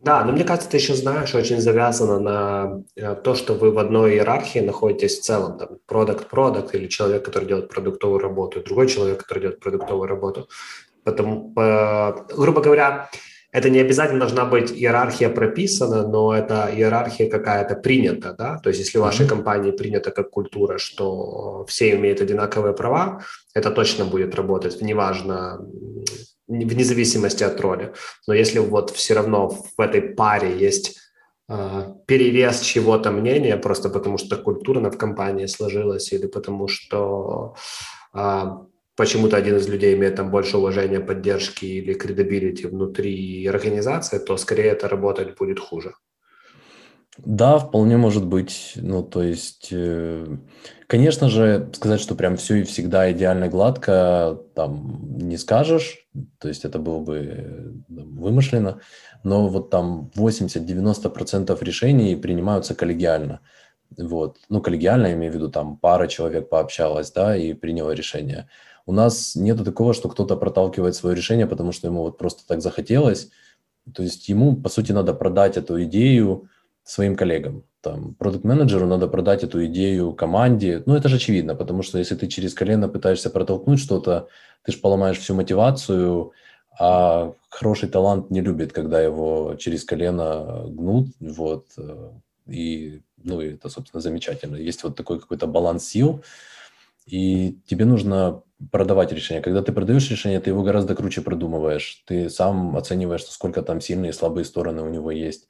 Да, 0.00 0.22
но 0.22 0.32
мне 0.32 0.44
кажется, 0.44 0.68
ты 0.68 0.76
еще 0.76 0.94
знаешь, 0.94 1.34
очень 1.34 1.60
завязано 1.60 2.20
на 2.20 2.82
э, 2.94 3.14
то, 3.14 3.34
что 3.34 3.54
вы 3.54 3.70
в 3.70 3.78
одной 3.78 4.12
иерархии 4.12 4.58
находитесь 4.58 5.18
в 5.18 5.22
целом. 5.22 5.58
Там 5.58 5.68
продукт-продукт 5.86 6.74
или 6.74 6.88
человек, 6.88 7.24
который 7.24 7.48
делает 7.48 7.70
продуктовую 7.70 8.18
работу, 8.18 8.62
другой 8.62 8.88
человек, 8.88 9.22
который 9.22 9.40
делает 9.40 9.60
продуктовую 9.60 10.06
работу. 10.06 10.48
Потому, 11.04 11.52
грубо 11.54 12.60
говоря, 12.62 13.10
это 13.54 13.70
не 13.70 13.78
обязательно 13.78 14.18
должна 14.18 14.44
быть 14.44 14.72
иерархия 14.72 15.28
прописана, 15.28 16.08
но 16.08 16.34
это 16.34 16.68
иерархия 16.74 17.30
какая-то 17.30 17.76
принята, 17.76 18.34
да, 18.36 18.58
то 18.58 18.68
есть 18.70 18.80
если 18.80 18.98
в 18.98 19.02
вашей 19.02 19.28
компании 19.28 19.70
принята 19.70 20.10
как 20.10 20.30
культура, 20.30 20.78
что 20.78 21.64
все 21.68 21.94
имеют 21.94 22.20
одинаковые 22.20 22.74
права, 22.74 23.22
это 23.54 23.70
точно 23.70 24.06
будет 24.06 24.34
работать, 24.34 24.82
неважно, 24.82 25.60
вне 26.48 26.84
зависимости 26.84 27.44
от 27.44 27.60
роли. 27.60 27.92
Но 28.26 28.34
если 28.34 28.58
вот 28.58 28.90
все 28.90 29.14
равно 29.14 29.48
в 29.48 29.80
этой 29.80 30.02
паре 30.02 30.58
есть 30.58 30.98
э, 31.48 31.94
перевес 32.06 32.60
чего-то 32.60 33.12
мнения, 33.12 33.56
просто 33.56 33.88
потому 33.88 34.18
что 34.18 34.36
культура 34.36 34.80
в 34.90 34.98
компании 34.98 35.46
сложилась 35.46 36.12
или 36.12 36.26
потому 36.26 36.66
что 36.66 37.54
э, 38.14 38.42
почему-то 38.96 39.36
один 39.36 39.56
из 39.56 39.68
людей 39.68 39.94
имеет 39.94 40.16
там 40.16 40.30
больше 40.30 40.58
уважения, 40.58 41.00
поддержки 41.00 41.64
или 41.64 41.94
credibility 41.94 42.66
внутри 42.66 43.46
организации, 43.46 44.18
то 44.18 44.36
скорее 44.36 44.70
это 44.70 44.88
работать 44.88 45.36
будет 45.36 45.60
хуже. 45.60 45.94
Да, 47.18 47.58
вполне 47.58 47.96
может 47.96 48.26
быть. 48.26 48.72
Ну, 48.74 49.02
то 49.02 49.22
есть, 49.22 49.68
э, 49.70 50.26
конечно 50.88 51.28
же, 51.28 51.70
сказать, 51.72 52.00
что 52.00 52.16
прям 52.16 52.36
все 52.36 52.56
и 52.56 52.62
всегда 52.64 53.12
идеально 53.12 53.48
гладко, 53.48 54.40
там 54.54 55.18
не 55.18 55.36
скажешь. 55.36 56.08
То 56.40 56.48
есть 56.48 56.64
это 56.64 56.80
было 56.80 56.98
бы 56.98 57.16
э, 57.16 57.70
вымышленно. 57.88 58.80
Но 59.22 59.46
вот 59.46 59.70
там 59.70 60.10
80-90% 60.16 61.56
решений 61.64 62.16
принимаются 62.16 62.74
коллегиально. 62.74 63.40
Вот. 63.96 64.38
Ну, 64.48 64.60
коллегиально, 64.60 65.06
я 65.06 65.14
имею 65.14 65.32
в 65.32 65.36
виду, 65.36 65.50
там 65.50 65.76
пара 65.76 66.08
человек 66.08 66.48
пообщалась, 66.48 67.12
да, 67.12 67.36
и 67.36 67.52
приняла 67.54 67.94
решение. 67.94 68.48
У 68.86 68.92
нас 68.92 69.34
нету 69.34 69.64
такого, 69.64 69.94
что 69.94 70.08
кто-то 70.08 70.36
проталкивает 70.36 70.94
свое 70.94 71.16
решение, 71.16 71.46
потому 71.46 71.72
что 71.72 71.86
ему 71.86 72.02
вот 72.02 72.18
просто 72.18 72.46
так 72.46 72.60
захотелось. 72.60 73.30
То 73.94 74.02
есть 74.02 74.28
ему, 74.28 74.56
по 74.56 74.68
сути, 74.68 74.92
надо 74.92 75.14
продать 75.14 75.56
эту 75.56 75.82
идею 75.84 76.48
своим 76.82 77.16
коллегам. 77.16 77.64
Там, 77.80 78.14
продукт-менеджеру 78.14 78.86
надо 78.86 79.08
продать 79.08 79.44
эту 79.44 79.64
идею 79.66 80.12
команде. 80.12 80.82
Ну, 80.86 80.94
это 80.94 81.08
же 81.08 81.16
очевидно, 81.16 81.54
потому 81.54 81.82
что 81.82 81.98
если 81.98 82.14
ты 82.14 82.28
через 82.28 82.54
колено 82.54 82.88
пытаешься 82.88 83.30
протолкнуть 83.30 83.80
что-то, 83.80 84.28
ты 84.64 84.72
же 84.72 84.78
поломаешь 84.78 85.18
всю 85.18 85.34
мотивацию, 85.34 86.32
а 86.78 87.34
хороший 87.50 87.88
талант 87.88 88.30
не 88.30 88.40
любит, 88.40 88.72
когда 88.72 89.00
его 89.00 89.54
через 89.58 89.84
колено 89.84 90.64
гнут, 90.66 91.08
вот, 91.20 91.66
и, 92.46 93.02
ну, 93.22 93.40
и 93.40 93.54
это, 93.54 93.68
собственно, 93.68 94.00
замечательно. 94.00 94.56
Есть 94.56 94.82
вот 94.82 94.96
такой 94.96 95.20
какой-то 95.20 95.46
баланс 95.46 95.84
сил, 95.84 96.22
и 97.06 97.58
тебе 97.66 97.84
нужно 97.84 98.42
продавать 98.70 99.12
решение. 99.12 99.42
Когда 99.42 99.62
ты 99.62 99.72
продаешь 99.72 100.10
решение, 100.10 100.40
ты 100.40 100.50
его 100.50 100.62
гораздо 100.62 100.94
круче 100.94 101.22
продумываешь. 101.22 102.02
Ты 102.06 102.30
сам 102.30 102.76
оцениваешь, 102.76 103.24
сколько 103.24 103.62
там 103.62 103.80
сильные 103.80 104.10
и 104.10 104.14
слабые 104.14 104.44
стороны 104.44 104.82
у 104.82 104.88
него 104.88 105.10
есть. 105.10 105.48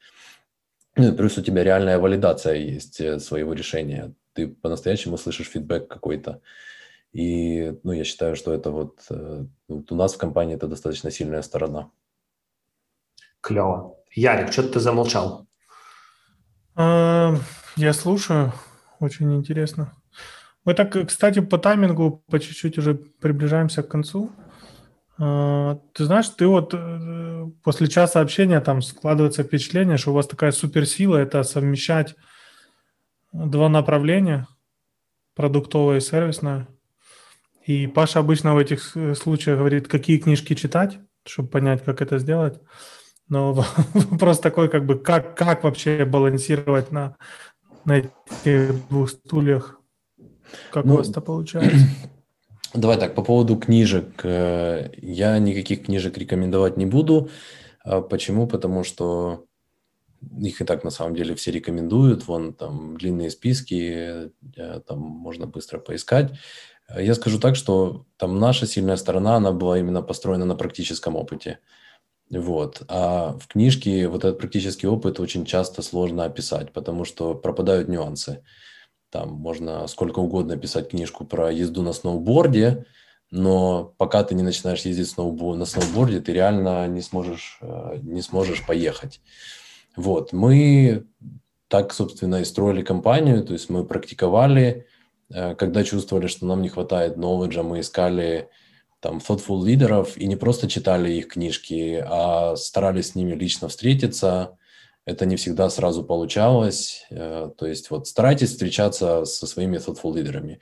Ну, 0.96 1.14
плюс 1.14 1.38
у 1.38 1.42
тебя 1.42 1.64
реальная 1.64 1.98
валидация 1.98 2.54
есть 2.54 3.00
э, 3.00 3.18
своего 3.18 3.52
решения. 3.52 4.14
Ты 4.32 4.48
по-настоящему 4.48 5.18
слышишь 5.18 5.48
фидбэк 5.48 5.88
какой-то. 5.88 6.40
И 7.12 7.78
ну, 7.82 7.92
я 7.92 8.04
считаю, 8.04 8.36
что 8.36 8.52
это 8.52 8.70
вот, 8.70 9.00
э, 9.10 9.44
вот 9.68 9.92
у 9.92 9.94
нас 9.94 10.14
в 10.14 10.18
компании 10.18 10.56
это 10.56 10.68
достаточно 10.68 11.10
сильная 11.10 11.42
сторона. 11.42 11.90
Клево. 13.40 13.96
Ярик, 14.12 14.52
что 14.52 14.62
ты 14.68 14.80
замолчал? 14.80 15.46
А, 16.76 17.34
я 17.76 17.92
слушаю. 17.92 18.52
Очень 19.00 19.34
интересно. 19.36 19.92
Мы 20.64 20.74
так, 20.74 21.08
кстати, 21.08 21.40
по 21.40 21.58
таймингу 21.58 22.22
по 22.30 22.40
чуть-чуть 22.40 22.78
уже 22.78 22.94
приближаемся 22.94 23.82
к 23.82 23.88
концу. 23.88 24.32
А, 25.18 25.78
ты 25.92 26.04
знаешь, 26.04 26.28
ты 26.30 26.46
вот 26.46 26.72
э, 26.72 27.50
после 27.62 27.88
часа 27.88 28.20
общения 28.20 28.60
там 28.60 28.80
складывается 28.82 29.42
впечатление, 29.42 29.98
что 29.98 30.10
у 30.10 30.14
вас 30.14 30.26
такая 30.26 30.52
суперсила– 30.52 31.16
это 31.18 31.42
совмещать 31.42 32.16
два 33.32 33.68
направления, 33.68 34.48
продуктовое 35.34 35.98
и 35.98 36.00
сервисное. 36.00 36.66
И 37.66 37.86
Паша 37.86 38.20
обычно 38.20 38.54
в 38.54 38.58
этих 38.58 38.96
случаях 39.16 39.58
говорит, 39.58 39.88
какие 39.88 40.18
книжки 40.18 40.54
читать, 40.54 40.98
чтобы 41.26 41.48
понять, 41.48 41.84
как 41.84 42.00
это 42.02 42.18
сделать. 42.18 42.60
Но 43.28 43.52
вопрос 43.94 44.40
такой, 44.40 44.68
как 44.68 44.86
бы, 44.86 44.98
как, 44.98 45.36
как 45.36 45.64
вообще 45.64 46.04
балансировать 46.04 46.90
на, 46.90 47.16
на 47.84 47.98
этих 47.98 48.88
двух 48.88 49.10
стульях? 49.10 49.80
Как 50.70 50.84
ну, 50.84 50.94
у 50.94 50.96
вас 50.98 51.10
это 51.10 51.20
получается? 51.20 51.76
Давай 52.74 52.98
так, 52.98 53.14
по 53.14 53.22
поводу 53.22 53.56
книжек. 53.56 54.20
Э, 54.24 54.90
я 54.96 55.38
никаких 55.38 55.84
книжек 55.84 56.18
рекомендовать 56.18 56.76
не 56.76 56.86
буду. 56.86 57.30
А 57.84 58.00
почему? 58.00 58.46
Потому 58.46 58.84
что 58.84 59.44
их 60.40 60.60
и 60.60 60.64
так 60.64 60.84
на 60.84 60.90
самом 60.90 61.14
деле 61.14 61.34
все 61.34 61.50
рекомендуют. 61.50 62.26
Вон 62.26 62.52
там 62.52 62.96
длинные 62.96 63.30
списки, 63.30 64.30
э, 64.56 64.80
там 64.86 64.98
можно 64.98 65.46
быстро 65.46 65.78
поискать. 65.78 66.32
Я 66.96 67.14
скажу 67.14 67.38
так, 67.38 67.56
что 67.56 68.04
там 68.16 68.38
наша 68.38 68.66
сильная 68.66 68.96
сторона, 68.96 69.36
она 69.36 69.52
была 69.52 69.78
именно 69.78 70.02
построена 70.02 70.44
на 70.44 70.54
практическом 70.54 71.16
опыте. 71.16 71.60
Вот. 72.30 72.82
А 72.88 73.36
в 73.38 73.46
книжке 73.48 74.08
вот 74.08 74.24
этот 74.24 74.38
практический 74.38 74.86
опыт 74.86 75.20
очень 75.20 75.44
часто 75.44 75.82
сложно 75.82 76.24
описать, 76.24 76.72
потому 76.72 77.04
что 77.04 77.34
пропадают 77.34 77.88
нюансы. 77.88 78.42
Там 79.14 79.34
можно 79.34 79.86
сколько 79.86 80.18
угодно 80.18 80.56
писать 80.56 80.90
книжку 80.90 81.24
про 81.24 81.52
езду 81.52 81.82
на 81.82 81.92
сноуборде, 81.92 82.84
но 83.30 83.94
пока 83.96 84.24
ты 84.24 84.34
не 84.34 84.42
начинаешь 84.42 84.80
ездить 84.80 85.06
сноубо- 85.06 85.54
на 85.54 85.66
сноуборде, 85.66 86.18
ты 86.18 86.32
реально 86.32 86.88
не 86.88 87.00
сможешь, 87.00 87.58
э, 87.60 87.98
не 88.02 88.22
сможешь 88.22 88.66
поехать. 88.66 89.20
Вот. 89.94 90.32
Мы 90.32 91.06
так, 91.68 91.94
собственно, 91.94 92.40
и 92.40 92.44
строили 92.44 92.82
компанию, 92.82 93.44
то 93.44 93.52
есть 93.52 93.70
мы 93.70 93.84
практиковали, 93.84 94.88
э, 95.30 95.54
когда 95.54 95.84
чувствовали, 95.84 96.26
что 96.26 96.46
нам 96.46 96.60
не 96.60 96.68
хватает 96.68 97.16
knowledge, 97.16 97.62
мы 97.62 97.78
искали 97.80 98.48
там 98.98 99.18
thoughtful 99.18 99.64
лидеров 99.64 100.18
и 100.18 100.26
не 100.26 100.34
просто 100.34 100.66
читали 100.66 101.12
их 101.12 101.28
книжки, 101.28 102.04
а 102.04 102.56
старались 102.56 103.12
с 103.12 103.14
ними 103.14 103.36
лично 103.36 103.68
встретиться. 103.68 104.58
Это 105.06 105.26
не 105.26 105.36
всегда 105.36 105.68
сразу 105.70 106.02
получалось. 106.04 107.06
Э, 107.10 107.50
то 107.56 107.66
есть 107.66 107.90
вот 107.90 108.06
старайтесь 108.08 108.50
встречаться 108.50 109.24
со 109.24 109.46
своими 109.46 109.78
thoughtful 109.78 110.14
лидерами. 110.16 110.60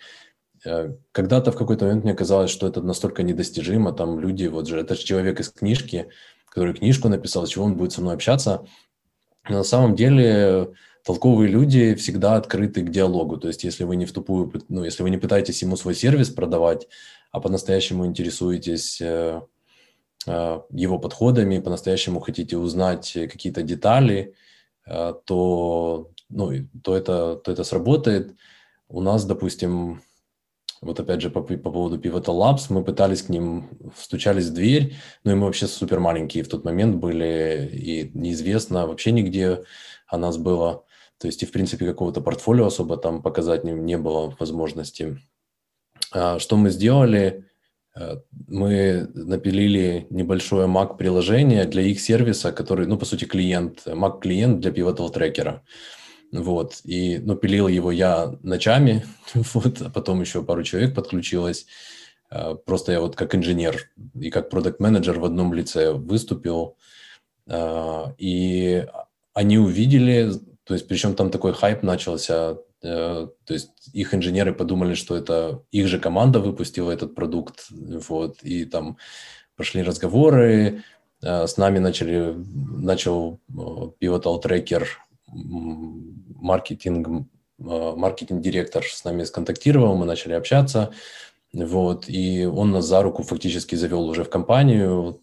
Э, 0.64 0.94
когда-то 1.12 1.52
в 1.52 1.56
какой-то 1.56 1.84
момент 1.84 2.04
мне 2.04 2.14
казалось, 2.14 2.50
что 2.50 2.66
это 2.66 2.82
настолько 2.82 3.22
недостижимо. 3.22 3.92
Там 3.92 4.18
люди, 4.18 4.46
вот 4.46 4.66
же, 4.66 4.78
это 4.78 4.94
же 4.94 5.02
человек 5.02 5.40
из 5.40 5.50
книжки, 5.50 6.08
который 6.48 6.74
книжку 6.74 7.08
написал, 7.08 7.46
чего 7.46 7.64
он 7.64 7.76
будет 7.76 7.92
со 7.92 8.00
мной 8.00 8.14
общаться. 8.14 8.66
Но 9.48 9.58
на 9.58 9.64
самом 9.64 9.96
деле 9.96 10.72
толковые 11.04 11.48
люди 11.48 11.94
всегда 11.94 12.36
открыты 12.36 12.82
к 12.82 12.90
диалогу. 12.90 13.38
То 13.38 13.48
есть 13.48 13.64
если 13.64 13.84
вы 13.84 13.96
не 13.96 14.06
в 14.06 14.12
тупую, 14.12 14.52
ну, 14.68 14.84
если 14.84 15.02
вы 15.02 15.10
не 15.10 15.18
пытаетесь 15.18 15.62
ему 15.62 15.76
свой 15.76 15.94
сервис 15.94 16.30
продавать, 16.30 16.88
а 17.30 17.40
по-настоящему 17.40 18.06
интересуетесь 18.06 19.00
э, 19.00 19.04
э, 19.04 19.40
его 20.26 20.98
подходами, 20.98 21.58
по-настоящему 21.58 22.20
хотите 22.20 22.56
узнать 22.56 23.12
какие-то 23.12 23.62
детали, 23.62 24.34
э, 24.86 25.14
то, 25.24 26.10
ну, 26.28 26.52
то, 26.82 26.96
это, 26.96 27.36
то 27.36 27.50
это 27.50 27.64
сработает. 27.64 28.36
У 28.88 29.00
нас, 29.00 29.24
допустим, 29.24 30.00
вот 30.80 30.98
опять 30.98 31.20
же 31.20 31.30
по, 31.30 31.42
по 31.42 31.70
поводу 31.70 31.98
Pivotal 31.98 32.38
Labs, 32.38 32.66
мы 32.68 32.84
пытались 32.84 33.22
к 33.22 33.28
ним, 33.28 33.70
стучались 33.96 34.46
в 34.46 34.54
дверь, 34.54 34.96
но 35.24 35.34
мы 35.36 35.46
вообще 35.46 35.66
супер 35.66 36.00
маленькие 36.00 36.42
в 36.42 36.48
тот 36.48 36.64
момент 36.64 36.96
были, 36.96 37.70
и 37.72 38.10
неизвестно 38.14 38.86
вообще 38.86 39.12
нигде 39.12 39.62
о 40.08 40.18
нас 40.18 40.36
было. 40.36 40.84
То 41.18 41.26
есть 41.26 41.42
и, 41.42 41.46
в 41.46 41.52
принципе, 41.52 41.86
какого-то 41.86 42.20
портфолио 42.20 42.66
особо 42.66 42.96
там 42.96 43.22
показать 43.22 43.62
не, 43.62 43.72
не 43.72 43.96
было 43.96 44.36
возможности. 44.40 45.18
А, 46.10 46.40
что 46.40 46.56
мы 46.56 46.70
сделали? 46.70 47.44
Э, 47.94 48.18
мы 48.48 49.08
напилили 49.14 50.06
небольшое 50.10 50.66
Mac-приложение 50.66 51.64
для 51.66 51.82
их 51.82 52.00
сервиса, 52.00 52.52
который, 52.52 52.86
ну, 52.86 52.98
по 52.98 53.04
сути, 53.04 53.24
клиент, 53.24 53.86
Mac-клиент 53.86 54.60
для 54.60 54.70
Pivotal 54.70 55.10
трекера. 55.10 55.62
Вот, 56.32 56.80
и, 56.84 57.18
ну, 57.18 57.36
пилил 57.36 57.68
его 57.68 57.92
я 57.92 58.34
ночами, 58.42 59.04
вот, 59.34 59.82
а 59.82 59.90
потом 59.90 60.20
еще 60.22 60.42
пару 60.42 60.62
человек 60.62 60.94
подключилось. 60.94 61.66
Э, 62.30 62.54
просто 62.54 62.92
я 62.92 63.00
вот 63.00 63.16
как 63.16 63.34
инженер 63.34 63.90
и 64.14 64.30
как 64.30 64.48
продукт-менеджер 64.50 65.18
в 65.18 65.24
одном 65.24 65.52
лице 65.52 65.92
выступил. 65.92 66.76
Э, 67.46 68.06
и 68.18 68.86
они 69.34 69.58
увидели, 69.58 70.32
то 70.64 70.74
есть 70.74 70.88
причем 70.88 71.14
там 71.14 71.30
такой 71.30 71.52
хайп 71.52 71.82
начался 71.82 72.56
Э, 72.56 72.56
то 72.82 73.32
есть 73.48 73.70
их 73.92 74.14
инженеры 74.14 74.52
подумали, 74.52 74.94
что 74.94 75.16
это 75.16 75.62
их 75.70 75.86
же 75.86 76.00
команда 76.00 76.40
выпустила 76.40 76.90
этот 76.90 77.14
продукт, 77.14 77.66
вот, 77.70 78.42
и 78.42 78.64
там 78.64 78.96
пошли 79.56 79.82
разговоры, 79.82 80.82
э, 81.22 81.46
с 81.46 81.56
нами 81.56 81.78
начали, 81.78 82.34
начал 82.34 83.40
э, 83.48 83.52
Pivotal 84.00 84.42
Tracker 84.42 84.86
маркетинг, 85.28 87.28
маркетинг-директор 87.58 88.84
с 88.84 89.04
нами 89.04 89.24
сконтактировал, 89.24 89.96
мы 89.96 90.04
начали 90.04 90.32
общаться, 90.32 90.92
вот, 91.52 92.08
и 92.08 92.44
он 92.44 92.72
нас 92.72 92.86
за 92.86 93.02
руку 93.02 93.22
фактически 93.22 93.76
завел 93.76 94.08
уже 94.08 94.24
в 94.24 94.30
компанию, 94.30 95.20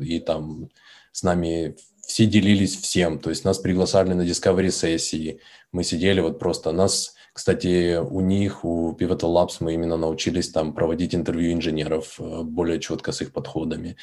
и 0.00 0.20
там 0.20 0.70
с 1.12 1.22
нами 1.22 1.76
все 2.06 2.26
делились 2.26 2.76
всем, 2.76 3.18
то 3.18 3.30
есть 3.30 3.44
нас 3.44 3.58
приглашали 3.58 4.12
на 4.12 4.22
Discovery 4.22 4.70
сессии, 4.70 5.40
мы 5.72 5.84
сидели 5.84 6.20
вот 6.20 6.38
просто, 6.38 6.72
нас, 6.72 7.14
кстати, 7.32 7.96
у 7.96 8.20
них, 8.20 8.64
у 8.64 8.92
Pivotal 8.92 9.32
Labs 9.34 9.56
мы 9.60 9.74
именно 9.74 9.96
научились 9.96 10.50
там 10.50 10.74
проводить 10.74 11.14
интервью 11.14 11.52
инженеров 11.52 12.16
э, 12.18 12.42
более 12.42 12.80
четко 12.80 13.12
с 13.12 13.22
их 13.22 13.32
подходами. 13.32 13.96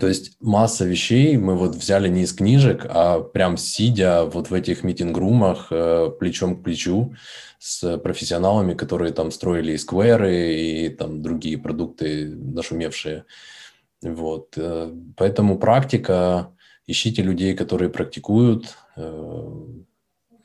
То 0.00 0.08
есть 0.08 0.36
масса 0.40 0.86
вещей 0.86 1.36
мы 1.36 1.54
вот 1.54 1.74
взяли 1.74 2.08
не 2.08 2.22
из 2.22 2.32
книжек, 2.32 2.86
а 2.88 3.20
прям 3.20 3.56
сидя 3.56 4.24
вот 4.24 4.48
в 4.48 4.54
этих 4.54 4.84
митинг-румах 4.84 5.68
э, 5.70 6.10
плечом 6.18 6.56
к 6.56 6.62
плечу 6.62 7.14
с 7.58 7.98
профессионалами, 7.98 8.74
которые 8.74 9.12
там 9.12 9.30
строили 9.30 9.72
и 9.72 9.78
скверы, 9.78 10.54
и 10.54 10.88
там 10.88 11.22
другие 11.22 11.58
продукты 11.58 12.28
нашумевшие. 12.28 13.24
Вот. 14.02 14.54
Э, 14.56 14.92
поэтому 15.16 15.58
практика, 15.58 16.54
ищите 16.92 17.22
людей, 17.22 17.54
которые 17.56 17.90
практикуют, 17.90 18.76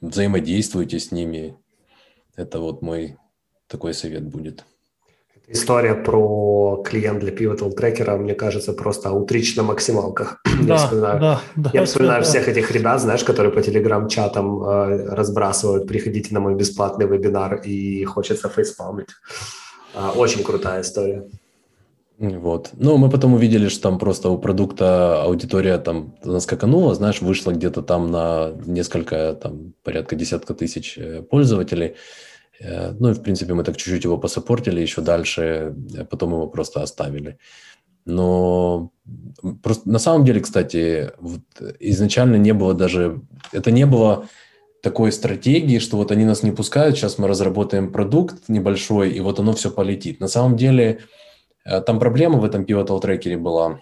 взаимодействуйте 0.02 1.00
с 1.00 1.12
ними. 1.12 1.56
Это 2.36 2.60
вот 2.60 2.82
мой 2.82 3.18
такой 3.68 3.94
совет 3.94 4.24
будет. 4.24 4.66
История 5.50 5.96
про 5.96 6.84
клиент 6.86 7.20
для 7.20 7.32
Pivotal 7.32 7.72
трекера, 7.72 8.18
мне 8.18 8.36
кажется, 8.36 8.74
просто 8.74 9.10
аутрич 9.10 9.56
на 9.56 9.64
максималках. 9.64 10.42
Да, 10.58 10.74
я 10.74 10.78
вспоминаю, 10.78 11.20
да, 11.20 11.42
да, 11.56 11.70
я 11.74 11.86
вспоминаю 11.86 12.24
да. 12.24 12.28
всех 12.28 12.48
этих 12.50 12.72
ребят, 12.72 13.00
знаешь, 13.00 13.24
которые 13.24 13.54
по 13.54 13.62
телеграм-чатам 13.62 14.64
э, 14.64 15.06
разбрасывают, 15.14 15.88
приходите 15.88 16.34
на 16.34 16.40
мой 16.40 16.56
бесплатный 16.56 17.06
вебинар 17.06 17.62
и 17.62 18.04
хочется 18.06 18.50
фейспалмить. 18.50 19.10
Э, 19.94 20.10
очень 20.16 20.44
крутая 20.44 20.82
история. 20.82 21.30
Вот. 22.20 22.72
Ну, 22.74 22.98
мы 22.98 23.12
потом 23.12 23.36
увидели, 23.36 23.68
что 23.68 23.84
там 23.84 24.00
просто 24.00 24.30
у 24.30 24.40
продукта 24.40 25.22
аудитория 25.22 25.78
там 25.78 26.16
наскаканула, 26.24 26.96
знаешь, 26.96 27.22
вышла 27.22 27.52
где-то 27.52 27.84
там 27.84 28.10
на 28.10 28.54
несколько, 28.66 29.34
там, 29.36 29.74
порядка 29.84 30.16
десятка 30.16 30.56
тысяч 30.56 30.98
э, 30.98 31.22
пользователей. 31.22 31.96
Э, 32.60 32.92
ну, 33.00 33.12
и, 33.12 33.14
в 33.14 33.22
принципе, 33.22 33.54
мы 33.54 33.64
так 33.64 33.78
чуть-чуть 33.78 34.04
его 34.04 34.18
посопортили 34.18 34.82
еще 34.82 35.02
дальше, 35.02 35.76
а 35.96 36.06
потом 36.06 36.32
его 36.32 36.48
просто 36.48 36.82
оставили. 36.82 37.38
Но 38.06 38.90
просто 39.62 39.88
на 39.88 40.00
самом 40.00 40.26
деле, 40.26 40.40
кстати, 40.40 41.12
вот 41.20 41.42
изначально 41.80 42.38
не 42.38 42.54
было 42.54 42.74
даже... 42.74 43.22
Это 43.52 43.70
не 43.70 43.86
было 43.86 44.28
такой 44.82 45.12
стратегии, 45.12 45.78
что 45.78 45.98
вот 45.98 46.12
они 46.12 46.26
нас 46.26 46.42
не 46.42 46.52
пускают, 46.52 46.98
сейчас 46.98 47.20
мы 47.20 47.28
разработаем 47.28 47.92
продукт 47.92 48.50
небольшой, 48.50 49.12
и 49.12 49.20
вот 49.20 49.40
оно 49.40 49.54
все 49.54 49.70
полетит. 49.70 50.20
На 50.20 50.28
самом 50.28 50.58
деле 50.58 51.02
Э, 51.02 51.04
там 51.82 52.00
проблема 52.00 52.40
в 52.40 52.46
этом 52.46 52.64
Pivotal 52.64 53.00
трекере 53.00 53.38
была, 53.38 53.82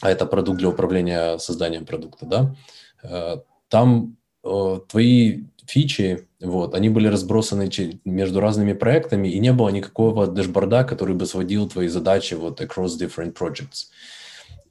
а 0.00 0.10
это 0.10 0.26
продукт 0.26 0.58
для 0.58 0.68
управления 0.68 1.38
созданием 1.38 1.84
продукта, 1.84 2.26
да, 2.26 2.54
э, 3.02 3.36
там 3.68 4.16
э, 4.44 4.80
твои 4.88 5.44
фичи, 5.66 6.26
вот, 6.40 6.74
они 6.74 6.88
были 6.88 7.08
разбросаны 7.08 7.70
между 8.04 8.40
разными 8.40 8.72
проектами, 8.72 9.28
и 9.28 9.38
не 9.38 9.52
было 9.52 9.68
никакого 9.68 10.26
дэшборда, 10.26 10.84
который 10.84 11.14
бы 11.14 11.26
сводил 11.26 11.68
твои 11.68 11.88
задачи 11.88 12.34
вот 12.34 12.60
across 12.60 12.98
different 12.98 13.34
projects. 13.34 13.88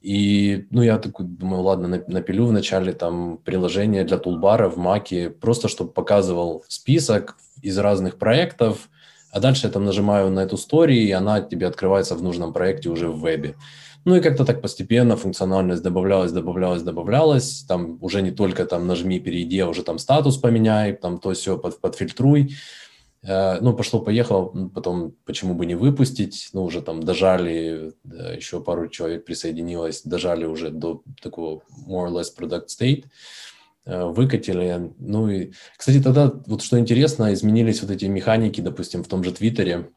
И, 0.02 0.66
ну, 0.70 0.82
я 0.82 0.98
такой 0.98 1.26
думаю, 1.26 1.62
ладно, 1.62 2.02
напилю 2.06 2.46
вначале 2.46 2.92
там 2.92 3.38
приложение 3.44 4.04
для 4.04 4.18
тулбара 4.18 4.68
в 4.68 4.78
Маке, 4.78 5.30
просто 5.30 5.68
чтобы 5.68 5.92
показывал 5.92 6.64
список 6.68 7.36
из 7.62 7.78
разных 7.78 8.18
проектов, 8.18 8.88
а 9.30 9.40
дальше 9.40 9.66
я 9.66 9.72
там 9.72 9.84
нажимаю 9.84 10.30
на 10.30 10.40
эту 10.40 10.56
story, 10.56 10.94
и 10.94 11.12
она 11.12 11.40
тебе 11.40 11.66
открывается 11.66 12.14
в 12.14 12.22
нужном 12.22 12.52
проекте 12.52 12.88
уже 12.88 13.08
в 13.08 13.20
вебе. 13.20 13.54
Ну 14.04 14.16
и 14.16 14.20
как-то 14.20 14.44
так 14.44 14.62
постепенно 14.62 15.16
функциональность 15.16 15.82
добавлялась, 15.82 16.32
добавлялась, 16.32 16.82
добавлялась. 16.82 17.64
Там 17.68 17.98
уже 18.00 18.22
не 18.22 18.30
только 18.30 18.64
там 18.64 18.86
нажми, 18.86 19.20
перейди, 19.20 19.58
а 19.60 19.68
уже 19.68 19.82
там 19.82 19.98
статус 19.98 20.38
поменяй, 20.38 20.94
там 20.94 21.18
то 21.18 21.32
все 21.32 21.58
под, 21.58 21.80
подфильтруй. 21.80 22.56
Э, 23.22 23.60
ну, 23.60 23.74
пошло-поехало, 23.74 24.70
потом 24.74 25.14
почему 25.26 25.54
бы 25.54 25.66
не 25.66 25.74
выпустить. 25.74 26.48
Ну, 26.54 26.64
уже 26.64 26.80
там 26.80 27.02
дожали, 27.02 27.92
еще 28.36 28.62
пару 28.62 28.88
человек 28.88 29.26
присоединилось, 29.26 30.02
дожали 30.02 30.46
уже 30.46 30.70
до 30.70 31.02
такого 31.20 31.62
more 31.86 32.08
or 32.08 32.10
less 32.10 32.28
product 32.36 32.68
state. 32.68 33.04
Э, 33.04 33.08
выкатили. 33.86 34.92
Ну 34.98 35.28
и, 35.28 35.52
кстати, 35.76 36.02
тогда, 36.02 36.32
вот 36.46 36.62
что 36.62 36.78
интересно, 36.78 37.32
изменились 37.32 37.82
вот 37.82 37.90
эти 37.90 38.04
механики, 38.04 38.60
допустим, 38.60 39.02
в 39.02 39.08
том 39.08 39.24
же 39.24 39.32
Твиттере. 39.32 39.90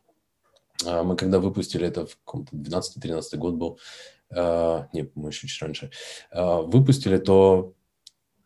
А, 0.85 1.03
мы 1.03 1.15
когда 1.15 1.39
выпустили 1.39 1.87
это 1.87 2.05
в 2.05 2.17
каком-то 2.23 2.55
12-13 2.55 3.37
год 3.37 3.55
был, 3.55 3.79
а, 4.31 4.87
не, 4.93 5.09
мы 5.15 5.29
еще 5.29 5.47
чуть 5.47 5.61
раньше, 5.61 5.91
а, 6.31 6.61
выпустили, 6.61 7.17
то 7.17 7.73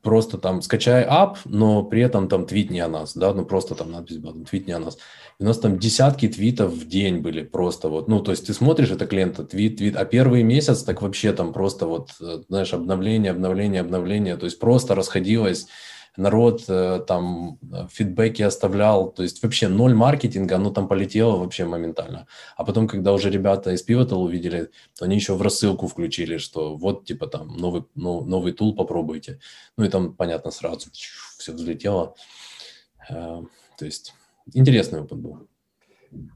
просто 0.08 0.38
там 0.38 0.62
скачай 0.62 1.04
ап, 1.04 1.38
но 1.44 1.84
при 1.84 2.02
этом 2.02 2.30
там 2.30 2.46
твитни 2.46 2.80
о 2.80 2.88
нас, 2.88 3.14
да, 3.14 3.34
ну 3.34 3.44
просто 3.44 3.76
там 3.76 3.92
надпись 3.92 4.20
была, 4.20 4.34
твитни 4.50 4.72
о 4.72 4.80
нас. 4.80 4.98
И 5.38 5.44
у 5.44 5.46
нас 5.46 5.60
там 5.60 5.78
десятки 5.78 6.30
твитов 6.30 6.72
в 6.72 6.88
день 6.88 7.18
были 7.18 7.44
просто 7.44 7.90
вот, 7.90 8.08
ну 8.08 8.22
то 8.22 8.32
есть 8.32 8.48
ты 8.48 8.54
смотришь 8.54 8.90
это 8.90 9.06
клиента, 9.06 9.44
твит, 9.44 9.80
твит, 9.80 9.98
а 9.98 10.06
первый 10.06 10.44
месяц 10.44 10.84
так 10.84 11.02
вообще 11.02 11.34
там 11.34 11.52
просто 11.52 11.88
вот, 11.88 12.12
э, 12.22 12.44
знаешь, 12.48 12.74
обновление, 12.74 13.32
обновление, 13.32 13.82
обновление, 13.82 14.38
то 14.38 14.46
есть 14.46 14.60
просто 14.60 14.96
расходилось 14.96 15.68
народ 16.18 16.64
э, 16.68 17.00
там 17.08 17.60
э, 17.72 17.88
фидбэки 17.90 18.42
оставлял, 18.42 19.12
то 19.12 19.24
есть 19.24 19.42
вообще 19.44 19.68
ноль 19.68 19.94
маркетинга, 19.94 20.56
оно 20.56 20.72
там 20.72 20.88
полетело 20.88 21.38
вообще 21.38 21.66
моментально. 21.66 22.28
А 22.58 22.66
потом, 22.66 22.88
когда 22.88 23.14
уже 23.14 23.30
ребята 23.30 23.72
из 23.72 23.88
Pivotal 23.88 24.18
увидели, 24.18 24.72
то 24.98 25.06
они 25.06 25.16
еще 25.16 25.36
в 25.36 25.42
рассылку 25.42 25.88
включили, 25.88 26.38
что 26.38 26.76
вот 26.76 27.06
типа 27.06 27.28
там 27.28 27.56
новый, 27.56 27.86
ну, 27.96 28.22
новый 28.26 28.52
тул 28.52 28.76
попробуйте. 28.76 29.40
Ну 29.78 29.86
и 29.86 29.90
там, 29.90 30.14
понятно, 30.14 30.52
сразу 30.52 30.90
все 30.92 31.54
взлетело. 31.54 32.16
Э, 33.10 33.42
то 33.78 33.86
есть 33.86 34.14
интересный 34.54 35.02
опыт 35.02 35.20
был. 35.20 35.48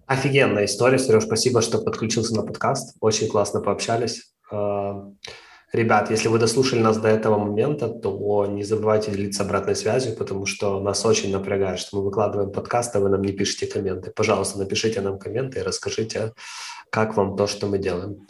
Офигенная 0.05 0.65
история, 0.65 0.99
Сереж, 0.99 1.23
спасибо, 1.23 1.61
что 1.61 1.79
подключился 1.79 2.35
на 2.35 2.43
подкаст. 2.43 2.95
Очень 2.99 3.27
классно 3.29 3.61
пообщались. 3.61 4.31
Ребят, 5.73 6.11
если 6.11 6.27
вы 6.27 6.37
дослушали 6.37 6.81
нас 6.81 6.97
до 6.97 7.07
этого 7.07 7.37
момента, 7.37 7.87
то 7.87 8.45
не 8.45 8.63
забывайте 8.63 9.11
делиться 9.11 9.43
обратной 9.43 9.75
связью, 9.75 10.17
потому 10.17 10.45
что 10.45 10.81
нас 10.81 11.05
очень 11.05 11.31
напрягает, 11.31 11.79
что 11.79 11.97
мы 11.97 12.03
выкладываем 12.03 12.51
подкаст, 12.51 12.93
а 12.95 12.99
вы 12.99 13.07
нам 13.07 13.21
не 13.21 13.31
пишете 13.31 13.67
комменты. 13.67 14.11
Пожалуйста, 14.11 14.59
напишите 14.59 14.99
нам 14.99 15.17
комменты 15.17 15.59
и 15.59 15.63
расскажите, 15.63 16.33
как 16.89 17.15
вам 17.15 17.37
то, 17.37 17.47
что 17.47 17.67
мы 17.67 17.77
делаем. 17.77 18.27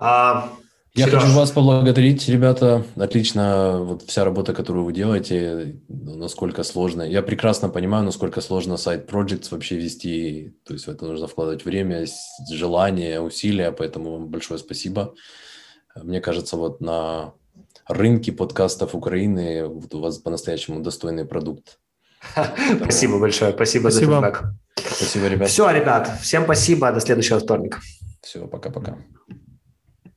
А, 0.00 0.50
я 0.96 1.06
Сереж. 1.06 1.22
хочу 1.22 1.34
вас 1.34 1.52
поблагодарить, 1.52 2.28
ребята. 2.28 2.84
Отлично, 2.96 3.78
вот 3.84 4.02
вся 4.02 4.24
работа, 4.24 4.52
которую 4.52 4.84
вы 4.84 4.92
делаете, 4.92 5.76
насколько 5.88 6.64
сложно. 6.64 7.02
Я 7.02 7.22
прекрасно 7.22 7.68
понимаю, 7.68 8.04
насколько 8.04 8.40
сложно 8.40 8.76
сайт 8.76 9.08
Projects 9.08 9.48
вообще 9.50 9.76
вести. 9.76 10.54
То 10.64 10.72
есть 10.72 10.86
в 10.86 10.90
это 10.90 11.04
нужно 11.04 11.28
вкладывать 11.28 11.64
время, 11.64 12.06
желание, 12.50 13.20
усилия, 13.20 13.70
поэтому 13.70 14.12
вам 14.12 14.28
большое 14.28 14.58
спасибо. 14.58 15.14
Мне 16.02 16.20
кажется, 16.20 16.56
вот 16.56 16.80
на 16.80 17.34
рынке 17.86 18.32
подкастов 18.32 18.94
Украины 18.94 19.66
вот 19.66 19.94
у 19.94 20.00
вас 20.00 20.18
по-настоящему 20.18 20.80
достойный 20.80 21.24
продукт. 21.24 21.78
Спасибо 22.82 23.18
большое, 23.18 23.52
спасибо, 23.52 23.88
спасибо. 23.90 24.20
за 24.20 24.26
фидбэк. 24.26 24.44
Спасибо, 24.96 25.26
ребят. 25.28 25.48
Все, 25.48 25.70
ребят, 25.70 26.18
всем 26.22 26.44
спасибо, 26.44 26.92
до 26.92 27.00
следующего 27.00 27.38
вторника. 27.38 27.80
Все, 28.22 28.46
пока-пока. 28.46 28.98